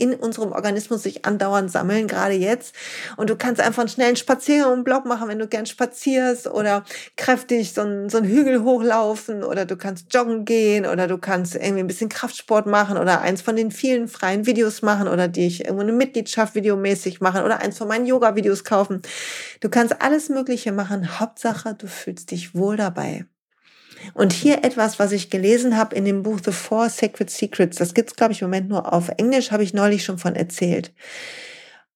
in 0.00 0.14
unserem 0.14 0.52
Organismus 0.52 1.02
sich 1.02 1.24
andauernd 1.24 1.70
sammeln, 1.70 2.08
gerade 2.08 2.34
jetzt. 2.34 2.74
Und 3.16 3.30
du 3.30 3.36
kannst 3.36 3.60
einfach 3.60 3.80
einen 3.80 3.88
schnellen 3.88 4.16
Spaziergang 4.16 4.74
im 4.74 4.84
Block 4.84 5.04
machen, 5.04 5.28
wenn 5.28 5.38
du 5.38 5.46
gern 5.46 5.66
spazierst 5.66 6.46
oder 6.46 6.84
kräftig 7.16 7.72
so 7.72 7.82
einen, 7.82 8.08
so 8.08 8.18
einen 8.18 8.28
Hügel 8.28 8.62
hochlaufen 8.62 9.44
oder 9.44 9.66
du 9.66 9.76
kannst 9.76 10.12
joggen 10.14 10.44
gehen 10.44 10.86
oder 10.86 11.06
du 11.06 11.18
kannst 11.18 11.54
irgendwie 11.54 11.80
ein 11.80 11.86
bisschen 11.86 12.08
Kraftsport 12.08 12.66
machen 12.66 12.96
oder 12.96 13.20
eins 13.20 13.42
von 13.42 13.56
den 13.56 13.70
vielen 13.70 14.08
freien 14.08 14.46
Videos 14.46 14.82
machen 14.82 15.08
oder 15.08 15.28
dich 15.28 15.64
irgendwo 15.64 15.82
eine 15.82 15.92
Mitgliedschaft 15.92 16.54
videomäßig 16.54 17.20
machen 17.20 17.42
oder 17.42 17.60
eins 17.60 17.78
von 17.78 17.88
meinen 17.88 18.06
Yoga-Videos 18.06 18.64
kaufen. 18.64 19.02
Du 19.60 19.68
kannst 19.68 20.00
alles 20.00 20.28
Mögliche 20.28 20.72
machen. 20.72 21.20
Hauptsache, 21.20 21.74
du 21.74 21.86
fühlst 21.86 22.30
dich 22.30 22.54
wohl 22.54 22.76
dabei. 22.76 23.26
Und 24.14 24.32
hier 24.32 24.64
etwas, 24.64 24.98
was 24.98 25.12
ich 25.12 25.30
gelesen 25.30 25.76
habe 25.76 25.94
in 25.94 26.04
dem 26.04 26.22
Buch 26.22 26.40
The 26.44 26.52
Four 26.52 26.88
Sacred 26.88 27.30
Secrets. 27.30 27.76
Das 27.76 27.94
gibt's 27.94 28.16
glaube 28.16 28.32
ich, 28.32 28.42
im 28.42 28.48
Moment 28.48 28.68
nur 28.68 28.92
auf 28.92 29.10
Englisch, 29.16 29.50
habe 29.50 29.62
ich 29.62 29.74
neulich 29.74 30.04
schon 30.04 30.18
von 30.18 30.36
erzählt. 30.36 30.92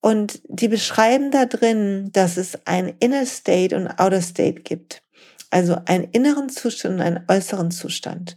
Und 0.01 0.43
die 0.49 0.69
beschreiben 0.69 1.31
da 1.31 1.47
drin, 1.47 2.11
dass 2.13 2.37
es 2.37 2.59
ein 2.67 2.95
Inner 3.01 3.25
State 3.25 3.75
und 3.75 3.89
Outer 3.99 4.21
State 4.21 4.61
gibt. 4.63 5.03
Also 5.51 5.79
einen 5.87 6.05
inneren 6.11 6.49
Zustand 6.51 6.97
und 6.97 7.01
einen 7.01 7.25
äußeren 7.29 7.71
Zustand. 7.71 8.37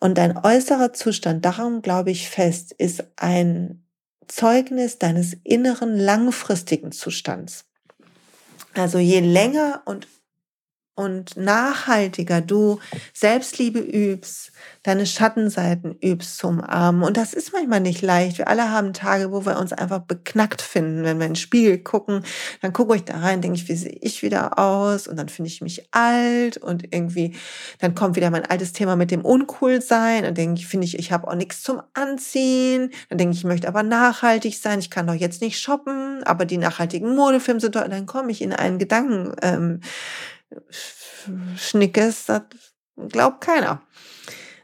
Und 0.00 0.16
dein 0.16 0.36
äußerer 0.36 0.92
Zustand, 0.92 1.44
daran 1.44 1.82
glaube 1.82 2.10
ich 2.10 2.28
fest, 2.28 2.72
ist 2.72 3.04
ein 3.16 3.84
Zeugnis 4.26 4.98
deines 4.98 5.36
inneren 5.44 5.96
langfristigen 5.96 6.92
Zustands. 6.92 7.66
Also 8.74 8.98
je 8.98 9.20
länger 9.20 9.82
und 9.84 10.08
und 10.94 11.36
nachhaltiger 11.36 12.42
du 12.42 12.78
Selbstliebe 13.14 13.78
übst, 13.78 14.52
deine 14.82 15.06
Schattenseiten 15.06 15.96
übst 16.02 16.36
zum 16.36 16.60
Armen. 16.60 17.02
Und 17.02 17.16
das 17.16 17.32
ist 17.32 17.52
manchmal 17.52 17.80
nicht 17.80 18.02
leicht. 18.02 18.38
Wir 18.38 18.48
alle 18.48 18.70
haben 18.70 18.92
Tage, 18.92 19.32
wo 19.32 19.46
wir 19.46 19.58
uns 19.58 19.72
einfach 19.72 20.00
beknackt 20.00 20.60
finden. 20.60 21.04
Wenn 21.04 21.18
wir 21.18 21.26
in 21.26 21.32
den 21.32 21.36
Spiegel 21.36 21.78
gucken, 21.78 22.24
dann 22.60 22.74
gucke 22.74 22.96
ich 22.96 23.04
da 23.04 23.18
rein, 23.18 23.40
denke 23.40 23.56
ich, 23.56 23.68
wie 23.68 23.76
sehe 23.76 23.96
ich 24.00 24.22
wieder 24.22 24.58
aus? 24.58 25.08
Und 25.08 25.16
dann 25.16 25.30
finde 25.30 25.48
ich 25.48 25.62
mich 25.62 25.88
alt 25.92 26.58
und 26.58 26.84
irgendwie, 26.92 27.36
dann 27.78 27.94
kommt 27.94 28.16
wieder 28.16 28.30
mein 28.30 28.44
altes 28.44 28.72
Thema 28.72 28.94
mit 28.94 29.10
dem 29.10 29.24
Uncoolsein. 29.24 30.26
Und 30.26 30.36
denke 30.36 30.60
ich, 30.60 30.66
finde 30.66 30.86
ich, 30.86 30.98
ich 30.98 31.10
habe 31.10 31.26
auch 31.26 31.34
nichts 31.34 31.62
zum 31.62 31.80
Anziehen. 31.94 32.90
Dann 33.08 33.16
denke 33.16 33.32
ich, 33.32 33.38
ich 33.38 33.44
möchte 33.44 33.68
aber 33.68 33.82
nachhaltig 33.82 34.58
sein. 34.58 34.78
Ich 34.78 34.90
kann 34.90 35.06
doch 35.06 35.14
jetzt 35.14 35.40
nicht 35.40 35.58
shoppen, 35.58 36.22
aber 36.24 36.44
die 36.44 36.58
nachhaltigen 36.58 37.16
Modefilme 37.16 37.60
sind 37.60 37.76
dort. 37.76 37.90
Dann 37.90 38.06
komme 38.06 38.30
ich 38.30 38.42
in 38.42 38.52
einen 38.52 38.78
Gedanken, 38.78 39.34
ähm, 39.40 39.80
Schnickes, 41.56 42.26
das 42.26 42.42
glaubt 43.08 43.40
keiner. 43.40 43.82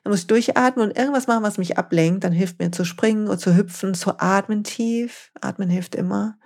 Dann 0.02 0.12
muss 0.12 0.20
ich 0.20 0.26
durchatmen 0.26 0.88
und 0.88 0.96
irgendwas 0.96 1.26
machen, 1.26 1.42
was 1.42 1.58
mich 1.58 1.76
ablenkt. 1.76 2.24
Dann 2.24 2.32
hilft 2.32 2.58
mir 2.58 2.70
zu 2.70 2.84
springen 2.84 3.28
oder 3.28 3.38
zu 3.38 3.56
hüpfen, 3.56 3.94
zu 3.94 4.18
atmen 4.18 4.64
tief. 4.64 5.30
Atmen 5.40 5.68
hilft 5.68 5.94
immer. 5.94 6.38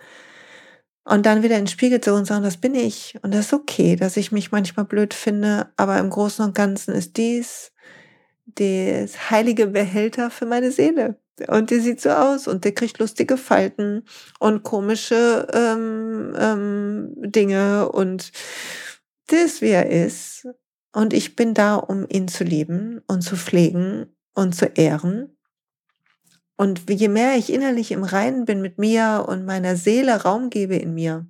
Und 1.04 1.26
dann 1.26 1.42
wieder 1.42 1.56
in 1.56 1.62
den 1.62 1.68
Spiegel 1.68 2.00
zu 2.00 2.14
und 2.14 2.26
sagen, 2.26 2.44
das 2.44 2.56
bin 2.56 2.74
ich. 2.74 3.18
Und 3.22 3.34
das 3.34 3.46
ist 3.46 3.52
okay, 3.52 3.96
dass 3.96 4.16
ich 4.16 4.32
mich 4.32 4.52
manchmal 4.52 4.86
blöd 4.86 5.14
finde. 5.14 5.68
Aber 5.76 5.98
im 5.98 6.10
Großen 6.10 6.44
und 6.44 6.54
Ganzen 6.54 6.94
ist 6.94 7.16
dies 7.16 7.72
das 8.46 9.30
heilige 9.30 9.68
Behälter 9.68 10.30
für 10.30 10.46
meine 10.46 10.70
Seele. 10.70 11.18
Und 11.48 11.70
die 11.70 11.80
sieht 11.80 12.00
so 12.00 12.10
aus 12.10 12.46
und 12.46 12.64
der 12.64 12.72
kriegt 12.72 12.98
lustige 12.98 13.36
Falten 13.36 14.04
und 14.38 14.62
komische 14.62 15.46
ähm, 15.52 16.34
ähm, 16.38 17.14
Dinge 17.16 17.90
und 17.90 18.32
ist, 19.36 19.62
wie 19.62 19.70
er 19.70 19.88
ist. 19.88 20.46
Und 20.92 21.12
ich 21.12 21.36
bin 21.36 21.54
da, 21.54 21.76
um 21.76 22.06
ihn 22.08 22.28
zu 22.28 22.44
lieben 22.44 23.00
und 23.06 23.22
zu 23.22 23.36
pflegen 23.36 24.14
und 24.34 24.54
zu 24.54 24.66
ehren. 24.66 25.36
Und 26.56 26.88
je 26.90 27.08
mehr 27.08 27.36
ich 27.36 27.52
innerlich 27.52 27.92
im 27.92 28.04
Reinen 28.04 28.44
bin 28.44 28.60
mit 28.60 28.78
mir 28.78 29.24
und 29.26 29.44
meiner 29.46 29.76
Seele 29.76 30.22
Raum 30.22 30.50
gebe 30.50 30.76
in 30.76 30.94
mir, 30.94 31.26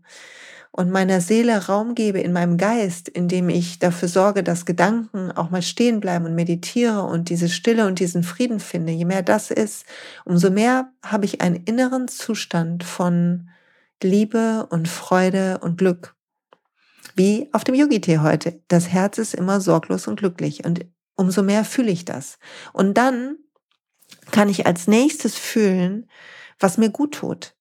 und 0.72 0.90
meiner 0.90 1.20
Seele 1.20 1.66
Raum 1.66 1.94
gebe 1.94 2.20
in 2.20 2.32
meinem 2.32 2.56
Geist, 2.56 3.08
indem 3.08 3.50
ich 3.50 3.78
dafür 3.78 4.08
sorge, 4.08 4.42
dass 4.42 4.64
Gedanken 4.64 5.30
auch 5.30 5.50
mal 5.50 5.60
stehen 5.60 6.00
bleiben 6.00 6.24
und 6.24 6.34
meditiere 6.34 7.02
und 7.02 7.28
diese 7.28 7.50
Stille 7.50 7.86
und 7.86 8.00
diesen 8.00 8.22
Frieden 8.22 8.58
finde, 8.58 8.92
je 8.92 9.04
mehr 9.04 9.22
das 9.22 9.50
ist, 9.50 9.84
umso 10.24 10.50
mehr 10.50 10.90
habe 11.04 11.26
ich 11.26 11.42
einen 11.42 11.56
inneren 11.56 12.08
Zustand 12.08 12.84
von 12.84 13.50
Liebe 14.02 14.66
und 14.70 14.88
Freude 14.88 15.58
und 15.58 15.76
Glück. 15.76 16.16
Wie 17.14 17.48
auf 17.52 17.64
dem 17.64 17.74
Yogi-Tee 17.74 18.18
heute. 18.18 18.60
Das 18.68 18.88
Herz 18.88 19.18
ist 19.18 19.34
immer 19.34 19.60
sorglos 19.60 20.06
und 20.06 20.18
glücklich. 20.18 20.64
Und 20.64 20.86
umso 21.14 21.42
mehr 21.42 21.64
fühle 21.64 21.90
ich 21.90 22.04
das. 22.04 22.38
Und 22.72 22.94
dann 22.94 23.36
kann 24.30 24.48
ich 24.48 24.66
als 24.66 24.86
nächstes 24.86 25.36
fühlen, 25.36 26.08
was 26.58 26.78
mir 26.78 26.90
gut 26.90 27.14
tut. 27.14 27.54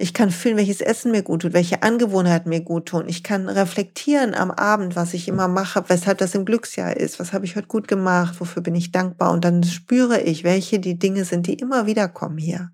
Ich 0.00 0.14
kann 0.14 0.30
fühlen, 0.30 0.56
welches 0.56 0.80
Essen 0.80 1.10
mir 1.10 1.22
gut 1.22 1.42
tut, 1.42 1.52
welche 1.52 1.82
Angewohnheiten 1.82 2.48
mir 2.48 2.60
gut 2.60 2.86
tun. 2.86 3.08
Ich 3.08 3.24
kann 3.24 3.48
reflektieren 3.48 4.32
am 4.32 4.52
Abend, 4.52 4.94
was 4.94 5.12
ich 5.12 5.26
immer 5.26 5.48
mache, 5.48 5.84
weshalb 5.88 6.18
das 6.18 6.36
im 6.36 6.44
Glücksjahr 6.44 6.96
ist. 6.96 7.18
Was 7.18 7.32
habe 7.32 7.44
ich 7.44 7.56
heute 7.56 7.66
gut 7.66 7.88
gemacht? 7.88 8.36
Wofür 8.38 8.62
bin 8.62 8.76
ich 8.76 8.92
dankbar? 8.92 9.32
Und 9.32 9.44
dann 9.44 9.64
spüre 9.64 10.20
ich, 10.20 10.44
welche 10.44 10.78
die 10.78 11.00
Dinge 11.00 11.24
sind, 11.24 11.48
die 11.48 11.54
immer 11.54 11.86
wieder 11.86 12.08
kommen 12.08 12.38
hier. 12.38 12.70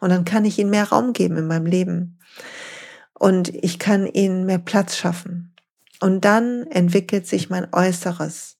Und 0.00 0.08
dann 0.08 0.24
kann 0.24 0.46
ich 0.46 0.58
ihnen 0.58 0.70
mehr 0.70 0.88
Raum 0.88 1.12
geben 1.12 1.36
in 1.36 1.46
meinem 1.46 1.66
Leben 1.66 2.18
und 3.18 3.54
ich 3.54 3.78
kann 3.78 4.06
ihnen 4.06 4.44
mehr 4.44 4.58
Platz 4.58 4.96
schaffen. 4.96 5.54
Und 6.00 6.24
dann 6.24 6.66
entwickelt 6.66 7.26
sich 7.26 7.48
mein 7.48 7.72
Äußeres, 7.72 8.58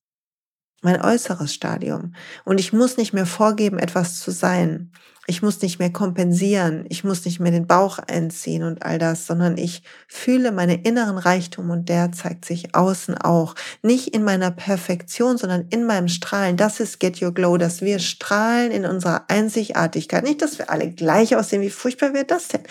mein 0.83 1.01
äußeres 1.03 1.53
Stadium. 1.53 2.15
Und 2.45 2.59
ich 2.59 2.73
muss 2.73 2.97
nicht 2.97 3.13
mehr 3.13 3.27
vorgeben, 3.27 3.79
etwas 3.79 4.21
zu 4.21 4.31
sein. 4.31 4.93
Ich 5.29 5.43
muss 5.43 5.61
nicht 5.61 5.81
mehr 5.81 5.91
kompensieren, 5.93 6.85
ich 6.89 7.03
muss 7.03 7.25
nicht 7.25 7.41
mehr 7.41 7.51
den 7.51 7.67
Bauch 7.67 7.99
einziehen 7.99 8.63
und 8.63 8.85
all 8.85 8.99
das, 8.99 9.27
sondern 9.27 9.59
ich 9.59 9.83
fühle 10.07 10.53
meine 10.53 10.75
inneren 10.85 11.19
Reichtum 11.19 11.71
und 11.71 11.89
der 11.89 12.13
zeigt 12.13 12.45
sich 12.45 12.77
außen 12.77 13.19
auch. 13.19 13.57
Nicht 13.83 14.15
in 14.15 14.23
meiner 14.23 14.53
Perfektion, 14.53 15.37
sondern 15.37 15.67
in 15.71 15.85
meinem 15.85 16.07
Strahlen. 16.07 16.57
Das 16.57 16.79
ist 16.79 17.01
Get 17.01 17.21
Your 17.21 17.35
Glow, 17.35 17.57
dass 17.57 17.81
wir 17.81 17.99
strahlen 17.99 18.71
in 18.71 18.87
unserer 18.87 19.25
Einzigartigkeit. 19.27 20.23
Nicht, 20.23 20.43
dass 20.43 20.59
wir 20.59 20.71
alle 20.71 20.93
gleich 20.93 21.35
aussehen, 21.35 21.61
wie 21.63 21.71
furchtbar 21.71 22.15
wäre 22.15 22.25
das 22.25 22.47
denn, 22.47 22.63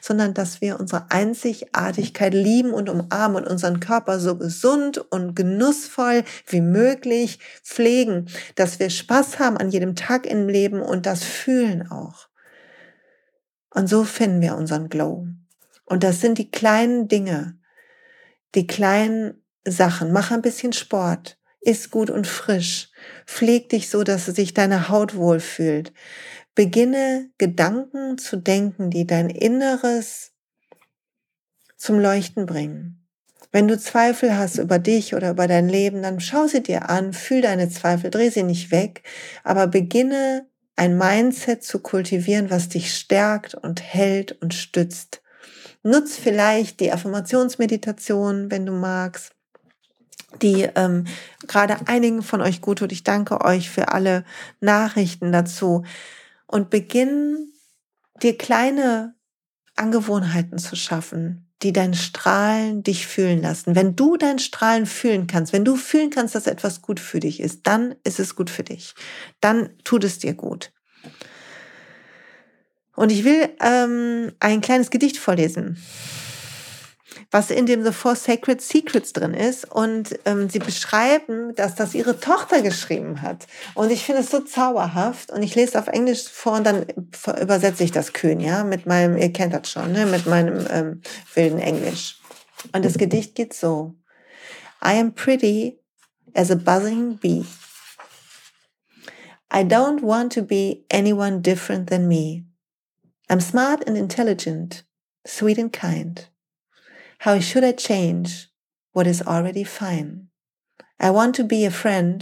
sondern 0.00 0.34
dass 0.34 0.60
wir 0.60 0.78
unsere 0.78 1.10
Einzigartigkeit 1.10 2.32
lieben 2.32 2.72
und 2.72 2.88
umarmen 2.88 3.38
und 3.42 3.50
unseren 3.50 3.80
Körper 3.80 4.20
so 4.20 4.36
gesund 4.36 4.98
und 4.98 5.34
genussvoll 5.34 6.22
wie 6.46 6.60
möglich 6.60 7.40
pflegen, 7.64 8.26
dass 8.54 8.78
wir 8.78 8.88
Spaß 8.88 9.40
haben 9.40 9.56
an 9.56 9.70
jedem 9.70 9.96
Tag 9.96 10.26
im 10.26 10.48
Leben 10.48 10.80
und 10.80 11.06
das 11.06 11.24
fühlen 11.24 11.90
auch. 11.90 12.03
Und 13.74 13.88
so 13.88 14.04
finden 14.04 14.40
wir 14.40 14.56
unseren 14.56 14.88
Glow. 14.88 15.26
Und 15.84 16.04
das 16.04 16.20
sind 16.20 16.38
die 16.38 16.50
kleinen 16.50 17.08
Dinge, 17.08 17.58
die 18.54 18.66
kleinen 18.66 19.44
Sachen. 19.66 20.12
Mach 20.12 20.30
ein 20.30 20.42
bisschen 20.42 20.72
Sport, 20.72 21.38
iss 21.60 21.90
gut 21.90 22.08
und 22.08 22.26
frisch, 22.26 22.90
pfleg 23.26 23.68
dich 23.68 23.90
so, 23.90 24.04
dass 24.04 24.26
sich 24.26 24.54
deine 24.54 24.88
Haut 24.88 25.16
wohlfühlt. 25.16 25.92
Beginne 26.54 27.30
Gedanken 27.36 28.16
zu 28.16 28.36
denken, 28.36 28.90
die 28.90 29.06
dein 29.06 29.28
Inneres 29.28 30.32
zum 31.76 31.98
Leuchten 31.98 32.46
bringen. 32.46 33.04
Wenn 33.50 33.68
du 33.68 33.78
Zweifel 33.78 34.36
hast 34.36 34.58
über 34.58 34.78
dich 34.78 35.14
oder 35.14 35.30
über 35.30 35.48
dein 35.48 35.68
Leben, 35.68 36.02
dann 36.02 36.20
schau 36.20 36.46
sie 36.46 36.62
dir 36.62 36.90
an, 36.90 37.12
fühl 37.12 37.40
deine 37.40 37.68
Zweifel, 37.68 38.10
dreh 38.10 38.30
sie 38.30 38.44
nicht 38.44 38.70
weg, 38.70 39.02
aber 39.42 39.66
beginne 39.66 40.46
ein 40.76 40.98
Mindset 40.98 41.62
zu 41.62 41.78
kultivieren, 41.78 42.50
was 42.50 42.68
dich 42.68 42.94
stärkt 42.94 43.54
und 43.54 43.82
hält 43.82 44.32
und 44.42 44.54
stützt. 44.54 45.22
Nutz 45.82 46.16
vielleicht 46.16 46.80
die 46.80 46.92
Affirmationsmeditation, 46.92 48.50
wenn 48.50 48.66
du 48.66 48.72
magst, 48.72 49.32
die 50.42 50.62
ähm, 50.74 51.04
gerade 51.46 51.86
einigen 51.86 52.22
von 52.22 52.40
euch 52.40 52.60
gut 52.60 52.78
tut. 52.78 52.92
Ich 52.92 53.04
danke 53.04 53.44
euch 53.44 53.70
für 53.70 53.88
alle 53.88 54.24
Nachrichten 54.60 55.30
dazu. 55.30 55.84
Und 56.46 56.70
beginn 56.70 57.52
dir 58.22 58.36
kleine 58.36 59.14
Angewohnheiten 59.76 60.58
zu 60.58 60.76
schaffen, 60.76 61.43
die 61.64 61.72
dein 61.72 61.94
Strahlen 61.94 62.82
dich 62.82 63.06
fühlen 63.06 63.40
lassen. 63.40 63.74
Wenn 63.74 63.96
du 63.96 64.16
dein 64.16 64.38
Strahlen 64.38 64.84
fühlen 64.84 65.26
kannst, 65.26 65.52
wenn 65.54 65.64
du 65.64 65.76
fühlen 65.76 66.10
kannst, 66.10 66.34
dass 66.34 66.46
etwas 66.46 66.82
gut 66.82 67.00
für 67.00 67.20
dich 67.20 67.40
ist, 67.40 67.66
dann 67.66 67.94
ist 68.04 68.20
es 68.20 68.36
gut 68.36 68.50
für 68.50 68.62
dich. 68.62 68.94
Dann 69.40 69.70
tut 69.82 70.04
es 70.04 70.18
dir 70.18 70.34
gut. 70.34 70.72
Und 72.94 73.10
ich 73.10 73.24
will 73.24 73.48
ähm, 73.60 74.32
ein 74.38 74.60
kleines 74.60 74.90
Gedicht 74.90 75.16
vorlesen 75.16 75.82
was 77.30 77.50
in 77.50 77.66
dem 77.66 77.84
The 77.84 77.92
Four 77.92 78.16
Sacred 78.16 78.60
Secrets 78.60 79.12
drin 79.12 79.34
ist. 79.34 79.70
Und 79.70 80.18
ähm, 80.24 80.48
sie 80.48 80.58
beschreiben, 80.58 81.54
dass 81.54 81.74
das 81.74 81.94
ihre 81.94 82.20
Tochter 82.20 82.62
geschrieben 82.62 83.22
hat. 83.22 83.46
Und 83.74 83.90
ich 83.90 84.04
finde 84.04 84.22
es 84.22 84.30
so 84.30 84.40
zauberhaft. 84.40 85.30
Und 85.30 85.42
ich 85.42 85.54
lese 85.54 85.78
auf 85.78 85.88
Englisch 85.88 86.28
vor 86.28 86.54
und 86.54 86.64
dann 86.64 86.86
übersetze 87.40 87.84
ich 87.84 87.92
das 87.92 88.12
kühn, 88.12 88.40
ja, 88.40 88.64
mit 88.64 88.86
meinem, 88.86 89.16
ihr 89.16 89.32
kennt 89.32 89.54
das 89.54 89.70
schon, 89.70 89.92
ne, 89.92 90.06
mit 90.06 90.26
meinem 90.26 90.66
ähm, 90.70 91.02
wilden 91.34 91.58
Englisch. 91.58 92.20
Und 92.72 92.84
das 92.84 92.98
Gedicht 92.98 93.34
geht 93.34 93.52
so. 93.54 93.94
I 94.82 94.98
am 94.98 95.14
pretty 95.14 95.78
as 96.34 96.50
a 96.50 96.56
buzzing 96.56 97.16
bee. 97.16 97.44
I 99.50 99.62
don't 99.62 100.02
want 100.02 100.32
to 100.32 100.42
be 100.42 100.84
anyone 100.90 101.40
different 101.40 101.88
than 101.88 102.08
me. 102.08 102.44
I'm 103.30 103.40
smart 103.40 103.86
and 103.86 103.96
intelligent, 103.96 104.82
sweet 105.24 105.58
and 105.58 105.72
kind. 105.72 106.28
How 107.24 107.40
should 107.40 107.64
I 107.64 107.72
change 107.72 108.48
what 108.92 109.06
is 109.06 109.22
already 109.22 109.64
fine? 109.64 110.28
I 111.00 111.08
want 111.08 111.34
to 111.36 111.42
be 111.42 111.64
a 111.64 111.70
friend 111.70 112.20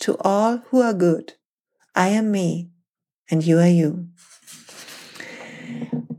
to 0.00 0.18
all 0.20 0.58
who 0.68 0.82
are 0.82 0.92
good. 0.92 1.32
I 1.94 2.08
am 2.08 2.30
me 2.30 2.68
and 3.30 3.42
you 3.42 3.58
are 3.58 3.70
you. 3.70 4.08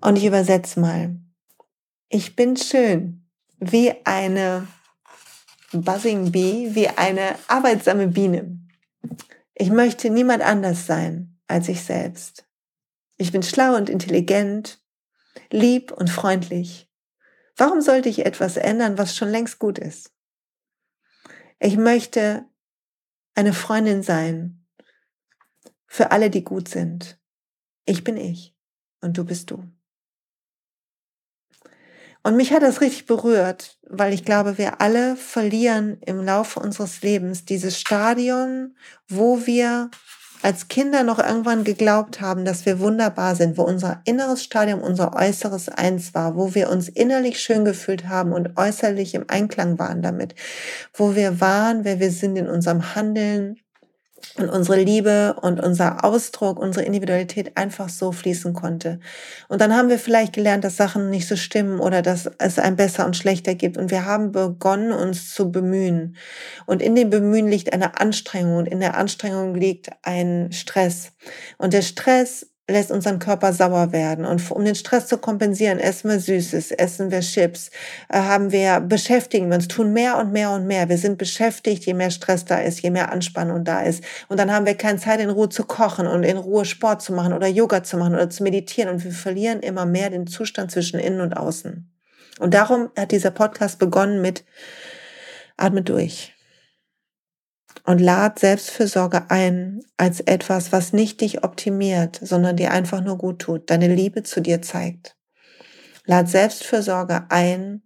Und 0.02 0.18
ich 0.18 0.26
übersetze 0.26 0.80
mal. 0.80 1.20
Ich 2.10 2.36
bin 2.36 2.58
schön 2.58 3.28
wie 3.60 3.94
eine 4.06 4.66
Buzzing 5.72 6.32
Bee, 6.32 6.74
wie 6.74 6.88
eine 6.88 7.36
arbeitsame 7.48 8.08
Biene. 8.08 8.58
Ich 9.54 9.70
möchte 9.70 10.10
niemand 10.10 10.42
anders 10.42 10.88
sein 10.88 11.38
als 11.48 11.70
ich 11.70 11.84
selbst. 11.84 12.48
Ich 13.18 13.32
bin 13.32 13.44
schlau 13.44 13.76
und 13.76 13.88
intelligent, 13.88 14.80
lieb 15.52 15.92
und 15.92 16.10
freundlich. 16.10 16.85
Warum 17.58 17.82
sollte 17.82 18.10
ich 18.10 18.26
etwas 18.26 18.58
ändern, 18.58 18.98
was 18.98 19.16
schon 19.16 19.30
längst 19.30 19.60
gut 19.60 19.80
ist? 19.80 20.12
Ich 21.60 21.78
möchte 21.78 22.46
eine 23.34 23.54
Freundin 23.54 24.04
sein 24.04 24.66
für 25.88 26.12
alle, 26.12 26.30
die 26.30 26.44
gut 26.44 26.68
sind. 26.68 27.20
Ich 27.86 28.04
bin 28.04 28.18
ich 28.18 28.56
und 29.02 29.18
du 29.18 29.24
bist 29.24 29.52
du. 29.52 29.64
Und 32.24 32.36
mich 32.36 32.52
hat 32.52 32.64
das 32.64 32.82
richtig 32.82 33.06
berührt, 33.06 33.78
weil 33.84 34.12
ich 34.12 34.26
glaube, 34.26 34.58
wir 34.58 34.82
alle 34.82 35.16
verlieren 35.16 36.00
im 36.02 36.24
Laufe 36.24 36.60
unseres 36.60 37.04
Lebens 37.04 37.46
dieses 37.46 37.80
Stadion, 37.80 38.76
wo 39.08 39.46
wir 39.46 39.92
als 40.46 40.68
Kinder 40.68 41.02
noch 41.02 41.18
irgendwann 41.18 41.64
geglaubt 41.64 42.22
haben, 42.22 42.46
dass 42.46 42.68
wir 42.68 42.80
wunderbar 42.80 43.36
sind, 43.36 43.58
wo 43.58 43.64
unser 43.64 44.02
inneres 44.06 44.44
Stadium 44.44 44.80
unser 44.80 45.16
äußeres 45.16 45.70
Eins 45.70 46.14
war, 46.14 46.36
wo 46.36 46.54
wir 46.54 46.70
uns 46.70 46.88
innerlich 46.88 47.40
schön 47.40 47.66
gefühlt 47.66 48.08
haben 48.08 48.32
und 48.32 48.56
äußerlich 48.56 49.16
im 49.16 49.26
Einklang 49.28 49.80
waren 49.80 50.04
damit, 50.04 50.36
wo 50.94 51.16
wir 51.16 51.42
waren, 51.42 51.84
wer 51.84 52.00
wir 52.00 52.12
sind 52.12 52.36
in 52.36 52.48
unserem 52.48 52.94
Handeln, 52.94 53.58
und 54.38 54.50
unsere 54.50 54.82
Liebe 54.82 55.36
und 55.42 55.60
unser 55.62 56.04
Ausdruck, 56.04 56.60
unsere 56.60 56.86
Individualität 56.86 57.56
einfach 57.56 57.90
so 57.90 58.12
fließen 58.12 58.54
konnte. 58.54 59.00
Und 59.48 59.62
dann 59.62 59.76
haben 59.76 59.90
wir 59.90 60.00
vielleicht 60.00 60.34
gelernt, 60.34 60.64
dass 60.64 60.78
Sachen 60.78 61.10
nicht 61.10 61.28
so 61.28 61.36
stimmen 61.36 61.80
oder 61.80 62.02
dass 62.02 62.30
es 62.38 62.60
ein 62.60 62.76
besser 62.76 63.06
und 63.06 63.16
schlechter 63.16 63.56
gibt. 63.56 63.78
Und 63.78 63.92
wir 63.92 64.06
haben 64.06 64.32
begonnen, 64.32 64.92
uns 64.92 65.34
zu 65.34 65.52
bemühen. 65.52 66.16
Und 66.66 66.82
in 66.82 66.96
dem 66.96 67.10
Bemühen 67.10 67.48
liegt 67.48 67.74
eine 67.74 68.00
Anstrengung 68.00 68.58
und 68.58 68.68
in 68.68 68.80
der 68.80 68.98
Anstrengung 68.98 69.56
liegt 69.56 69.90
ein 70.04 70.52
Stress. 70.52 71.12
Und 71.58 71.74
der 71.74 71.82
Stress 71.82 72.48
lässt 72.68 72.92
unseren 72.92 73.20
Körper 73.20 73.54
sauer 73.54 73.92
werden. 73.92 74.26
Und 74.26 74.50
um 74.52 74.66
den 74.66 74.76
Stress 74.76 75.08
zu 75.08 75.18
kompensieren, 75.18 75.80
essen 75.80 76.10
wir 76.10 76.20
Süßes, 76.20 76.72
essen 76.72 77.12
wir 77.12 77.20
Chips, 77.20 77.70
äh, 78.10 78.18
haben 78.18 78.52
wir, 78.52 78.80
beschäftigen 78.80 79.50
wir 79.50 79.56
uns, 79.56 79.68
tun 79.68 79.94
mehr 79.94 80.18
und 80.18 80.32
mehr 80.32 80.52
und 80.52 80.66
mehr. 80.66 80.90
Wir 80.90 80.98
sind 80.98 81.18
beschäftigt, 81.18 81.86
je 81.86 81.94
mehr 81.94 82.12
Stress 82.12 82.46
da 82.46 82.58
ist, 82.58 82.82
je 82.82 82.90
mehr 82.90 83.12
Anspannung 83.12 83.64
da 83.64 83.82
ist. 83.82 84.04
Und 84.30 84.40
dann 84.40 84.52
haben 84.52 84.66
wir 84.66 84.76
keine 84.76 85.00
Zeit, 85.00 85.20
in 85.20 85.30
Ruhe 85.30 85.50
zu 85.50 85.64
kochen 85.64 86.08
und 86.08 86.24
in 86.24 86.38
Ruhe 86.38 86.66
Sport 86.66 87.02
zu 87.02 87.14
machen 87.14 87.34
oder 87.34 87.48
Yoga 87.48 87.84
zu 87.84 87.98
machen 87.98 88.16
oder 88.16 88.30
zu 88.30 88.44
meditieren. 88.44 88.90
Und 88.90 89.04
wir 89.04 89.12
verlieren 89.12 89.60
immer 89.60 89.86
mehr 89.86 90.10
den 90.10 90.26
Zustand 90.26 90.72
zwischen 90.72 91.00
innen 91.00 91.22
und 91.22 91.38
außen. 91.38 91.92
Und 92.40 92.54
darum 92.54 92.90
hat 92.98 93.12
dieser 93.12 93.32
Podcast 93.32 93.80
begonnen 93.80 94.22
mit 94.22 94.44
Atme 95.58 95.84
durch 95.84 96.35
und 97.86 98.00
lad 98.02 98.40
Selbstfürsorge 98.40 99.30
ein 99.30 99.82
als 99.98 100.20
etwas, 100.20 100.72
was 100.72 100.92
nicht 100.92 101.22
dich 101.22 101.44
optimiert, 101.44 102.20
sondern 102.22 102.56
dir 102.56 102.72
einfach 102.72 103.02
nur 103.02 103.18
gut 103.18 103.40
tut, 103.40 103.70
deine 103.70 103.94
Liebe 103.94 104.24
zu 104.24 104.42
dir 104.42 104.62
zeigt. 104.62 105.16
Lad 106.06 106.28
Selbstfürsorge 106.28 107.28
ein, 107.30 107.84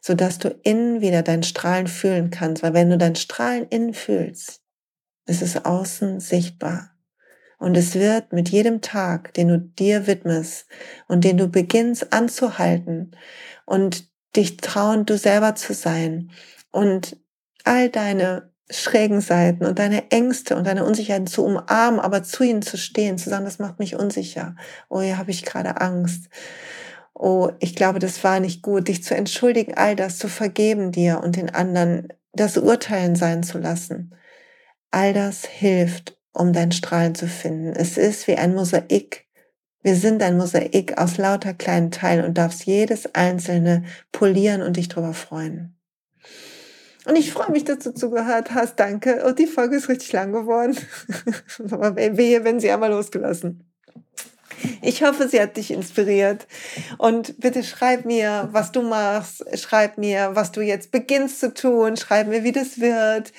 sodass 0.00 0.38
du 0.38 0.48
innen 0.62 1.00
wieder 1.00 1.22
dein 1.22 1.42
Strahlen 1.42 1.86
fühlen 1.86 2.30
kannst, 2.30 2.62
weil 2.62 2.74
wenn 2.74 2.90
du 2.90 2.98
dein 2.98 3.16
Strahlen 3.16 3.66
innen 3.68 3.94
fühlst, 3.94 4.62
ist 5.26 5.42
es 5.42 5.64
außen 5.64 6.20
sichtbar. 6.20 6.92
Und 7.58 7.76
es 7.76 7.94
wird 7.94 8.32
mit 8.32 8.50
jedem 8.50 8.82
Tag, 8.82 9.32
den 9.34 9.48
du 9.48 9.58
dir 9.58 10.06
widmest 10.06 10.66
und 11.08 11.24
den 11.24 11.38
du 11.38 11.48
beginnst 11.48 12.12
anzuhalten 12.12 13.16
und 13.64 14.08
dich 14.36 14.58
trauen, 14.58 15.06
du 15.06 15.16
selber 15.16 15.54
zu 15.54 15.72
sein 15.72 16.30
und 16.70 17.16
all 17.64 17.88
deine 17.88 18.52
schrägen 18.70 19.20
Seiten 19.20 19.64
und 19.64 19.78
deine 19.78 20.10
Ängste 20.10 20.56
und 20.56 20.66
deine 20.66 20.84
Unsicherheiten 20.84 21.26
zu 21.26 21.44
umarmen, 21.44 22.00
aber 22.00 22.22
zu 22.22 22.42
ihnen 22.42 22.62
zu 22.62 22.76
stehen, 22.76 23.18
zu 23.18 23.30
sagen, 23.30 23.44
das 23.44 23.58
macht 23.58 23.78
mich 23.78 23.96
unsicher. 23.96 24.56
Oh, 24.88 25.00
hier 25.00 25.18
habe 25.18 25.30
ich 25.30 25.44
gerade 25.44 25.80
Angst. 25.80 26.28
Oh, 27.14 27.50
ich 27.60 27.76
glaube, 27.76 27.98
das 27.98 28.22
war 28.24 28.40
nicht 28.40 28.62
gut. 28.62 28.88
Dich 28.88 29.04
zu 29.04 29.14
entschuldigen, 29.14 29.74
all 29.74 29.96
das 29.96 30.18
zu 30.18 30.28
vergeben 30.28 30.92
dir 30.92 31.20
und 31.22 31.36
den 31.36 31.50
anderen, 31.50 32.08
das 32.32 32.58
Urteilen 32.58 33.14
sein 33.16 33.42
zu 33.42 33.58
lassen. 33.58 34.14
All 34.90 35.14
das 35.14 35.46
hilft, 35.46 36.18
um 36.32 36.52
dein 36.52 36.72
Strahlen 36.72 37.14
zu 37.14 37.28
finden. 37.28 37.72
Es 37.74 37.96
ist 37.96 38.26
wie 38.26 38.36
ein 38.36 38.54
Mosaik. 38.54 39.26
Wir 39.82 39.94
sind 39.94 40.22
ein 40.22 40.36
Mosaik 40.36 40.98
aus 40.98 41.16
lauter 41.16 41.54
kleinen 41.54 41.92
Teilen 41.92 42.24
und 42.24 42.36
darfst 42.36 42.66
jedes 42.66 43.14
einzelne 43.14 43.84
polieren 44.10 44.62
und 44.62 44.76
dich 44.76 44.88
darüber 44.88 45.14
freuen. 45.14 45.75
Und 47.06 47.14
ich 47.16 47.32
freue 47.32 47.52
mich, 47.52 47.64
dass 47.64 47.78
du 47.78 47.94
zugehört 47.94 48.52
hast. 48.52 48.80
Danke. 48.80 49.24
Und 49.24 49.38
die 49.38 49.46
Folge 49.46 49.76
ist 49.76 49.88
richtig 49.88 50.12
lang 50.12 50.32
geworden. 50.32 50.76
Aber 51.70 51.94
wehe, 52.16 52.42
wenn 52.44 52.58
sie 52.58 52.70
einmal 52.70 52.90
losgelassen. 52.90 53.64
Ich 54.82 55.02
hoffe, 55.02 55.28
sie 55.28 55.40
hat 55.40 55.56
dich 55.56 55.70
inspiriert. 55.70 56.46
Und 56.98 57.40
bitte 57.40 57.64
schreib 57.64 58.04
mir, 58.04 58.48
was 58.52 58.72
du 58.72 58.82
machst. 58.82 59.44
Schreib 59.58 59.98
mir, 59.98 60.30
was 60.34 60.52
du 60.52 60.60
jetzt 60.60 60.90
beginnst 60.90 61.40
zu 61.40 61.52
tun. 61.52 61.96
Schreib 61.96 62.28
mir, 62.28 62.44
wie 62.44 62.52
das 62.52 62.80
wird. 62.80 63.32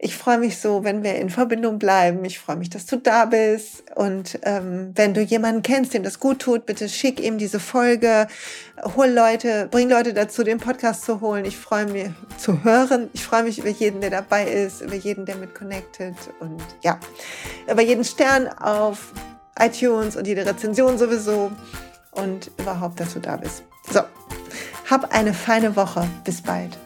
Ich 0.00 0.16
freue 0.16 0.38
mich 0.38 0.58
so, 0.58 0.84
wenn 0.84 1.02
wir 1.02 1.16
in 1.16 1.28
Verbindung 1.28 1.80
bleiben. 1.80 2.24
Ich 2.24 2.38
freue 2.38 2.54
mich, 2.54 2.70
dass 2.70 2.86
du 2.86 2.96
da 2.96 3.24
bist. 3.24 3.82
Und 3.96 4.38
ähm, 4.44 4.92
wenn 4.94 5.12
du 5.12 5.20
jemanden 5.20 5.62
kennst, 5.62 5.92
dem 5.92 6.04
das 6.04 6.20
gut 6.20 6.38
tut, 6.38 6.66
bitte 6.66 6.88
schick 6.88 7.20
ihm 7.20 7.36
diese 7.36 7.58
Folge. 7.58 8.28
Hol 8.96 9.08
Leute, 9.08 9.66
bring 9.68 9.88
Leute 9.88 10.14
dazu, 10.14 10.44
den 10.44 10.58
Podcast 10.58 11.04
zu 11.04 11.20
holen. 11.20 11.44
Ich 11.44 11.56
freue 11.56 11.86
mich 11.86 12.10
zu 12.36 12.62
hören. 12.62 13.10
Ich 13.12 13.24
freue 13.24 13.42
mich 13.42 13.58
über 13.58 13.70
jeden, 13.70 14.00
der 14.00 14.10
dabei 14.10 14.44
ist, 14.44 14.82
über 14.82 14.94
jeden, 14.94 15.26
der 15.26 15.34
mit 15.34 15.54
connected 15.54 16.14
und 16.38 16.62
ja, 16.84 17.00
über 17.68 17.82
jeden 17.82 18.04
Stern 18.04 18.46
auf 18.46 19.12
iTunes 19.58 20.16
und 20.16 20.26
jede 20.26 20.46
Rezension 20.46 20.98
sowieso 20.98 21.50
und 22.12 22.50
überhaupt, 22.58 23.00
dass 23.00 23.14
du 23.14 23.20
da 23.20 23.36
bist. 23.36 23.62
So, 23.90 24.00
hab 24.90 25.14
eine 25.14 25.34
feine 25.34 25.76
Woche. 25.76 26.06
Bis 26.24 26.42
bald. 26.42 26.78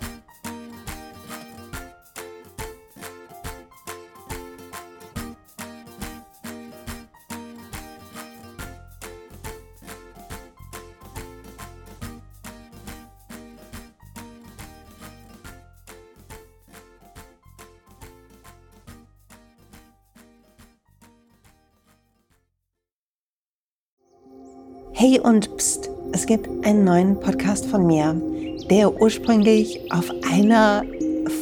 Hey 25.02 25.18
und 25.18 25.56
pst, 25.56 25.90
es 26.12 26.26
gibt 26.26 26.48
einen 26.64 26.84
neuen 26.84 27.18
Podcast 27.18 27.66
von 27.66 27.88
mir, 27.88 28.14
der 28.70 29.00
ursprünglich 29.00 29.80
auf 29.90 30.08
einer 30.30 30.84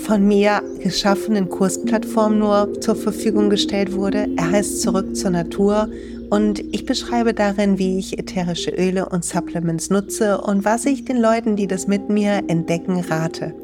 von 0.06 0.26
mir 0.26 0.62
geschaffenen 0.82 1.50
Kursplattform 1.50 2.38
nur 2.38 2.80
zur 2.80 2.96
Verfügung 2.96 3.50
gestellt 3.50 3.92
wurde. 3.92 4.28
Er 4.38 4.50
heißt 4.50 4.80
Zurück 4.80 5.14
zur 5.14 5.32
Natur 5.32 5.90
und 6.30 6.60
ich 6.72 6.86
beschreibe 6.86 7.34
darin, 7.34 7.78
wie 7.78 7.98
ich 7.98 8.18
ätherische 8.18 8.70
Öle 8.70 9.08
und 9.08 9.24
Supplements 9.24 9.90
nutze 9.90 10.40
und 10.40 10.64
was 10.64 10.86
ich 10.86 11.04
den 11.04 11.16
Leuten, 11.16 11.56
die 11.56 11.66
das 11.66 11.86
mit 11.86 12.08
mir 12.08 12.42
entdecken, 12.46 13.00
rate. 13.00 13.54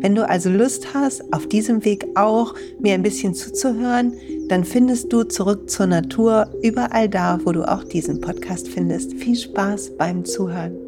Wenn 0.00 0.14
du 0.14 0.28
also 0.28 0.50
Lust 0.50 0.92
hast, 0.92 1.32
auf 1.32 1.46
diesem 1.46 1.84
Weg 1.84 2.06
auch 2.16 2.54
mir 2.80 2.94
ein 2.94 3.02
bisschen 3.02 3.34
zuzuhören, 3.34 4.12
dann 4.48 4.64
findest 4.64 5.12
du 5.12 5.24
zurück 5.24 5.70
zur 5.70 5.86
Natur 5.86 6.50
überall 6.62 7.08
da, 7.08 7.38
wo 7.44 7.52
du 7.52 7.62
auch 7.64 7.84
diesen 7.84 8.20
Podcast 8.20 8.68
findest. 8.68 9.14
Viel 9.14 9.36
Spaß 9.36 9.96
beim 9.96 10.24
Zuhören. 10.24 10.85